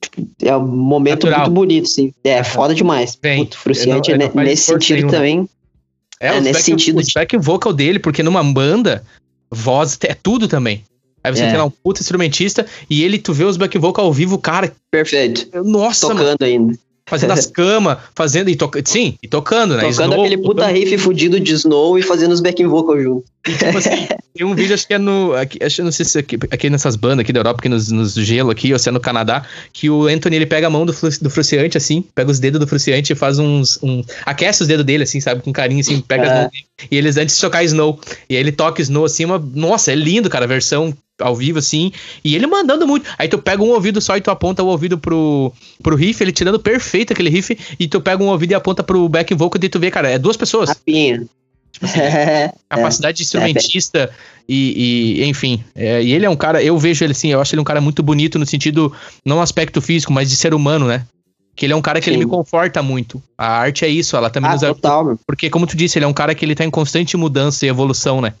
tipo, 0.00 0.26
É 0.42 0.56
um 0.56 0.66
momento 0.66 1.26
Natural. 1.26 1.40
muito 1.40 1.54
bonito, 1.54 1.84
assim. 1.84 2.12
É, 2.24 2.42
foda 2.42 2.74
demais. 2.74 3.16
Bem, 3.16 3.38
Muito 3.38 3.58
frustrante. 3.58 4.10
não- 4.12 4.18
né? 4.18 4.30
Nesse 4.34 4.64
sentido 4.64 5.10
nenhum, 5.10 5.42
né? 5.42 5.48
É, 6.24 6.28
É, 6.28 6.40
nesse 6.40 6.52
back, 6.54 6.64
sentido 6.64 7.00
os 7.00 7.06
de- 7.08 7.12
back 7.14 7.36
vocal 7.36 7.72
dele, 7.72 7.98
porque 7.98 8.22
numa 8.22 8.42
banda, 8.42 9.04
voz 9.50 9.98
é 10.04 10.14
tudo 10.14 10.48
também. 10.48 10.82
Aí 11.22 11.34
você 11.34 11.42
É. 11.44 11.48
tem 11.48 11.58
lá 11.58 11.64
um 11.64 11.70
puta 11.70 12.00
instrumentista 12.00 12.66
e 12.88 13.02
ele, 13.04 13.18
tu 13.18 13.32
vê 13.32 13.44
os 13.44 13.56
back 13.58 13.76
vocal 13.78 14.06
ao 14.06 14.12
vivo, 14.12 14.38
cara, 14.38 14.72
Perfeito. 14.90 15.46
nossa, 15.62 16.08
mano, 16.08 16.20
Tocando 16.20 16.42
ainda. 16.42 16.78
Fazendo 17.06 17.32
as 17.32 17.46
camas, 17.48 17.98
fazendo 18.14 18.48
e 18.50 18.56
tocando, 18.56 18.86
sim, 18.86 19.16
e 19.22 19.28
tocando, 19.28 19.76
né? 19.76 19.82
Tocando 19.82 20.12
Snow, 20.12 20.24
aquele 20.24 20.38
puta 20.42 20.62
tocando, 20.62 20.74
riff 20.76 20.98
fudido 20.98 21.38
de 21.40 21.52
Snow 21.52 21.98
e 21.98 22.02
fazendo 22.02 22.32
os 22.32 22.40
backing 22.40 22.66
vocal 22.66 23.00
junto. 23.00 23.24
tipo 23.44 23.76
assim, 23.76 24.08
tem 24.34 24.46
um 24.46 24.54
vídeo, 24.54 24.74
acho 24.74 24.86
que 24.86 24.94
é 24.94 24.98
no, 24.98 25.34
aqui, 25.34 25.58
acho, 25.62 25.76
que 25.76 25.82
não 25.82 25.92
sei 25.92 26.04
se 26.04 26.18
é 26.18 26.20
aqui, 26.20 26.38
aqui 26.50 26.70
nessas 26.70 26.96
bandas 26.96 27.20
aqui 27.20 27.32
da 27.32 27.40
Europa, 27.40 27.60
aqui 27.60 27.68
nos, 27.68 27.90
nos 27.90 28.14
gelo 28.14 28.50
aqui, 28.50 28.72
ou 28.72 28.78
se 28.78 28.88
é 28.88 28.92
no 28.92 29.00
Canadá, 29.00 29.44
que 29.72 29.90
o 29.90 30.06
Anthony, 30.06 30.36
ele 30.36 30.46
pega 30.46 30.66
a 30.66 30.70
mão 30.70 30.86
do, 30.86 30.92
do 30.92 31.30
fruciante, 31.30 31.76
assim, 31.76 32.02
pega 32.14 32.30
os 32.30 32.38
dedos 32.38 32.58
do 32.58 32.66
fruciante 32.66 33.12
e 33.12 33.16
faz 33.16 33.38
uns, 33.38 33.78
um, 33.82 34.02
aquece 34.24 34.62
os 34.62 34.68
dedos 34.68 34.84
dele, 34.84 35.04
assim, 35.04 35.20
sabe, 35.20 35.42
com 35.42 35.52
carinho, 35.52 35.80
assim, 35.80 36.00
pega 36.00 36.24
as 36.24 36.30
É. 36.30 36.34
mãos 36.40 36.50
dele, 36.50 36.64
e 36.90 36.96
eles 36.96 37.16
antes 37.16 37.34
de 37.34 37.40
tocar 37.40 37.62
Snow, 37.64 38.00
e 38.28 38.34
aí 38.34 38.40
ele 38.40 38.52
toca 38.52 38.80
Snow, 38.80 39.04
assim, 39.04 39.24
uma, 39.24 39.38
nossa, 39.38 39.92
é 39.92 39.94
lindo, 39.94 40.30
cara, 40.30 40.44
a 40.46 40.48
versão 40.48 40.92
ao 41.20 41.34
vivo, 41.34 41.58
assim, 41.58 41.92
e 42.24 42.34
ele 42.34 42.46
mandando 42.46 42.86
muito, 42.86 43.08
aí 43.18 43.28
tu 43.28 43.38
pega 43.38 43.62
um 43.62 43.70
ouvido 43.70 44.00
só 44.00 44.16
e 44.16 44.20
tu 44.20 44.30
aponta 44.30 44.62
o 44.62 44.66
ouvido 44.66 44.98
pro, 44.98 45.52
pro 45.82 45.96
riff, 45.96 46.22
ele 46.22 46.32
tirando 46.32 46.58
perfeito 46.58 47.12
aquele 47.12 47.30
riff, 47.30 47.56
e 47.78 47.86
tu 47.86 48.00
pega 48.00 48.22
um 48.22 48.28
ouvido 48.28 48.52
e 48.52 48.54
aponta 48.54 48.82
pro 48.82 49.08
back 49.08 49.32
vocal 49.34 49.60
e 49.62 49.68
tu 49.68 49.78
vê, 49.78 49.90
cara, 49.90 50.10
é 50.10 50.18
duas 50.18 50.36
pessoas, 50.36 50.70
Rapinha. 50.70 51.24
Tipo 51.70 51.86
assim, 51.86 52.00
É, 52.00 52.52
capacidade 52.70 53.16
de 53.16 53.24
instrumentista 53.24 54.10
e, 54.48 55.18
e, 55.18 55.24
enfim. 55.24 55.62
é, 55.74 56.02
e 56.02 56.12
ele 56.12 56.26
é 56.26 56.30
um 56.30 56.36
cara, 56.36 56.62
eu 56.62 56.78
vejo 56.78 57.04
ele 57.04 57.12
assim, 57.12 57.28
eu 57.28 57.40
acho 57.40 57.54
ele 57.54 57.60
um 57.60 57.64
cara 57.64 57.80
muito 57.80 58.02
bonito 58.02 58.38
no 58.38 58.46
sentido, 58.46 58.92
não 59.24 59.40
aspecto 59.40 59.80
físico, 59.80 60.12
mas 60.12 60.28
de 60.28 60.36
ser 60.36 60.54
humano, 60.54 60.86
né? 60.86 61.06
Que 61.56 61.66
ele 61.66 61.72
é 61.72 61.76
um 61.76 61.82
cara 61.82 62.00
que 62.00 62.10
ele 62.10 62.16
Sim. 62.16 62.24
me 62.24 62.30
conforta 62.30 62.82
muito. 62.82 63.22
A 63.38 63.46
arte 63.46 63.84
é 63.84 63.88
isso, 63.88 64.16
ela 64.16 64.28
também 64.28 64.50
ah, 64.50 64.54
nos 64.54 64.62
total. 64.62 65.16
Porque, 65.24 65.48
como 65.48 65.68
tu 65.68 65.76
disse, 65.76 65.98
ele 65.98 66.04
é 66.04 66.08
um 66.08 66.12
cara 66.12 66.34
que 66.34 66.44
ele 66.44 66.54
tá 66.54 66.64
em 66.64 66.70
constante 66.70 67.16
mudança 67.16 67.64
e 67.64 67.68
evolução, 67.68 68.20
né? 68.20 68.34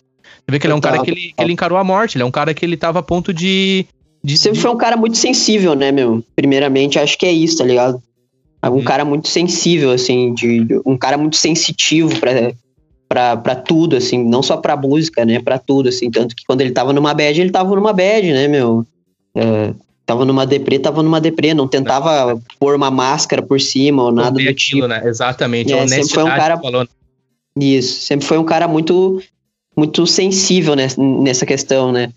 Você 0.46 0.52
vê 0.52 0.58
que 0.58 0.66
ele 0.66 0.72
é 0.72 0.76
um 0.76 0.80
cara 0.80 1.02
que 1.02 1.10
ele, 1.10 1.32
que 1.32 1.42
ele 1.42 1.52
encarou 1.52 1.78
a 1.78 1.84
morte, 1.84 2.16
ele 2.16 2.22
é 2.22 2.26
um 2.26 2.30
cara 2.30 2.52
que 2.52 2.64
ele 2.64 2.76
tava 2.76 2.98
a 2.98 3.02
ponto 3.02 3.32
de. 3.32 3.86
de 4.22 4.36
Sempre 4.36 4.58
de- 4.58 4.62
foi 4.62 4.70
um 4.70 4.76
cara 4.76 4.96
muito 4.96 5.16
sensível, 5.16 5.74
né, 5.74 5.90
meu? 5.90 6.22
Primeiramente, 6.36 6.98
acho 6.98 7.16
que 7.18 7.24
é 7.26 7.32
isso, 7.32 7.58
tá 7.58 7.64
ligado? 7.64 8.02
Um 8.62 8.76
Hum. 8.76 8.82
cara 8.84 9.04
muito 9.04 9.28
sensível, 9.28 9.90
assim, 9.90 10.32
de, 10.34 10.64
de- 10.64 10.80
um 10.86 10.96
cara 10.96 11.16
muito 11.18 11.36
sensitivo 11.36 12.18
pra, 12.18 12.52
pra, 13.08 13.36
pra 13.36 13.54
tudo, 13.56 13.96
assim, 13.96 14.22
não 14.24 14.42
só 14.42 14.56
pra 14.56 14.76
música, 14.76 15.24
né, 15.24 15.38
pra 15.40 15.58
tudo, 15.58 15.88
assim, 15.90 16.10
tanto 16.10 16.34
que 16.34 16.44
quando 16.46 16.60
ele 16.62 16.70
tava 16.72 16.92
numa 16.92 17.12
bad, 17.14 17.38
ele 17.40 17.50
tava 17.50 17.74
numa 17.74 17.92
bad, 17.92 18.32
né, 18.32 18.48
meu? 18.48 18.86
É, 19.36 19.74
tava 20.06 20.24
numa 20.24 20.46
deprê, 20.46 20.78
tava 20.78 21.02
numa 21.02 21.20
deprê, 21.20 21.52
não 21.54 21.68
tentava 21.68 22.40
pôr 22.58 22.74
uma 22.74 22.90
máscara 22.90 23.42
por 23.42 23.60
cima 23.60 24.02
ou 24.04 24.12
nada 24.12 24.30
do 24.32 24.38
aquilo, 24.40 24.54
tipo. 24.54 24.86
né? 24.88 25.02
Exatamente. 25.04 25.72
É, 25.72 25.86
sempre 25.86 26.08
foi 26.08 26.22
um 26.24 26.28
cara- 26.28 26.58
falou, 26.58 26.82
né? 26.82 26.88
Isso, 27.58 28.02
sempre 28.02 28.26
foi 28.26 28.38
um 28.38 28.44
cara 28.44 28.66
muito 28.66 29.22
muito 29.76 30.06
sensível 30.06 30.74
nessa, 30.76 31.44
questão, 31.46 31.90
né? 31.92 32.12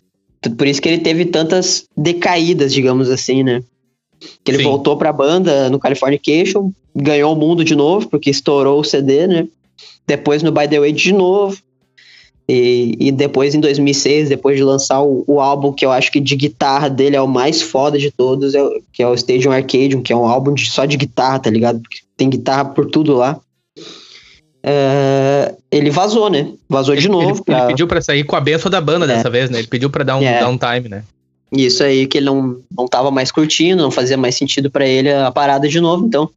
Por 0.57 0.67
isso 0.67 0.81
que 0.81 0.87
ele 0.87 0.99
teve 0.99 1.25
tantas 1.25 1.85
decaídas, 1.97 2.73
digamos 2.73 3.09
assim, 3.09 3.43
né? 3.43 3.63
Que 4.43 4.51
ele 4.51 4.59
Sim. 4.59 4.63
voltou 4.63 4.95
pra 4.97 5.11
banda 5.11 5.69
no 5.69 5.79
Californication, 5.79 6.71
ganhou 6.95 7.33
o 7.33 7.35
mundo 7.35 7.63
de 7.63 7.75
novo, 7.75 8.07
porque 8.07 8.29
estourou 8.29 8.79
o 8.79 8.83
CD, 8.83 9.27
né? 9.27 9.47
Depois 10.05 10.41
no 10.43 10.51
By 10.51 10.67
The 10.67 10.79
Way 10.79 10.91
de 10.91 11.11
novo. 11.13 11.57
E, 12.49 12.95
e 12.97 13.11
depois 13.11 13.53
em 13.53 13.59
2006, 13.59 14.29
depois 14.29 14.55
de 14.55 14.63
lançar 14.63 15.01
o, 15.01 15.23
o 15.27 15.41
álbum 15.41 15.73
que 15.73 15.85
eu 15.85 15.91
acho 15.91 16.09
que 16.09 16.19
de 16.21 16.33
guitarra 16.33 16.89
dele 16.89 17.17
é 17.17 17.21
o 17.21 17.27
mais 17.27 17.61
foda 17.61 17.97
de 17.99 18.09
todos, 18.09 18.55
é 18.55 18.63
o- 18.63 18.81
que 18.93 19.03
é 19.03 19.07
o 19.07 19.13
Stadium 19.15 19.51
Arcadium, 19.51 20.01
que 20.01 20.13
é 20.13 20.15
um 20.15 20.25
álbum 20.25 20.53
de- 20.53 20.69
só 20.69 20.85
de 20.85 20.95
guitarra, 20.95 21.39
tá 21.39 21.49
ligado? 21.49 21.81
Porque 21.81 21.97
tem 22.15 22.29
guitarra 22.29 22.63
por 22.63 22.85
tudo 22.89 23.13
lá. 23.15 23.37
É, 24.63 25.55
ele 25.71 25.89
vazou, 25.89 26.29
né? 26.29 26.51
Vazou 26.67 26.95
de 26.95 27.01
Ele- 27.03 27.09
novo. 27.09 27.31
Ele, 27.31 27.41
pra- 27.43 27.57
ele 27.59 27.67
pediu 27.67 27.87
pra 27.87 28.01
sair 28.01 28.23
com 28.23 28.35
a 28.35 28.41
benção 28.41 28.69
da 28.69 28.81
banda 28.81 29.05
É. 29.05 29.07
dessa 29.07 29.29
vez, 29.29 29.49
né? 29.49 29.59
Ele 29.59 29.67
pediu 29.67 29.89
pra 29.89 30.03
dar 30.03 30.17
um 30.17 30.23
É. 30.23 30.39
downtime, 30.39 30.89
né? 30.89 31.03
Isso 31.51 31.83
aí 31.83 32.05
que 32.07 32.17
ele 32.17 32.25
não, 32.25 32.57
não 32.75 32.87
tava 32.87 33.09
mais 33.09 33.31
curtindo, 33.31 33.81
não 33.81 33.91
fazia 33.91 34.17
mais 34.17 34.35
sentido 34.35 34.69
pra 34.69 34.85
ele 34.85 35.11
a 35.13 35.31
parada 35.31 35.67
de 35.67 35.79
novo. 35.79 36.05
Então, 36.05 36.29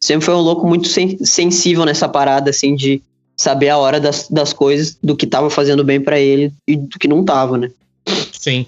sempre 0.00 0.24
foi 0.24 0.34
um 0.34 0.40
louco 0.40 0.66
muito 0.66 0.88
sen- 0.88 1.18
sensível 1.22 1.84
nessa 1.84 2.08
parada, 2.08 2.48
assim, 2.50 2.74
de 2.74 3.02
saber 3.36 3.68
a 3.68 3.76
hora 3.76 4.00
das, 4.00 4.28
das 4.30 4.52
coisas, 4.52 4.96
do 5.02 5.14
que 5.16 5.26
tava 5.26 5.50
fazendo 5.50 5.84
bem 5.84 6.00
pra 6.00 6.18
ele 6.18 6.52
e 6.66 6.76
do 6.76 6.98
que 6.98 7.08
não 7.08 7.22
tava, 7.24 7.58
né? 7.58 7.70
Sim. 8.32 8.64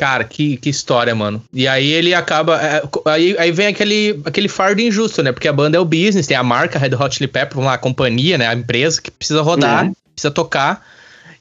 Cara, 0.00 0.24
que, 0.24 0.56
que 0.56 0.70
história, 0.70 1.14
mano. 1.14 1.42
E 1.52 1.68
aí 1.68 1.92
ele 1.92 2.14
acaba. 2.14 2.58
é, 2.58 2.82
aí, 3.04 3.36
aí 3.38 3.52
vem 3.52 3.66
aquele, 3.66 4.18
aquele 4.24 4.48
fardo 4.48 4.80
injusto, 4.80 5.22
né? 5.22 5.30
Porque 5.30 5.46
a 5.46 5.52
banda 5.52 5.76
é 5.76 5.80
o 5.80 5.84
business, 5.84 6.26
tem 6.26 6.38
a 6.38 6.42
marca 6.42 6.78
Red 6.78 6.94
Hot 6.94 7.14
Chili 7.14 7.28
Pepper, 7.28 7.56
vamos 7.56 7.66
lá, 7.66 7.74
a 7.74 7.78
companhia, 7.78 8.38
né? 8.38 8.46
A 8.48 8.54
empresa 8.54 8.98
que 9.02 9.10
precisa 9.10 9.42
rodar, 9.42 9.84
Né? 9.84 9.92
precisa 10.14 10.30
tocar. 10.30 10.82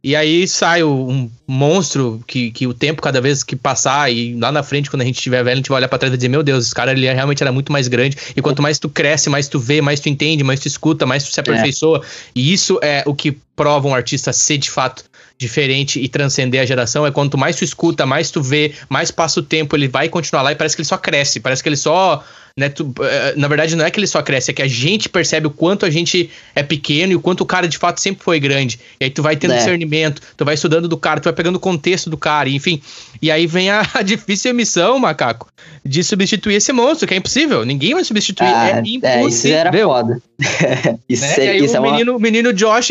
E 0.03 0.13
aí 0.13 0.45
sai 0.45 0.83
um 0.83 1.29
monstro 1.47 2.21
que, 2.27 2.51
que 2.51 2.67
o 2.67 2.73
tempo, 2.73 3.01
cada 3.01 3.21
vez 3.21 3.43
que 3.43 3.55
passar, 3.55 4.11
e 4.11 4.35
lá 4.35 4.51
na 4.51 4.61
frente, 4.61 4.89
quando 4.89 5.03
a 5.03 5.05
gente 5.05 5.15
estiver 5.15 5.41
velho, 5.41 5.53
a 5.53 5.55
gente 5.55 5.69
vai 5.69 5.77
olhar 5.77 5.87
pra 5.87 5.97
trás 5.97 6.13
e 6.13 6.17
dizer: 6.17 6.27
Meu 6.27 6.43
Deus, 6.43 6.65
esse 6.65 6.75
cara 6.75 6.91
ele 6.91 7.05
realmente 7.13 7.41
era 7.41 7.51
muito 7.53 7.71
mais 7.71 7.87
grande. 7.87 8.17
E 8.35 8.41
quanto 8.41 8.61
mais 8.61 8.77
tu 8.77 8.89
cresce, 8.89 9.29
mais 9.29 9.47
tu 9.47 9.57
vê, 9.57 9.81
mais 9.81 10.01
tu 10.01 10.09
entende, 10.09 10.43
mais 10.43 10.59
tu 10.59 10.67
escuta, 10.67 11.05
mais 11.05 11.23
tu 11.23 11.31
se 11.31 11.39
aperfeiçoa. 11.39 12.01
E 12.35 12.51
isso 12.51 12.77
é 12.81 13.03
o 13.05 13.15
que 13.15 13.37
prova 13.55 13.87
um 13.87 13.95
artista 13.95 14.33
ser 14.33 14.57
de 14.57 14.69
fato 14.69 15.03
diferente 15.39 15.99
e 16.01 16.07
transcender 16.09 16.61
a 16.61 16.65
geração. 16.65 17.07
É 17.07 17.11
quanto 17.11 17.37
mais 17.37 17.55
tu 17.55 17.63
escuta, 17.63 18.05
mais 18.05 18.29
tu 18.29 18.41
vê, 18.43 18.73
mais 18.89 19.09
passa 19.09 19.39
o 19.39 19.43
tempo, 19.43 19.75
ele 19.75 19.87
vai 19.87 20.09
continuar 20.09 20.41
lá 20.43 20.51
e 20.51 20.55
parece 20.55 20.75
que 20.75 20.81
ele 20.81 20.87
só 20.87 20.97
cresce. 20.97 21.39
Parece 21.39 21.63
que 21.63 21.69
ele 21.69 21.77
só. 21.77 22.23
Né, 22.57 22.67
tu- 22.67 22.93
eh, 23.01 23.35
na 23.37 23.47
verdade, 23.47 23.73
não 23.73 23.85
é 23.85 23.89
que 23.91 23.97
ele 23.97 24.07
só 24.07 24.21
cresce, 24.21 24.51
é 24.51 24.53
que 24.53 24.61
a 24.61 24.67
gente 24.67 25.07
percebe 25.07 25.47
o 25.47 25.49
quanto 25.49 25.85
a 25.85 25.89
gente 25.89 26.29
é 26.53 26.61
pequeno 26.61 27.13
e 27.13 27.15
o 27.15 27.21
quanto 27.21 27.39
o 27.41 27.45
cara 27.45 27.69
de 27.69 27.77
fato 27.77 28.01
sempre 28.01 28.21
foi 28.21 28.37
grande. 28.37 28.77
E 28.99 29.05
aí 29.05 29.09
tu 29.09 29.23
vai 29.23 29.37
tendo 29.37 29.53
É. 29.53 29.57
discernimento, 29.59 30.21
tu 30.35 30.43
vai 30.43 30.55
estudando 30.55 30.85
do 30.89 30.97
cara, 30.97 31.21
tu 31.21 31.25
vai 31.25 31.33
pegando 31.33 31.55
o 31.55 31.59
contexto 31.59 32.09
do 32.09 32.17
cara, 32.17 32.49
enfim. 32.49 32.81
E 33.21 33.31
aí 33.31 33.47
vem 33.47 33.69
a, 33.69 33.87
a 33.93 34.01
difícil 34.01 34.53
missão, 34.53 34.99
macaco, 34.99 35.47
de 35.85 36.03
substituir 36.03 36.55
esse 36.55 36.73
monstro, 36.73 37.07
que 37.07 37.13
é 37.13 37.17
impossível. 37.17 37.63
Ninguém 37.63 37.93
vai 37.93 38.03
substituir. 38.03 38.47
Ah, 38.47 38.67
é 38.71 38.71
é, 38.79 39.25
isso 39.25 39.47
era 39.47 39.69
impossível. 39.69 39.87
foda. 39.87 40.21
isso 41.07 41.21
Né? 41.23 41.35
é, 41.37 41.45
e 41.45 41.49
aí 41.49 41.63
isso 41.63 41.73
o 41.75 41.77
é 41.77 41.79
uma... 41.79 41.91
menino, 41.91 42.19
menino 42.19 42.51
Josh. 42.51 42.89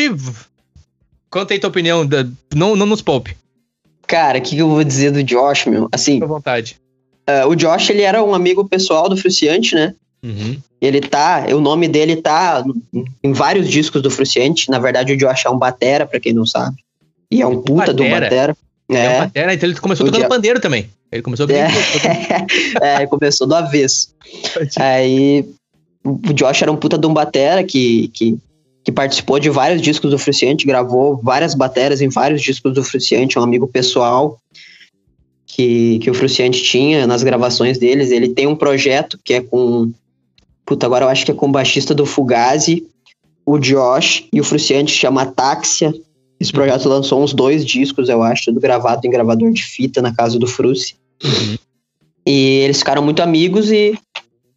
Conta 1.31 1.55
aí 1.55 1.61
tua 1.61 1.71
opinião. 1.71 2.07
da- 2.07 2.27
não, 2.55 2.75
não 2.77 2.87
nos 2.87 3.03
poupe, 3.03 3.37
Cara, 4.07 4.39
o 4.39 4.43
que, 4.43 4.51
que 4.57 4.63
eu 4.63 4.69
vou 4.71 4.83
dizer 4.83 5.11
do 5.13 5.23
Josh, 5.23 5.67
meu? 5.67 5.87
Assim, 5.93 6.15
fica 6.15 6.25
à 6.25 6.29
vontade. 6.29 6.77
ah, 7.27 7.47
o 7.47 7.55
Josh, 7.55 7.91
ele 7.91 8.01
era 8.03 8.23
um 8.25 8.35
amigo 8.35 8.67
pessoal 8.67 9.07
do 9.09 9.17
Fruciante, 9.19 9.75
né? 9.75 9.95
Uhum. 10.23 10.57
Ele 10.81 11.01
tá, 11.01 11.45
o 11.55 11.61
nome 11.61 11.87
dele 11.89 12.17
tá 12.17 12.65
em 13.23 13.33
vários 13.33 13.69
discos 13.69 14.01
do 14.01 14.11
Fruciante. 14.11 14.71
Na 14.71 14.79
verdade, 14.79 15.13
o 15.13 15.17
Josh 15.17 15.45
é 15.45 15.51
um 15.51 15.59
batera, 15.59 16.07
pra 16.07 16.19
quem 16.19 16.33
não 16.33 16.47
sabe. 16.47 16.77
E 17.31 17.43
é 17.43 17.47
um 17.47 17.61
puta 17.61 17.93
do 17.93 18.03
batera? 18.03 18.21
batera. 18.21 18.57
É. 18.91 18.97
É, 18.97 19.09
uma 19.11 19.25
batera, 19.27 19.53
então 19.55 19.69
ele 19.69 19.79
começou 19.79 20.07
O 20.07 20.09
tocando 20.09 20.23
dia- 20.23 20.29
pandeiro 20.31 20.61
também. 20.61 20.89
Ele 21.13 21.21
começou 21.23 21.47
É. 21.51 21.69
tocando. 21.93 22.83
é, 22.83 22.97
ele 22.97 23.07
começou 23.09 23.47
do 23.47 23.55
avesso. 23.55 24.15
Aí 24.79 25.45
o 26.03 26.33
Josh 26.33 26.63
era 26.63 26.73
um 26.73 26.77
puta 26.77 26.97
de 26.97 27.07
um 27.07 27.13
batera 27.13 27.63
que, 27.63 28.09
que, 28.15 28.39
que 28.89 28.93
participou 28.93 29.39
de 29.39 29.51
vários 29.51 29.83
discos 29.83 30.11
do 30.11 30.19
Fruciante, 30.19 30.67
gravou 30.67 31.21
várias 31.23 31.55
bateras 31.55 32.01
em 32.01 32.09
vários 32.09 32.41
discos 32.41 32.73
do 32.73 32.83
Fruciante, 32.83 33.39
um 33.39 33.43
amigo 33.43 33.69
pessoal 33.69 34.41
que, 35.47 35.99
que 35.99 36.11
o 36.11 36.15
Fruciante 36.15 36.63
tinha 36.65 37.07
nas 37.07 37.23
gravações 37.23 37.77
deles. 37.77 38.11
Ele 38.11 38.31
tem 38.31 38.47
um 38.47 38.57
projeto 38.57 39.21
que 39.23 39.35
é 39.35 39.43
com. 39.43 39.93
Puta, 40.65 40.87
agora 40.87 41.05
eu 41.05 41.11
acho 41.11 41.27
que 41.27 41.31
é 41.31 41.35
com 41.35 41.49
o 41.49 41.53
baixista 41.53 41.95
do 41.95 42.07
Fugazi, 42.07 42.87
o 43.45 43.59
Josh 43.59 44.27
e 44.33 44.41
o 44.41 44.45
Fruciante 44.45 44.91
chama 44.91 45.27
Táxia. 45.27 45.93
Esse 46.41 46.51
projeto 46.51 46.89
lançou 46.89 47.23
uns 47.23 47.35
dois 47.35 47.67
discos, 47.67 48.09
eu 48.09 48.23
acho, 48.23 48.47
tudo 48.47 48.59
gravado 48.59 49.07
em 49.07 49.11
gravador 49.11 49.53
de 49.53 49.65
fita 49.65 50.01
na 50.01 50.15
casa 50.15 50.39
do 50.39 50.47
Fruci. 50.47 50.97
Uhum. 51.23 51.59
E 52.27 52.61
eles 52.61 52.79
ficaram 52.79 53.03
muito 53.03 53.21
amigos 53.21 53.71
e 53.71 53.99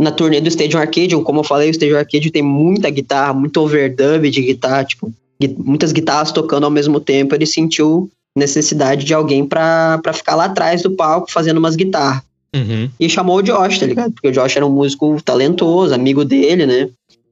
na 0.01 0.11
turnê 0.11 0.41
do 0.41 0.47
Stadium 0.49 0.79
Arcadium, 0.79 1.23
como 1.23 1.39
eu 1.39 1.43
falei, 1.43 1.69
o 1.69 1.71
Stadium 1.71 1.97
Arcadium 1.97 2.31
tem 2.31 2.41
muita 2.41 2.89
guitarra, 2.89 3.33
muito 3.33 3.57
overdub 3.61 4.29
de 4.29 4.41
guitarra, 4.41 4.83
tipo, 4.83 5.13
muitas 5.59 5.91
guitarras 5.91 6.31
tocando 6.31 6.63
ao 6.65 6.71
mesmo 6.71 6.99
tempo, 6.99 7.35
ele 7.35 7.45
sentiu 7.45 8.09
necessidade 8.35 9.05
de 9.05 9.13
alguém 9.13 9.45
pra, 9.45 9.99
pra 10.01 10.13
ficar 10.13 10.35
lá 10.35 10.45
atrás 10.45 10.81
do 10.81 10.91
palco 10.91 11.31
fazendo 11.31 11.57
umas 11.57 11.75
guitarras. 11.75 12.23
Uhum. 12.55 12.89
E 12.99 13.09
chamou 13.09 13.37
o 13.37 13.41
Josh, 13.41 13.79
tá 13.79 13.85
ligado? 13.85 14.11
Porque 14.13 14.27
o 14.27 14.31
Josh 14.31 14.55
era 14.57 14.65
um 14.65 14.69
músico 14.71 15.21
talentoso, 15.23 15.93
amigo 15.93 16.25
dele, 16.25 16.65
né? 16.65 16.89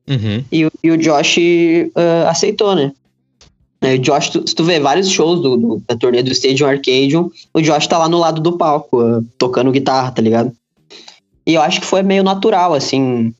Uhum. 0.09 0.43
E, 0.51 0.65
o- 0.65 0.71
e 0.83 0.91
o 0.91 0.97
Josh 0.97 1.37
ah, 1.95 2.29
aceitou, 2.29 2.75
né? 2.75 2.91
O 3.81 3.97
Josh, 3.97 4.29
tu- 4.29 4.47
se 4.47 4.53
tu 4.53 4.63
vê 4.63 4.79
vários 4.79 5.09
shows 5.09 5.41
do, 5.41 5.55
do- 5.57 5.81
da 5.87 5.95
turnê 5.95 6.21
do 6.21 6.31
Stadium 6.31 6.67
Arcadium, 6.67 7.31
o 7.53 7.61
Josh 7.61 7.87
tá 7.87 7.97
lá 7.97 8.09
no 8.09 8.17
lado 8.19 8.41
do 8.41 8.57
palco, 8.57 8.99
ah, 9.01 9.21
tocando 9.37 9.71
guitarra, 9.71 10.11
tá 10.11 10.21
ligado? 10.21 10.51
E 11.49 11.55
eu 11.55 11.61
acho 11.63 11.79
que 11.81 11.85
foi 11.87 12.03
meio 12.03 12.23
natural, 12.23 12.73
assim. 12.75 13.33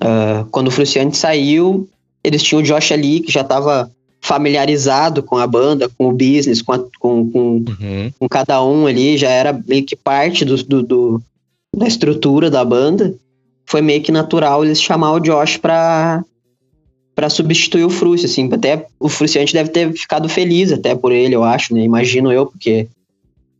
ah, 0.00 0.44
quando 0.50 0.68
o 0.68 0.70
Fruciante 0.70 1.16
saiu, 1.16 1.88
eles 2.24 2.42
tinham 2.42 2.60
o 2.60 2.64
Josh 2.64 2.90
ali, 2.92 3.20
que 3.20 3.30
já 3.30 3.44
tava 3.44 3.90
familiarizado 4.20 5.22
com 5.22 5.36
a 5.36 5.46
banda, 5.46 5.88
com 5.88 6.08
o 6.08 6.12
business, 6.12 6.62
com, 6.62 6.72
a- 6.72 6.78
com, 6.98 7.30
com, 7.30 7.48
Uhum. 7.68 8.10
com 8.18 8.28
cada 8.28 8.62
um 8.62 8.86
ali, 8.86 9.16
já 9.16 9.30
era 9.30 9.52
meio 9.66 9.84
que 9.84 9.94
parte 9.96 10.44
do, 10.44 10.56
do- 10.64 10.82
do- 10.82 11.22
da 11.76 11.86
estrutura 11.86 12.50
da 12.50 12.64
banda. 12.64 13.14
Foi 13.66 13.80
meio 13.80 14.02
que 14.02 14.10
natural 14.12 14.64
eles 14.64 14.80
chamar 14.82 15.12
o 15.12 15.20
Josh 15.20 15.56
pra, 15.56 16.24
pra 17.14 17.28
substituir 17.30 17.84
o 17.84 17.90
Fruci, 17.90 18.26
assim. 18.26 18.48
Até 18.52 18.86
o 19.00 19.08
Fruciante 19.08 19.52
deve 19.52 19.70
ter 19.70 19.92
ficado 19.92 20.28
feliz 20.28 20.72
até 20.72 20.94
por 20.94 21.12
ele, 21.12 21.34
eu 21.34 21.42
acho, 21.44 21.72
né? 21.74 21.82
Imagino 21.82 22.32
eu, 22.32 22.46
porque 22.46 22.88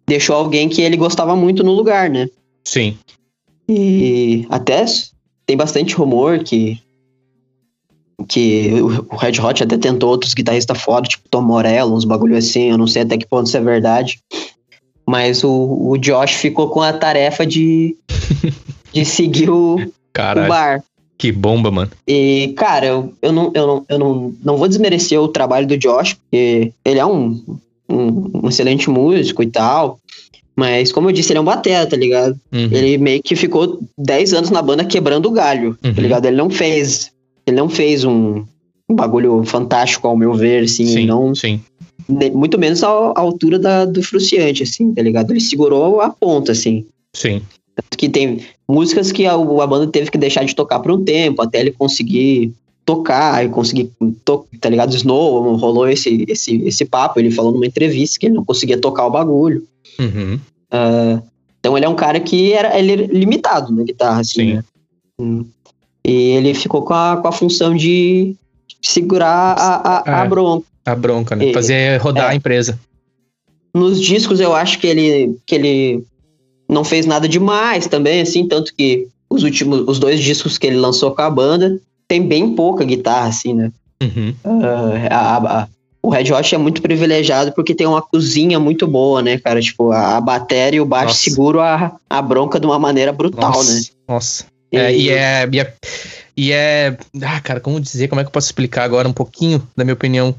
deixou 0.07 0.37
alguém 0.37 0.69
que 0.69 0.83
ele 0.83 0.97
gostava 0.97 1.35
muito 1.37 1.63
no 1.65 1.73
lugar, 1.73 2.11
né? 2.11 2.29
Sim. 2.65 2.97
E 3.69 4.47
até 4.51 4.85
tem 5.47 5.57
bastante 5.57 5.95
rumor 5.95 6.43
que 6.43 6.81
que 8.29 8.71
o 8.81 9.07
o 9.13 9.17
Red 9.17 9.41
Hot 9.41 9.63
até 9.63 9.77
tentou 9.77 10.11
outros 10.11 10.35
guitarristas 10.35 10.81
foda, 10.81 11.09
tipo 11.09 11.29
Tom 11.29 11.43
Morello, 11.43 11.95
uns 11.95 12.05
bagulho 12.05 12.37
assim, 12.37 12.71
eu 12.71 12.79
não 12.79 12.87
sei 12.87 13.03
até 13.03 13.17
que 13.17 13.27
ponto 13.27 13.47
isso 13.47 13.57
é 13.57 13.61
verdade. 13.61 14.21
Mas 15.07 15.43
o, 15.43 15.51
o 15.51 15.99
Josh 15.99 16.33
ficou 16.35 16.69
com 16.69 16.81
a 16.81 16.93
tarefa 16.93 17.45
de, 17.45 17.97
de 18.93 19.05
seguir 19.05 19.51
o, 19.51 19.77
o 19.77 19.93
Caralho, 20.13 20.49
bar. 20.49 20.85
que 21.19 21.33
bomba, 21.33 21.71
mano. 21.71 21.91
E, 22.07 22.55
cara, 22.57 22.87
eu, 22.87 23.13
eu, 23.21 23.33
não, 23.33 23.51
eu, 23.55 23.67
não, 23.67 23.85
eu 23.89 23.99
não, 23.99 24.35
não 24.43 24.57
vou 24.57 24.69
desmerecer 24.69 25.21
o 25.21 25.29
trabalho 25.29 25.67
do 25.67 25.77
Josh, 25.77 26.15
porque 26.15 26.73
ele 26.85 26.99
é 27.01 27.07
um, 27.07 27.43
um, 27.89 28.41
um 28.45 28.49
excelente 28.49 28.89
músico 28.89 29.43
e 29.43 29.47
tal. 29.49 29.99
Mas, 30.55 30.93
como 30.93 31.09
eu 31.09 31.13
disse, 31.13 31.33
ele 31.33 31.39
é 31.39 31.41
um 31.41 31.45
batera, 31.47 31.87
tá 31.87 31.97
ligado? 31.97 32.39
Uhum. 32.53 32.69
Ele 32.71 32.99
meio 32.99 33.23
que 33.23 33.35
ficou 33.35 33.81
10 33.99 34.35
anos 34.35 34.51
na 34.51 34.61
banda 34.61 34.85
quebrando 34.85 35.27
o 35.27 35.33
galho, 35.33 35.77
Uhum. 35.85 35.95
tá 35.95 36.03
ligado? 36.03 36.27
Ele 36.27 36.37
não 36.37 36.51
fez. 36.51 37.11
Ele 37.47 37.57
não 37.57 37.69
fez 37.69 38.05
um, 38.05 38.45
um 38.89 38.95
bagulho 38.95 39.43
fantástico, 39.45 40.07
ao 40.07 40.17
meu 40.17 40.35
ver, 40.35 40.65
assim. 40.65 40.87
Sim, 40.87 41.07
Não, 41.07 41.35
sim. 41.35 41.61
muito 42.35 42.59
menos 42.59 42.83
à, 42.85 42.89
à 42.89 43.21
altura 43.21 43.59
da, 43.59 43.85
do 43.85 44.03
Fruciante, 44.03 44.63
assim, 44.63 44.93
tá 44.93 45.03
ligado? 45.03 45.31
Ele 45.31 45.41
segurou 45.41 46.01
a 46.01 46.11
ponta, 46.11 46.53
assim. 46.53 46.85
Sim. 47.15 47.41
Tanto 47.75 47.97
que 47.97 48.09
tem 48.09 48.41
músicas 48.69 49.11
que 49.11 49.25
a, 49.27 49.33
a 49.33 49.67
banda 49.67 49.87
teve 49.87 50.11
que 50.11 50.19
deixar 50.19 50.45
de 50.45 50.55
tocar 50.55 50.79
por 50.81 50.93
um 50.93 51.03
tempo, 51.03 51.41
até 51.43 51.61
ele 51.61 51.73
conseguir 51.73 52.53
tocar 52.85 53.45
e 53.45 53.49
conseguir, 53.49 53.91
to, 54.25 54.47
tá 54.61 54.69
ligado? 54.69 54.95
Snow, 54.95 55.57
rolou 55.57 55.89
esse, 55.89 56.25
esse, 56.29 56.57
esse 56.65 56.85
papo, 56.85 57.21
ele 57.21 57.31
falou 57.31 57.53
numa 57.53 57.67
entrevista 57.67 58.19
que 58.19 58.27
ele 58.27 58.35
não 58.35 58.45
conseguia 58.45 58.79
tocar 58.79 59.07
o 59.07 59.11
bagulho. 59.11 59.65
Uhum. 59.99 60.39
Então 61.61 61.77
ele 61.77 61.87
é 61.87 61.89
um 61.89 61.95
cara 61.95 62.19
que 62.19 62.53
era 62.53 62.77
ele 62.79 62.93
é 62.93 62.97
limitado 63.07 63.73
na 63.73 63.85
guitarra, 63.85 64.21
assim, 64.21 64.41
Sim. 64.41 64.53
né? 64.55 64.65
Hum. 65.21 65.45
E 66.05 66.13
ele 66.13 66.55
ficou 66.55 66.83
com 66.83 66.95
a, 66.95 67.17
com 67.19 67.29
a 67.29 67.33
função 67.33 67.75
de 67.77 68.35
segurar 68.81 69.55
a, 69.57 69.75
a, 69.77 70.21
a 70.23 70.25
É. 70.25 70.29
bronca. 70.29 70.67
A 70.85 70.95
bronca, 70.97 71.37
né? 71.37 71.51
E- 71.51 71.55
Fazer 71.55 72.01
rodar 72.01 72.25
é. 72.25 72.33
a 72.33 72.35
empresa. 72.35 72.79
Nos 73.73 74.01
discos 74.01 74.41
eu 74.41 74.55
acho 74.55 74.81
que 74.81 74.87
ele, 74.89 75.39
que 75.47 75.55
ele 75.55 76.05
não 76.69 76.83
fez 76.83 77.07
nada 77.07 77.29
demais 77.29 77.87
também, 77.87 78.21
assim, 78.21 78.47
tanto 78.49 78.75
que 78.75 79.07
os 79.31 79.45
últimos, 79.45 79.85
os 79.87 79.99
dois 80.01 80.19
discos 80.21 80.59
que 80.59 80.67
ele 80.67 80.77
lançou 80.77 81.13
com 81.13 81.23
a 81.23 81.31
banda 81.31 81.79
tem 82.13 82.27
bem 82.27 82.55
pouca 82.55 82.85
guitarra, 82.85 83.29
assim, 83.29 83.55
né? 83.55 83.73
Uhum. 84.03 84.35
Ah, 85.11 85.17
a- 85.17 85.61
a- 85.63 85.69
o 86.03 86.11
Red 86.11 86.31
Hot 86.31 86.55
é 86.55 86.59
muito 86.59 86.83
privilegiado 86.83 87.53
porque 87.53 87.75
tem 87.75 87.87
uma 87.87 88.03
cozinha 88.03 88.61
muito 88.61 88.87
boa, 88.87 89.23
né, 89.23 89.39
cara? 89.39 89.63
Tipo, 89.63 89.93
a, 89.93 90.19
a 90.19 90.21
bateria 90.21 90.77
e 90.77 90.81
o 90.81 90.85
baixo 90.85 91.07
Nossa. 91.15 91.21
seguram 91.21 91.61
a, 91.61 91.93
a 92.11 92.21
bronca 92.21 92.61
de 92.61 92.67
uma 92.67 92.79
maneira 92.79 93.13
brutal, 93.13 93.53
Nossa. 93.53 93.73
né? 93.75 93.81
Nossa. 94.07 94.45
É, 94.71 94.95
e 94.95 95.09
é. 95.09 95.49
E 95.51 95.61
é. 95.61 95.75
E 96.37 96.53
é. 96.53 96.99
Ah, 97.23 97.41
cara, 97.41 97.61
como 97.61 97.81
dizer? 97.81 98.09
Como 98.09 98.21
é 98.21 98.25
que 98.25 98.29
eu 98.29 98.33
posso 98.33 98.49
explicar 98.49 98.85
agora 98.85 99.09
um 99.09 99.13
pouquinho 99.13 99.67
da 99.75 99.85
minha 99.85 99.95
opinião? 99.95 100.35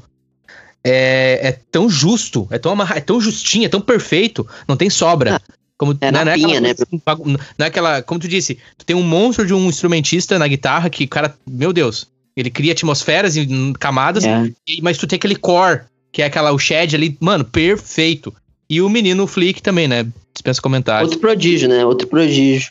É, 0.84 1.40
é 1.48 1.58
tão 1.72 1.88
justo, 1.90 2.46
é 2.52 2.58
tão, 2.58 2.70
amarra, 2.70 2.98
é 2.98 3.00
tão 3.00 3.20
justinho, 3.20 3.64
é 3.66 3.68
tão 3.68 3.80
perfeito, 3.80 4.46
não 4.68 4.76
tem 4.76 4.90
sobra. 4.90 5.40
Como, 5.76 5.96
é 6.00 6.10
na 6.10 6.20
é 6.20 6.34
aquela 6.34 6.60
né? 6.60 6.70
assim, 6.70 7.02
não 7.26 7.38
é 7.58 7.68
aquela. 7.68 8.02
Como 8.02 8.20
tu 8.20 8.28
disse, 8.28 8.58
tu 8.78 8.86
tem 8.86 8.94
um 8.94 9.02
monstro 9.02 9.44
de 9.46 9.52
um 9.52 9.68
instrumentista 9.68 10.38
na 10.38 10.46
guitarra 10.46 10.88
que, 10.88 11.06
cara, 11.06 11.34
meu 11.46 11.72
Deus, 11.72 12.06
ele 12.36 12.50
cria 12.50 12.72
atmosferas 12.72 13.36
e 13.36 13.46
camadas, 13.78 14.24
É. 14.24 14.50
e- 14.68 14.80
mas 14.82 14.98
tu 14.98 15.06
tem 15.06 15.16
aquele 15.16 15.36
core, 15.36 15.80
que 16.12 16.22
é 16.22 16.26
aquela, 16.26 16.52
o 16.52 16.58
shed 16.58 16.94
ali, 16.94 17.16
mano, 17.20 17.44
perfeito. 17.44 18.32
E 18.70 18.80
o 18.80 18.88
menino 18.88 19.26
Flick 19.26 19.60
também, 19.60 19.88
né? 19.88 20.06
Dispensa 20.32 20.62
comentários. 20.62 21.04
Outro 21.10 21.18
prodígio, 21.20 21.68
né? 21.68 21.84
Outro 21.84 22.06
prodígio. 22.06 22.70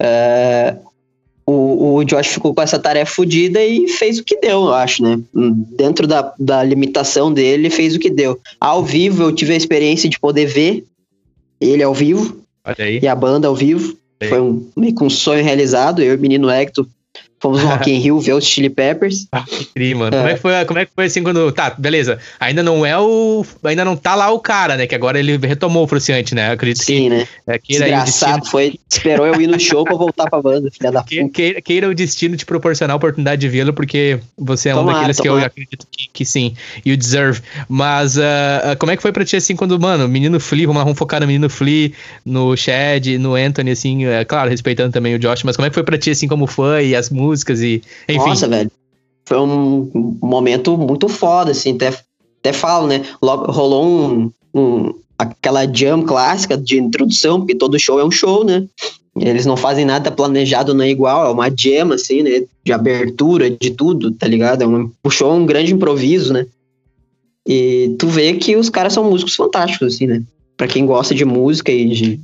É, 0.00 0.76
o, 1.44 1.96
o 1.96 2.04
Josh 2.04 2.28
ficou 2.28 2.54
com 2.54 2.62
essa 2.62 2.78
tarefa 2.78 3.14
fodida 3.14 3.62
e 3.62 3.88
fez 3.88 4.18
o 4.18 4.24
que 4.24 4.40
deu, 4.40 4.66
eu 4.66 4.74
acho, 4.74 5.02
né? 5.02 5.18
Dentro 5.76 6.06
da, 6.06 6.32
da 6.38 6.62
limitação 6.62 7.32
dele, 7.32 7.70
fez 7.70 7.94
o 7.94 7.98
que 7.98 8.10
deu. 8.10 8.40
Ao 8.60 8.84
vivo, 8.84 9.22
eu 9.22 9.32
tive 9.32 9.52
a 9.52 9.56
experiência 9.56 10.08
de 10.08 10.18
poder 10.18 10.46
ver 10.46 10.84
ele 11.60 11.82
ao 11.82 11.94
vivo 11.94 12.40
e 13.00 13.06
a 13.06 13.14
banda 13.14 13.48
ao 13.48 13.54
vivo. 13.54 13.96
Foi 14.28 14.40
um, 14.40 14.70
meio 14.76 14.94
que 14.94 15.04
um 15.04 15.10
sonho 15.10 15.44
realizado. 15.44 16.02
Eu 16.02 16.14
e 16.14 16.16
o 16.16 16.20
menino 16.20 16.50
Hector 16.50 16.86
fomos 17.40 17.62
no 17.62 17.68
Rock 17.68 17.90
in 17.90 17.98
Rio 17.98 18.18
ver 18.20 18.32
os 18.34 18.44
Chili 18.44 18.70
Peppers. 18.70 19.26
Ah, 19.30 19.44
que 19.46 19.64
tri, 19.66 19.94
mano. 19.94 20.16
É. 20.16 20.18
Como, 20.18 20.28
é 20.28 20.34
que 20.34 20.40
foi, 20.40 20.64
como 20.64 20.78
é 20.78 20.86
que 20.86 20.92
foi 20.94 21.04
assim 21.06 21.22
quando. 21.22 21.52
Tá, 21.52 21.70
beleza. 21.70 22.18
Ainda 22.40 22.62
não 22.62 22.84
é 22.84 22.98
o. 22.98 23.44
Ainda 23.64 23.84
não 23.84 23.96
tá 23.96 24.14
lá 24.14 24.30
o 24.30 24.40
cara, 24.40 24.76
né? 24.76 24.86
Que 24.86 24.94
agora 24.94 25.18
ele 25.18 25.36
retomou 25.36 25.84
o 25.84 25.86
Fruciante, 25.86 26.34
né? 26.34 26.48
Eu 26.48 26.52
acredito 26.52 26.84
Sim, 26.84 27.10
né? 27.10 27.26
que 27.44 27.50
é, 27.50 27.58
queira, 27.58 27.84
aí 27.84 27.92
o 27.92 27.94
Desgraçado, 27.94 28.40
destino, 28.40 28.50
foi. 28.50 28.80
Esperou 28.90 29.26
eu 29.26 29.40
ir 29.40 29.46
no 29.46 29.58
show 29.60 29.84
pra 29.84 29.94
voltar 29.94 30.28
pra 30.28 30.40
banda, 30.40 30.70
filha 30.70 30.90
da 30.90 31.02
puta. 31.02 31.28
queira, 31.28 31.60
queira 31.60 31.88
o 31.88 31.94
destino 31.94 32.36
te 32.36 32.46
proporcionar 32.46 32.94
a 32.94 32.96
oportunidade 32.96 33.40
de 33.40 33.48
vê-lo, 33.48 33.72
porque 33.72 34.18
você 34.36 34.70
é 34.70 34.74
um 34.74 34.78
Tomara, 34.78 34.98
daqueles 34.98 35.20
que 35.20 35.28
eu 35.28 35.32
tomara. 35.32 35.46
acredito 35.48 35.86
que, 35.90 36.08
que 36.12 36.24
sim. 36.24 36.54
You 36.84 36.96
deserve. 36.96 37.40
Mas 37.68 38.18
ah, 38.18 38.76
como 38.78 38.92
é 38.92 38.96
que 38.96 39.02
foi 39.02 39.12
pra 39.12 39.24
ti 39.24 39.36
assim 39.36 39.54
quando, 39.54 39.78
mano, 39.78 40.08
menino 40.08 40.40
Flea, 40.40 40.66
vamos 40.66 40.78
lá, 40.78 40.84
vamos 40.84 40.98
focar 40.98 41.20
no 41.20 41.26
menino 41.26 41.48
Flea, 41.50 41.90
no 42.24 42.56
Chad, 42.56 43.06
no 43.18 43.34
Anthony, 43.34 43.70
assim, 43.70 44.06
é, 44.06 44.24
claro, 44.24 44.50
respeitando 44.50 44.92
também 44.92 45.14
o 45.14 45.18
Josh, 45.18 45.42
mas 45.42 45.56
como 45.56 45.66
é 45.66 45.70
que 45.70 45.74
foi 45.74 45.82
pra 45.82 45.98
ti 45.98 46.10
assim 46.10 46.28
como 46.28 46.46
fã 46.46 46.80
e 46.80 46.94
as 46.94 47.10
músicas 47.10 47.25
e. 47.34 47.82
Enfim. 48.08 48.28
Nossa, 48.28 48.48
velho. 48.48 48.70
Foi 49.24 49.38
um 49.38 50.18
momento 50.22 50.76
muito 50.78 51.08
foda, 51.08 51.50
assim, 51.50 51.74
até, 51.74 51.88
até 52.40 52.52
falo, 52.52 52.86
né? 52.86 53.04
Logo, 53.20 53.50
rolou 53.50 53.84
um, 54.08 54.30
um- 54.54 54.94
aquela 55.18 55.66
jam 55.66 56.02
clássica 56.02 56.56
de 56.56 56.78
introdução, 56.78 57.40
porque 57.40 57.54
todo 57.54 57.78
show 57.78 57.98
é 57.98 58.04
um 58.04 58.10
show, 58.10 58.44
né? 58.44 58.64
Eles 59.18 59.46
não 59.46 59.56
fazem 59.56 59.84
nada 59.84 60.10
planejado, 60.10 60.74
não 60.74 60.84
é 60.84 60.90
igual, 60.90 61.26
é 61.26 61.30
uma 61.30 61.48
jam, 61.50 61.90
assim, 61.92 62.22
né? 62.22 62.44
De 62.64 62.72
abertura, 62.72 63.50
de 63.50 63.70
tudo, 63.70 64.10
tá 64.12 64.28
ligado? 64.28 64.62
É 64.62 64.66
um, 64.66 64.90
o 65.02 65.10
show 65.10 65.30
é 65.32 65.34
um 65.34 65.46
grande 65.46 65.72
improviso, 65.72 66.32
né? 66.32 66.46
E 67.48 67.94
tu 67.98 68.06
vê 68.08 68.34
que 68.34 68.56
os 68.56 68.68
caras 68.68 68.92
são 68.92 69.04
músicos 69.10 69.34
fantásticos, 69.34 69.94
assim, 69.94 70.06
né? 70.06 70.22
Pra 70.56 70.66
quem 70.68 70.84
gosta 70.86 71.14
de 71.14 71.24
música 71.24 71.72
e 71.72 71.88
de, 71.88 72.20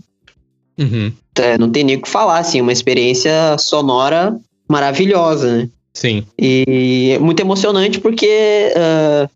Uhum. 0.78 1.12
é, 1.36 1.56
não 1.58 1.70
tem 1.70 1.84
nem 1.84 1.96
o 1.96 2.02
que 2.02 2.08
falar, 2.08 2.38
assim, 2.38 2.60
uma 2.60 2.72
experiência 2.72 3.56
sonora 3.58 4.38
maravilhosa, 4.68 5.58
né? 5.58 5.68
Sim. 5.94 6.24
E 6.38 7.12
é 7.14 7.18
muito 7.18 7.40
emocionante 7.40 8.00
porque, 8.00 8.72
ah, 8.76 9.28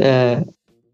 ah, 0.00 0.42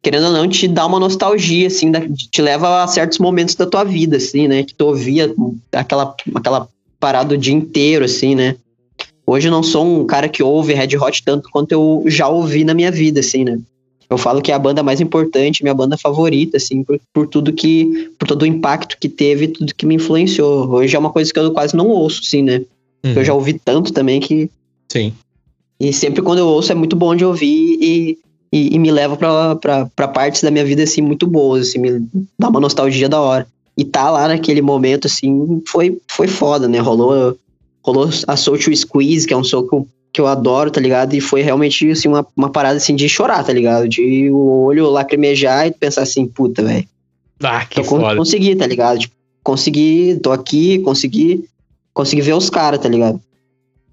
querendo 0.03 0.27
ou 0.27 0.33
não, 0.33 0.49
te 0.49 0.67
dá 0.67 0.85
uma 0.87 0.99
nostalgia, 1.01 1.67
assim, 1.69 1.91
da- 1.91 2.03
te 2.31 2.43
leva 2.43 2.83
a 2.83 2.87
certos 2.87 3.19
momentos 3.19 3.55
da 3.55 3.67
tua 3.67 3.85
vida, 3.85 4.17
assim, 4.17 4.49
né? 4.49 4.63
Que 4.63 4.75
tu 4.75 4.87
ouvia 4.87 5.33
aquela, 5.73 6.15
aquela 6.35 6.69
parada 6.99 7.35
o 7.35 7.39
dia 7.39 7.55
inteiro, 7.55 8.05
assim, 8.05 8.35
né? 8.35 8.57
Hoje 9.27 9.49
eu 9.49 9.53
não 9.53 9.63
sou 9.63 9.85
um 9.85 10.07
cara 10.07 10.29
que 10.29 10.43
ouve 10.43 10.73
Red 10.73 10.97
Hot 10.97 11.23
tanto 11.25 11.49
quanto 11.51 11.73
eu 11.73 12.05
já 12.07 12.29
ouvi 12.29 12.65
na 12.65 12.75
minha 12.75 12.91
vida, 12.91 13.21
assim, 13.21 13.45
né? 13.45 13.59
Eu 14.09 14.17
falo 14.17 14.41
que 14.41 14.53
é 14.53 14.55
a 14.55 14.59
banda 14.59 14.85
mais 14.85 15.01
importante, 15.01 15.65
minha 15.65 15.75
banda 15.75 15.99
favorita, 15.99 16.57
assim, 16.57 16.85
por, 16.85 17.01
por 17.13 17.27
tudo 17.27 17.53
que. 17.53 18.11
por 18.17 18.29
todo 18.29 18.43
o 18.43 18.47
impacto 18.47 18.97
que 19.01 19.09
teve, 19.09 19.49
tudo 19.49 19.75
que 19.75 19.85
me 19.85 19.97
influenciou. 19.97 20.71
Hoje 20.71 20.95
é 20.95 20.99
uma 20.99 21.11
coisa 21.11 21.33
que 21.33 21.39
eu 21.41 21.51
quase 21.53 21.77
não 21.77 21.89
ouço, 21.89 22.21
assim, 22.25 22.43
né? 22.43 22.63
Uhum. 23.07 23.13
Eu 23.15 23.25
já 23.25 23.35
ouvi 23.35 23.55
tanto 23.55 23.93
também 23.93 24.21
que 24.21 24.51
Sim. 24.89 25.13
e 25.79 25.93
sempre 25.93 26.23
quando 26.23 26.39
eu 26.39 26.47
ouço 26.47 26.73
é 26.73 26.75
muito 26.75 26.97
bom 26.97 27.15
de 27.15 27.25
ouvir 27.25 27.79
e, 27.81 28.19
e, 28.53 28.75
e 28.75 28.79
me 28.79 28.91
leva 28.91 29.17
pra, 29.17 29.57
pra, 29.57 29.87
pra 29.95 30.09
partes 30.09 30.43
da 30.43 30.51
minha 30.51 30.65
vida, 30.65 30.83
assim, 30.83 31.01
muito 31.01 31.27
boas, 31.27 31.69
assim, 31.69 31.79
me 31.79 32.07
dá 32.39 32.49
uma 32.49 32.61
nostalgia 32.61 33.09
da 33.09 33.21
hora. 33.21 33.47
E 33.79 33.85
tá 33.85 34.11
lá 34.11 34.27
naquele 34.27 34.63
momento, 34.63 35.07
assim, 35.07 35.63
foi, 35.67 35.99
foi 36.09 36.27
foda, 36.27 36.67
né? 36.67 36.79
Rolou, 36.79 37.37
rolou 37.85 38.09
a 38.27 38.37
Social 38.37 38.75
Squeeze, 38.75 39.27
que 39.27 39.35
é 39.35 39.37
um 39.37 39.43
eu, 39.53 39.87
que 40.13 40.21
eu 40.21 40.27
adoro, 40.27 40.71
tá 40.71 40.81
ligado? 40.81 41.15
E 41.15 41.21
foi 41.21 41.43
realmente, 41.43 41.91
assim, 41.91 42.09
uma, 42.09 42.27
uma 42.35 42.49
parada, 42.49 42.79
assim, 42.79 42.97
de 42.97 43.07
chorar, 43.07 43.45
tá 43.45 43.53
ligado? 43.53 43.87
De 43.87 44.31
o 44.31 44.65
olho 44.65 44.89
lacrimejar 44.89 45.67
e 45.67 45.73
pensar 45.73 46.03
assim, 46.03 46.27
puta, 46.27 46.63
velho. 46.63 46.89
Ah, 47.43 47.67
que 47.67 47.81
Eu 47.81 47.85
foda. 47.85 48.17
consegui, 48.17 48.57
tá 48.57 48.67
ligado? 48.67 48.99
Tipo, 48.99 49.15
consegui, 49.45 50.19
tô 50.23 50.33
aqui, 50.33 50.79
consegui, 50.79 51.45
consegui 51.97 52.21
ver 52.23 52.35
os 52.35 52.51
caras, 52.51 52.79
tá 52.79 52.89
ligado? 52.89 53.19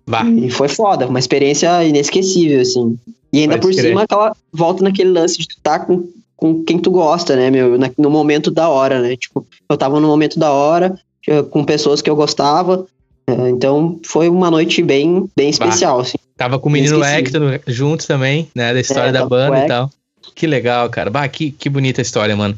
Bah, 0.06 0.26
E 0.26 0.50
foi 0.52 0.68
foda, 0.68 1.08
uma 1.08 1.18
experiência 1.20 1.84
inesquecível, 1.86 2.60
assim. 2.62 2.98
E 3.32 3.40
ainda 3.40 3.54
Pode 3.58 3.62
por 3.68 3.74
crer. 3.74 3.90
cima, 3.92 4.02
aquela 4.04 4.36
volta 4.52 4.84
naquele 4.84 5.10
lance 5.12 5.38
de 5.38 5.48
tu 5.48 5.56
tá 5.64 5.80
com, 5.80 6.10
com 6.36 6.64
quem 6.66 6.78
tu 6.78 6.92
gosta, 6.92 7.36
né, 7.38 7.50
meu? 7.50 7.78
Na- 7.80 7.90
no 7.98 8.10
momento 8.10 8.52
da 8.52 8.68
hora, 8.68 9.02
né? 9.02 9.16
Tipo, 9.16 9.48
eu 9.70 9.78
tava 9.78 10.00
no 10.02 10.08
momento 10.08 10.38
da 10.38 10.52
hora, 10.52 11.00
eh, 11.28 11.42
com 11.44 11.64
pessoas 11.64 12.02
que 12.02 12.10
eu 12.10 12.16
gostava. 12.16 12.86
eh, 13.28 13.50
Então, 13.50 14.00
foi 14.06 14.28
uma 14.28 14.52
noite 14.52 14.84
bem, 14.84 15.30
bem 15.36 15.50
especial, 15.50 16.02
assim. 16.02 16.18
tava 16.36 16.60
com 16.60 16.68
o 16.68 16.72
menino. 16.72 17.02
Hector 17.04 17.62
junto 17.66 18.06
também, 18.06 18.50
né? 18.54 18.74
Da 18.74 18.82
história 18.82 19.10
É, 19.10 19.12
da 19.14 19.26
banda 19.26 19.64
e 19.64 19.68
tal. 19.68 19.90
Que 20.36 20.46
legal, 20.46 20.90
cara. 20.90 21.10
Bah, 21.10 21.28
que, 21.30 21.52
que 21.52 21.70
bonita 21.70 22.02
história, 22.02 22.36
mano. 22.36 22.58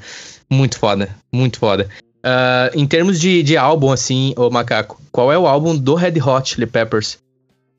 Muito 0.50 0.80
foda, 0.80 1.10
muito 1.32 1.60
foda. 1.60 1.88
Ah, 2.28 2.72
em 2.74 2.88
termos 2.88 3.20
de, 3.20 3.44
de 3.44 3.56
álbum, 3.56 3.92
assim, 3.92 4.34
ô 4.36 4.50
Macaco, 4.50 5.00
qual 5.12 5.32
é 5.32 5.38
o 5.38 5.46
álbum 5.46 5.78
do 5.78 5.94
Red 5.94 6.20
Hot 6.20 6.50
Chili 6.50 6.66
Peppers 6.66 7.20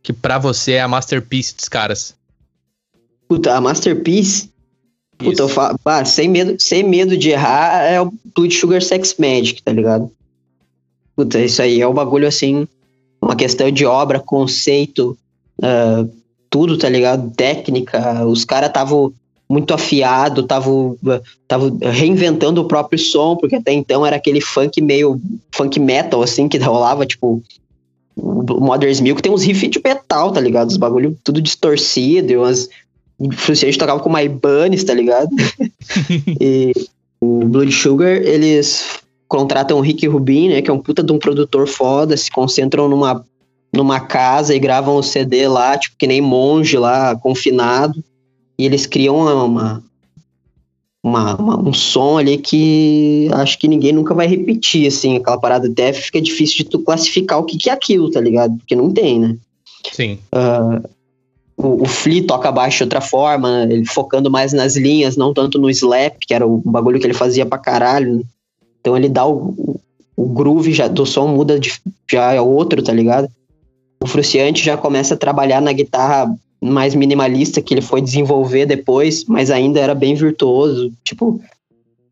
que 0.05 0.13
pra 0.13 0.39
você 0.39 0.75
é 0.75 0.81
a 0.81 0.87
masterpiece 0.87 1.57
dos 1.57 1.69
caras? 1.69 2.15
Puta, 3.29 3.57
a 3.57 3.61
Masterpiece, 3.61 4.53
puta, 5.19 5.43
eu 5.43 5.49
falo, 5.49 5.77
sem, 6.05 6.29
medo, 6.29 6.55
sem 6.61 6.85
medo 6.85 7.17
de 7.17 7.31
errar, 7.31 7.83
é 7.83 8.01
o 8.01 8.13
Blood 8.37 8.55
Sugar 8.55 8.81
Sex 8.81 9.17
Magic, 9.19 9.61
tá 9.65 9.73
ligado? 9.73 10.09
Puta, 11.17 11.41
isso 11.41 11.61
aí 11.61 11.81
é 11.81 11.89
um 11.89 11.93
bagulho 11.93 12.29
assim, 12.29 12.69
uma 13.21 13.35
questão 13.35 13.69
de 13.69 13.85
obra, 13.85 14.21
conceito, 14.21 15.19
ah, 15.61 16.07
tudo, 16.49 16.79
tá 16.79 16.89
ligado? 16.89 17.33
Técnica, 17.35 18.25
os 18.25 18.45
caras 18.45 18.69
estavam 18.69 19.13
muito 19.49 19.73
afiado, 19.73 20.41
estavam 20.41 20.97
tava 21.47 21.73
reinventando 21.81 22.61
o 22.61 22.67
próprio 22.67 22.99
som, 22.99 23.37
porque 23.37 23.57
até 23.57 23.73
então 23.73 24.05
era 24.05 24.17
aquele 24.17 24.41
funk 24.41 24.81
meio 24.83 25.21
funk 25.53 25.79
metal, 25.79 26.23
assim, 26.23 26.49
que 26.49 26.59
rolava, 26.59 27.07
tipo, 27.07 27.43
o 28.17 28.61
Mother's 28.61 29.01
Milk 29.01 29.23
tem 29.23 29.31
uns 29.31 29.45
riffs 29.45 29.71
de 29.71 29.81
metal, 29.83 30.33
tá 30.33 30.41
ligado? 30.41 30.69
Os 30.69 30.77
bagulho 30.77 31.17
tudo 31.23 31.41
distorcido, 31.41 32.33
e 32.33 32.37
umas. 32.37 32.69
O 33.19 33.33
Fruciante 33.33 33.79
tocava 33.79 34.01
com 34.01 34.13
My 34.13 34.29
Bunnies, 34.29 34.85
tá 34.85 34.93
ligado? 34.93 35.31
e 36.41 36.73
o 37.21 37.45
Blood 37.47 37.73
Sugar, 37.73 38.17
eles 38.17 39.01
contratam 39.29 39.79
o 39.79 39.81
Rick 39.81 40.07
Rubin, 40.07 40.51
né? 40.51 40.63
Que 40.63 40.71
é 40.71 40.73
um 40.73 40.79
puta 40.79 41.03
de 41.03 41.13
um 41.13 41.19
produtor 41.19 41.67
foda, 41.67 42.17
se 42.17 42.31
concentram 42.31 42.89
numa, 42.89 43.25
numa 43.73 44.01
casa 44.01 44.55
e 44.55 44.59
gravam 44.59 44.97
o 44.97 45.03
CD 45.03 45.49
lá, 45.49 45.79
tipo, 45.79 45.97
que 45.99 46.07
nem 46.07 46.21
monge 46.21 46.77
lá, 46.77 47.17
confinado. 47.17 48.03
E 48.59 48.65
eles 48.65 48.87
criam 48.87 49.17
uma, 49.17 49.83
uma, 51.03 51.37
uma- 51.37 51.69
um 51.69 51.73
som 51.73 52.19
ali 52.19 52.39
que 52.39 53.29
acho 53.33 53.59
que 53.59 53.69
ninguém 53.69 53.93
nunca 53.93 54.15
vai 54.15 54.27
repetir, 54.27 54.87
assim, 54.87 55.17
aquela 55.17 55.39
parada 55.39 55.69
até 55.69 55.93
fica 55.93 56.21
difícil 56.21 56.59
de 56.59 56.65
tu 56.65 56.79
classificar 56.81 57.39
o 57.39 57.45
que, 57.45 57.57
que 57.57 57.71
é 57.71 57.73
aquilo, 57.73 58.11
tá 58.11 58.21
ligado? 58.21 58.57
Porque 58.57 58.75
não 58.75 58.93
tem, 58.93 59.21
né? 59.21 59.37
Sim. 59.93 60.19
O, 61.57 61.85
o 61.85 61.87
Flea 61.87 62.27
toca 62.27 62.53
baixo 62.53 62.79
de 62.79 62.83
outra 62.85 63.01
forma, 63.01 63.67
ele 63.71 63.87
focando 63.87 64.31
mais 64.31 64.53
nas 64.53 64.77
linhas, 64.77 65.17
não 65.17 65.33
tanto 65.33 65.59
no 65.59 65.71
slap, 65.71 66.17
que 66.21 66.35
era 66.35 66.47
o 66.47 66.59
bagulho 66.59 66.99
que 67.01 67.07
ele 67.07 67.15
fazia 67.15 67.47
pra 67.47 67.57
caralho. 67.59 68.23
Então 68.81 68.97
ele 68.97 69.09
dá 69.09 69.25
o, 69.25 69.55
o, 69.57 69.81
o 70.17 70.27
groove 70.29 70.73
já, 70.73 70.87
do 70.89 71.07
som 71.07 71.29
muda 71.29 71.59
de, 71.59 71.73
já 72.11 72.33
é 72.33 72.41
outro, 72.41 72.83
tá 72.83 72.93
ligado? 72.93 73.29
O 74.03 74.07
Fruciante 74.07 74.63
já 74.63 74.77
começa 74.77 75.15
a 75.15 75.17
trabalhar 75.17 75.63
na 75.63 75.73
guitarra 75.73 76.35
mais 76.71 76.95
minimalista 76.95 77.61
que 77.61 77.75
ele 77.75 77.83
foi 77.83 78.01
desenvolver 78.01 78.67
depois, 78.67 79.25
mas 79.25 79.51
ainda 79.51 79.81
era 79.81 79.95
bem 79.95 80.15
virtuoso, 80.15 80.93
tipo, 81.05 81.41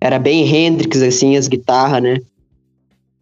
era 0.00 0.18
bem 0.18 0.46
Hendrix 0.46 1.00
assim 1.02 1.36
as 1.36 1.48
guitarras, 1.48 2.02
né? 2.02 2.20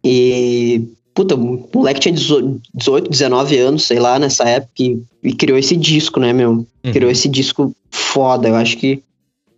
E 0.03 0.81
puta, 1.13 1.35
o 1.35 1.69
moleque 1.73 1.99
tinha 1.99 2.13
18, 2.13 3.09
19 3.09 3.57
anos, 3.57 3.83
sei 3.83 3.99
lá, 3.99 4.17
nessa 4.17 4.43
época 4.45 4.71
e, 4.79 5.01
e 5.23 5.33
criou 5.33 5.57
esse 5.57 5.75
disco, 5.75 6.19
né, 6.19 6.33
meu? 6.33 6.51
Uhum. 6.51 6.91
criou 6.91 7.11
esse 7.11 7.29
disco 7.29 7.73
foda. 7.89 8.49
Eu 8.49 8.55
acho 8.55 8.77
que 8.77 9.01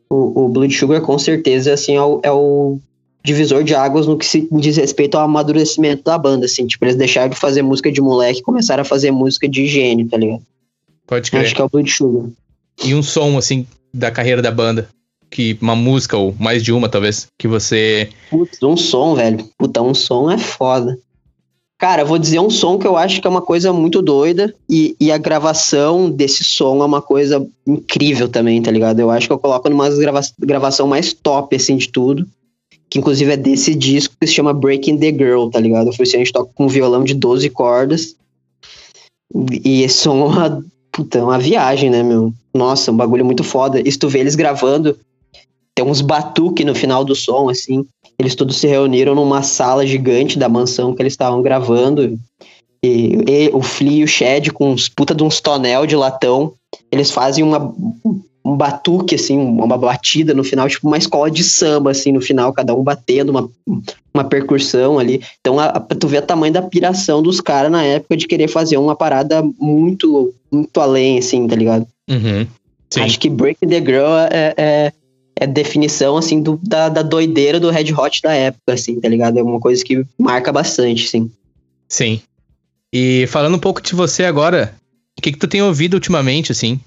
o, 0.10 0.46
o 0.46 0.50
Blood 0.50 0.74
Sugar, 0.76 1.02
com 1.02 1.18
certeza, 1.18 1.74
assim, 1.74 1.96
é 1.96 2.02
o, 2.02 2.20
é 2.22 2.32
o 2.32 2.78
divisor 3.24 3.64
de 3.64 3.74
águas 3.74 4.06
no 4.06 4.18
que 4.18 4.26
se 4.26 4.48
diz 4.52 4.78
respeito 4.78 5.16
ao 5.16 5.24
amadurecimento 5.24 6.04
da 6.04 6.18
banda, 6.18 6.46
assim. 6.46 6.68
Tipo, 6.68 6.86
eles 6.86 6.96
deixaram 6.96 7.30
de 7.30 7.36
fazer 7.36 7.62
música 7.62 7.92
de 7.92 8.02
moleque 8.02 8.40
e 8.40 8.44
começaram 8.44 8.82
a 8.82 8.86
fazer 8.86 9.12
música 9.12 9.48
de 9.48 9.66
gênio, 9.66 10.08
tá 10.08 10.18
ligado? 10.18 10.44
Pode 11.08 11.30
crer. 11.30 11.46
Acho 11.46 11.56
que 11.56 11.62
é 11.62 11.64
o 11.64 11.70
Blood 11.70 11.92
Sugar. 11.92 12.30
E 12.84 12.94
um 12.94 13.04
som, 13.04 13.38
assim, 13.38 13.66
da 13.94 14.12
carreira 14.12 14.42
da 14.42 14.52
banda. 14.52 14.90
Que 15.30 15.58
uma 15.62 15.76
música, 15.76 16.16
ou 16.18 16.36
mais 16.40 16.64
de 16.64 16.72
uma, 16.72 16.88
talvez, 16.88 17.28
que 17.38 17.48
você. 17.48 18.10
Putz, 18.30 18.62
um 18.64 18.78
som, 18.78 19.16
velho. 19.16 19.50
Puta, 19.58 19.82
um 19.82 19.94
som 19.94 20.30
é 20.30 20.38
foda. 20.38 20.98
Cara, 21.78 22.06
vou 22.06 22.18
dizer 22.18 22.40
um 22.40 22.50
som 22.50 22.80
que 22.80 22.88
eu 22.88 22.96
acho 22.96 23.20
que 23.20 23.28
é 23.28 23.30
uma 23.30 23.42
coisa 23.42 23.74
muito 23.74 24.02
doida 24.02 24.54
e, 24.70 24.96
e 24.98 25.12
a 25.12 25.18
gravação 25.18 26.10
desse 26.10 26.44
som 26.44 26.82
é 26.82 26.86
uma 26.86 27.02
coisa 27.02 27.46
incrível 27.68 28.30
também, 28.30 28.62
tá 28.62 28.72
ligado? 28.72 29.00
Eu 29.00 29.12
acho 29.12 29.28
que 29.28 29.34
eu 29.34 29.40
coloco 29.40 29.70
numa 29.70 29.90
grava 29.90 30.22
gravação 30.40 30.88
mais 30.88 31.12
top, 31.12 31.54
assim, 31.54 31.76
de 31.76 31.90
tudo. 31.90 32.26
Que 32.90 33.00
inclusive 33.00 33.34
é 33.34 33.38
desse 33.38 33.76
disco 33.76 34.16
que 34.18 34.26
se 34.26 34.34
chama 34.34 34.54
Breaking 34.54 34.98
the 35.00 35.12
Girl, 35.12 35.50
tá 35.50 35.60
ligado? 35.60 35.88
Eu 35.88 35.94
a 36.00 36.06
gente 36.06 36.32
toca 36.32 36.50
com 36.56 36.66
um 36.66 36.70
violão 36.70 37.04
de 37.04 37.14
12 37.14 37.50
cordas. 37.50 38.16
E 39.64 39.84
esse 39.84 39.98
som 39.98 40.22
é 40.24 40.26
uma, 40.26 40.66
puta, 40.96 41.20
é 41.20 41.24
uma 41.24 41.38
viagem, 41.38 41.90
né, 41.90 42.02
meu? 42.02 42.34
Nossa, 42.54 42.90
um 42.90 42.96
bagulho 42.96 43.26
muito 43.26 43.44
foda. 43.44 43.82
E 43.86 43.92
se 43.92 44.00
tu 44.00 44.08
vê 44.08 44.20
eles 44.20 44.36
gravando, 44.36 44.98
tem 45.76 45.86
uns 45.86 46.00
batuque 46.00 46.64
no 46.64 46.74
final 46.74 47.04
do 47.04 47.14
som, 47.14 47.50
assim. 47.50 47.86
Eles 48.18 48.34
todos 48.34 48.56
se 48.56 48.66
reuniram 48.66 49.14
numa 49.14 49.44
sala 49.44 49.86
gigante 49.86 50.40
da 50.40 50.48
mansão 50.48 50.96
que 50.96 51.02
eles 51.02 51.12
estavam 51.12 51.42
gravando. 51.42 52.18
E, 52.82 53.18
e 53.28 53.50
o 53.52 53.62
Flea 53.62 54.00
e 54.00 54.04
o 54.06 54.08
Shed 54.08 54.54
com 54.54 54.72
uns 54.72 54.88
puta 54.88 55.14
de 55.14 55.22
uns 55.22 55.42
tonel 55.42 55.86
de 55.86 55.98
latão. 55.98 56.54
Eles 56.90 57.12
fazem 57.12 57.44
uma, 57.44 57.76
um 58.46 58.56
batuque, 58.56 59.16
assim, 59.16 59.38
uma 59.40 59.76
batida 59.76 60.32
no 60.32 60.44
final, 60.44 60.70
tipo 60.70 60.88
uma 60.88 61.00
escola 61.00 61.32
de 61.32 61.44
samba, 61.44 61.90
assim, 61.90 62.12
no 62.12 62.22
final, 62.22 62.54
cada 62.54 62.76
um 62.76 62.84
batendo 62.84 63.32
uma, 63.32 63.50
uma 64.14 64.24
percussão 64.24 65.00
ali. 65.00 65.20
Então, 65.42 65.60
a, 65.60 65.66
a, 65.66 65.80
tu 65.80 66.08
vê 66.08 66.20
o 66.20 66.22
tamanho 66.22 66.54
da 66.54 66.62
piração 66.62 67.24
dos 67.24 67.42
caras 67.42 67.72
na 67.72 67.84
época 67.84 68.16
de 68.16 68.28
querer 68.28 68.48
fazer 68.48 68.78
uma 68.78 68.96
parada 68.96 69.44
muito, 69.60 70.32
muito 70.52 70.80
além, 70.80 71.18
assim, 71.18 71.48
tá 71.48 71.56
ligado? 71.56 71.88
Uhum. 72.08 72.46
Acho 72.98 73.20
que 73.20 73.30
Breaking 73.30 73.68
the 73.68 73.80
Girl 73.80 74.14
é, 74.32 74.54
é, 74.56 74.94
é 75.38 75.48
definição, 75.48 76.16
assim, 76.16 76.40
do, 76.40 76.60
da, 76.62 76.88
da 76.88 77.02
doideira 77.02 77.60
do 77.60 77.72
Red 77.72 77.92
Hot 77.94 78.22
da 78.22 78.34
época, 78.34 78.74
assim, 78.74 79.00
tá 79.02 79.10
ligado? 79.10 79.40
É 79.40 79.44
uma 79.44 79.60
coisa 79.60 79.84
que 79.84 80.06
marca 80.20 80.52
bastante, 80.52 81.08
sim. 81.08 81.32
Sim. 81.90 82.22
E 82.94 83.26
falando 83.28 83.56
um 83.56 83.60
pouco 83.60 83.82
de 83.82 83.96
você 83.96 84.24
agora, 84.24 84.76
o 85.18 85.22
que, 85.22 85.32
que 85.32 85.40
tu 85.40 85.48
tem 85.48 85.64
ouvido 85.64 85.96
ultimamente, 85.96 86.52
assim? 86.52 86.80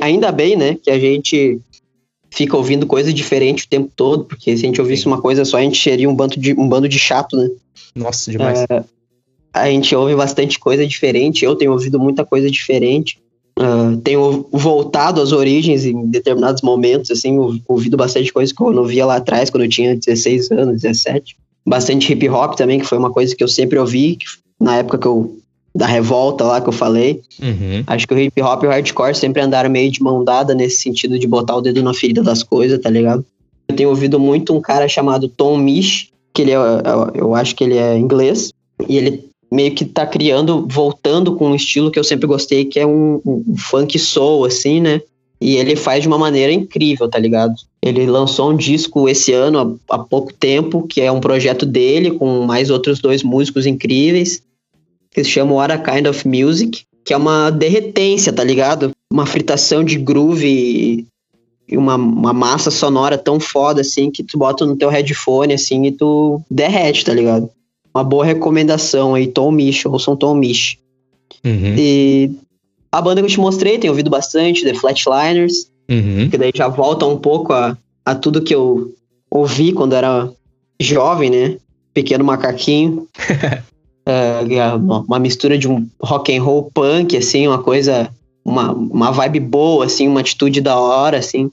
Ainda 0.00 0.32
bem, 0.32 0.56
né, 0.56 0.76
que 0.82 0.90
a 0.90 0.98
gente 0.98 1.60
fica 2.30 2.56
ouvindo 2.56 2.86
coisa 2.86 3.12
diferente 3.12 3.64
o 3.64 3.68
tempo 3.68 3.90
todo, 3.94 4.24
porque 4.24 4.56
se 4.56 4.64
a 4.64 4.66
gente 4.66 4.80
ouvisse 4.80 5.06
uma 5.06 5.20
coisa 5.20 5.44
só, 5.44 5.56
a 5.56 5.62
gente 5.62 5.80
seria 5.80 6.08
um 6.08 6.14
bando 6.14 6.38
de, 6.38 6.52
um 6.54 6.68
bando 6.68 6.88
de 6.88 6.98
chato, 6.98 7.36
né? 7.36 7.48
Nossa, 7.94 8.30
demais. 8.30 8.64
É, 8.70 8.84
a 9.52 9.70
gente 9.70 9.94
ouve 9.94 10.14
bastante 10.14 10.58
coisa 10.58 10.86
diferente, 10.86 11.44
eu 11.44 11.56
tenho 11.56 11.72
ouvido 11.72 11.98
muita 11.98 12.24
coisa 12.24 12.50
diferente. 12.50 13.18
Uh, 13.58 13.96
tenho 13.96 14.46
voltado 14.52 15.20
às 15.20 15.32
origens 15.32 15.84
em 15.84 16.06
determinados 16.06 16.62
momentos, 16.62 17.10
assim, 17.10 17.36
ouvido 17.66 17.96
bastante 17.96 18.32
coisa 18.32 18.54
que 18.54 18.62
eu 18.62 18.70
não 18.70 18.84
via 18.84 19.04
lá 19.04 19.16
atrás, 19.16 19.50
quando 19.50 19.64
eu 19.64 19.68
tinha 19.68 19.96
16 19.96 20.52
anos, 20.52 20.82
17. 20.82 21.36
Bastante 21.66 22.12
hip 22.12 22.28
hop 22.28 22.54
também, 22.54 22.78
que 22.78 22.86
foi 22.86 22.98
uma 22.98 23.10
coisa 23.10 23.34
que 23.34 23.42
eu 23.42 23.48
sempre 23.48 23.76
ouvi, 23.78 24.16
na 24.60 24.76
época 24.76 24.98
que 24.98 25.06
eu. 25.06 25.36
Da 25.74 25.86
revolta 25.86 26.44
lá 26.44 26.60
que 26.60 26.68
eu 26.68 26.72
falei. 26.72 27.20
Uhum. 27.40 27.84
Acho 27.86 28.06
que 28.06 28.14
o 28.14 28.18
hip 28.18 28.42
hop 28.42 28.64
e 28.64 28.66
o 28.66 28.70
hardcore 28.70 29.14
sempre 29.14 29.42
andaram 29.42 29.70
meio 29.70 29.90
de 29.90 30.02
mão 30.02 30.24
dada 30.24 30.54
nesse 30.54 30.82
sentido 30.82 31.18
de 31.18 31.26
botar 31.26 31.56
o 31.56 31.60
dedo 31.60 31.82
na 31.82 31.94
ferida 31.94 32.22
das 32.22 32.42
coisas, 32.42 32.80
tá 32.80 32.90
ligado? 32.90 33.24
Eu 33.68 33.76
tenho 33.76 33.88
ouvido 33.90 34.18
muito 34.18 34.54
um 34.54 34.60
cara 34.60 34.88
chamado 34.88 35.28
Tom 35.28 35.58
Misch, 35.58 36.10
que 36.32 36.42
ele 36.42 36.52
é, 36.52 36.56
eu 37.14 37.34
acho 37.34 37.54
que 37.54 37.64
ele 37.64 37.76
é 37.76 37.98
inglês, 37.98 38.52
e 38.88 38.96
ele 38.96 39.28
meio 39.50 39.74
que 39.74 39.84
tá 39.84 40.06
criando, 40.06 40.66
voltando 40.68 41.34
com 41.34 41.50
um 41.50 41.54
estilo 41.54 41.90
que 41.90 41.98
eu 41.98 42.04
sempre 42.04 42.26
gostei, 42.26 42.64
que 42.64 42.78
é 42.78 42.86
um, 42.86 43.20
um 43.24 43.56
funk 43.56 43.98
soul, 43.98 44.44
assim, 44.44 44.80
né? 44.80 45.00
E 45.40 45.56
ele 45.56 45.76
faz 45.76 46.02
de 46.02 46.08
uma 46.08 46.18
maneira 46.18 46.52
incrível, 46.52 47.08
tá 47.08 47.18
ligado? 47.18 47.54
Ele 47.80 48.06
lançou 48.06 48.50
um 48.50 48.56
disco 48.56 49.08
esse 49.08 49.32
ano, 49.32 49.80
há, 49.88 49.94
há 49.94 49.98
pouco 49.98 50.32
tempo, 50.32 50.86
que 50.86 51.00
é 51.00 51.12
um 51.12 51.20
projeto 51.20 51.64
dele, 51.64 52.10
com 52.10 52.44
mais 52.44 52.70
outros 52.70 52.98
dois 52.98 53.22
músicos 53.22 53.64
incríveis, 53.64 54.42
que 55.18 55.24
se 55.24 55.30
chama 55.30 55.52
What 55.54 55.72
a 55.72 55.78
Kind 55.78 56.06
of 56.06 56.28
Music, 56.28 56.84
que 57.04 57.12
é 57.12 57.16
uma 57.16 57.50
derretência, 57.50 58.32
tá 58.32 58.44
ligado? 58.44 58.92
Uma 59.12 59.26
fritação 59.26 59.82
de 59.82 59.98
groove 59.98 61.04
e 61.68 61.76
uma, 61.76 61.96
uma 61.96 62.32
massa 62.32 62.70
sonora 62.70 63.18
tão 63.18 63.40
foda, 63.40 63.80
assim, 63.80 64.12
que 64.12 64.22
tu 64.22 64.38
bota 64.38 64.64
no 64.64 64.76
teu 64.76 64.88
headphone, 64.88 65.52
assim, 65.52 65.84
e 65.86 65.92
tu 65.92 66.40
derrete, 66.48 67.04
tá 67.04 67.12
ligado? 67.12 67.50
Uma 67.92 68.04
boa 68.04 68.24
recomendação 68.24 69.14
aí, 69.16 69.26
Tom 69.26 69.50
Misch, 69.50 69.84
ouçam 69.86 70.16
Tom 70.16 70.34
Misch. 70.34 70.78
Uhum. 71.44 71.74
E 71.76 72.30
a 72.92 73.02
banda 73.02 73.20
que 73.20 73.26
eu 73.26 73.30
te 73.30 73.40
mostrei, 73.40 73.76
tenho 73.76 73.92
ouvido 73.92 74.10
bastante, 74.10 74.64
The 74.64 74.74
Flatliners, 74.74 75.68
Uhum. 75.90 76.28
que 76.28 76.36
daí 76.36 76.52
já 76.54 76.68
volta 76.68 77.06
um 77.06 77.16
pouco 77.16 77.54
a, 77.54 77.76
a 78.04 78.14
tudo 78.14 78.42
que 78.42 78.54
eu 78.54 78.94
ouvi 79.30 79.72
quando 79.72 79.94
era 79.94 80.30
jovem, 80.78 81.30
né? 81.30 81.56
Pequeno 81.94 82.22
macaquinho. 82.22 83.08
Uma, 85.06 85.18
mistura 85.18 85.58
de 85.58 85.68
um 85.68 85.86
rock 86.00 86.34
and 86.34 86.42
roll 86.42 86.70
punk, 86.72 87.16
assim, 87.16 87.46
uma 87.46 87.62
coisa, 87.62 88.08
uma, 88.44 88.72
uma 88.72 89.10
vibe 89.10 89.40
boa, 89.40 89.84
assim, 89.84 90.08
uma 90.08 90.20
atitude 90.20 90.60
da 90.60 90.78
hora, 90.78 91.18
assim. 91.18 91.50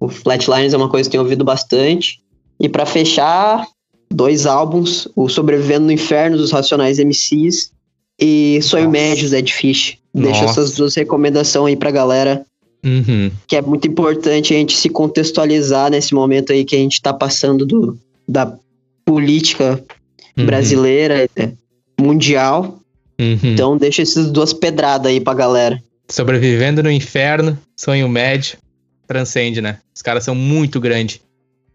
O 0.00 0.08
Flatliners 0.08 0.72
é 0.72 0.76
uma 0.76 0.88
coisa 0.88 1.08
que 1.08 1.16
eu 1.16 1.20
tenho 1.20 1.24
ouvido 1.24 1.44
bastante. 1.44 2.20
E 2.60 2.68
pra 2.68 2.86
fechar, 2.86 3.66
dois 4.10 4.46
álbuns, 4.46 5.08
o 5.14 5.28
Sobrevivendo 5.28 5.86
no 5.86 5.92
Inferno 5.92 6.36
dos 6.36 6.52
Racionais 6.52 6.98
MCs 6.98 7.72
e 8.20 8.60
Sonho 8.62 8.84
Nossa. 8.84 8.92
Médio, 8.92 9.28
Zed 9.28 9.52
Fish. 9.52 9.98
Deixo 10.14 10.42
Nossa. 10.42 10.60
essas 10.60 10.74
duas 10.74 10.94
recomendações 10.94 11.72
aí 11.72 11.76
pra 11.76 11.90
galera 11.90 12.44
Uhum. 12.84 13.30
que 13.46 13.56
é 13.56 13.60
muito 13.60 13.88
importante 13.88 14.54
a 14.54 14.56
gente 14.56 14.76
se 14.76 14.88
contextualizar 14.88 15.90
nesse 15.90 16.14
momento 16.14 16.52
aí 16.52 16.64
que 16.64 16.76
a 16.76 16.78
gente 16.78 16.92
está 16.92 17.12
passando 17.12 17.66
do, 17.66 17.98
da 18.26 18.56
política 19.04 19.82
Uhum. 20.38 20.46
brasileira, 20.46 21.28
é, 21.36 21.52
mundial. 22.00 22.80
Uhum. 23.20 23.38
Então 23.42 23.76
deixa 23.76 24.02
essas 24.02 24.30
duas 24.30 24.52
pedradas 24.52 25.10
aí 25.10 25.20
pra 25.20 25.34
galera. 25.34 25.82
Sobrevivendo 26.08 26.82
no 26.82 26.90
inferno, 26.90 27.58
sonho 27.76 28.08
médio, 28.08 28.58
transcende, 29.06 29.60
né? 29.60 29.78
Os 29.94 30.00
caras 30.00 30.24
são 30.24 30.34
muito 30.34 30.80
grandes. 30.80 31.20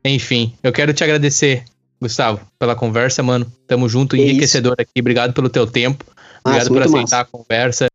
Enfim, 0.05 0.53
eu 0.63 0.71
quero 0.71 0.93
te 0.93 1.03
agradecer, 1.03 1.63
Gustavo, 2.01 2.41
pela 2.57 2.75
conversa, 2.75 3.21
mano. 3.21 3.45
Tamo 3.67 3.87
junto, 3.87 4.15
Que 4.15 4.21
enriquecedor 4.21 4.75
aqui. 4.77 4.99
Obrigado 4.99 5.33
pelo 5.33 5.49
teu 5.49 5.67
tempo. 5.67 6.05
Obrigado 6.45 6.69
Nossa, 6.69 6.69
por 6.69 6.89
muito 6.89 6.95
aceitar 6.95 7.21
a 7.21 7.25
conversa. 7.25 7.87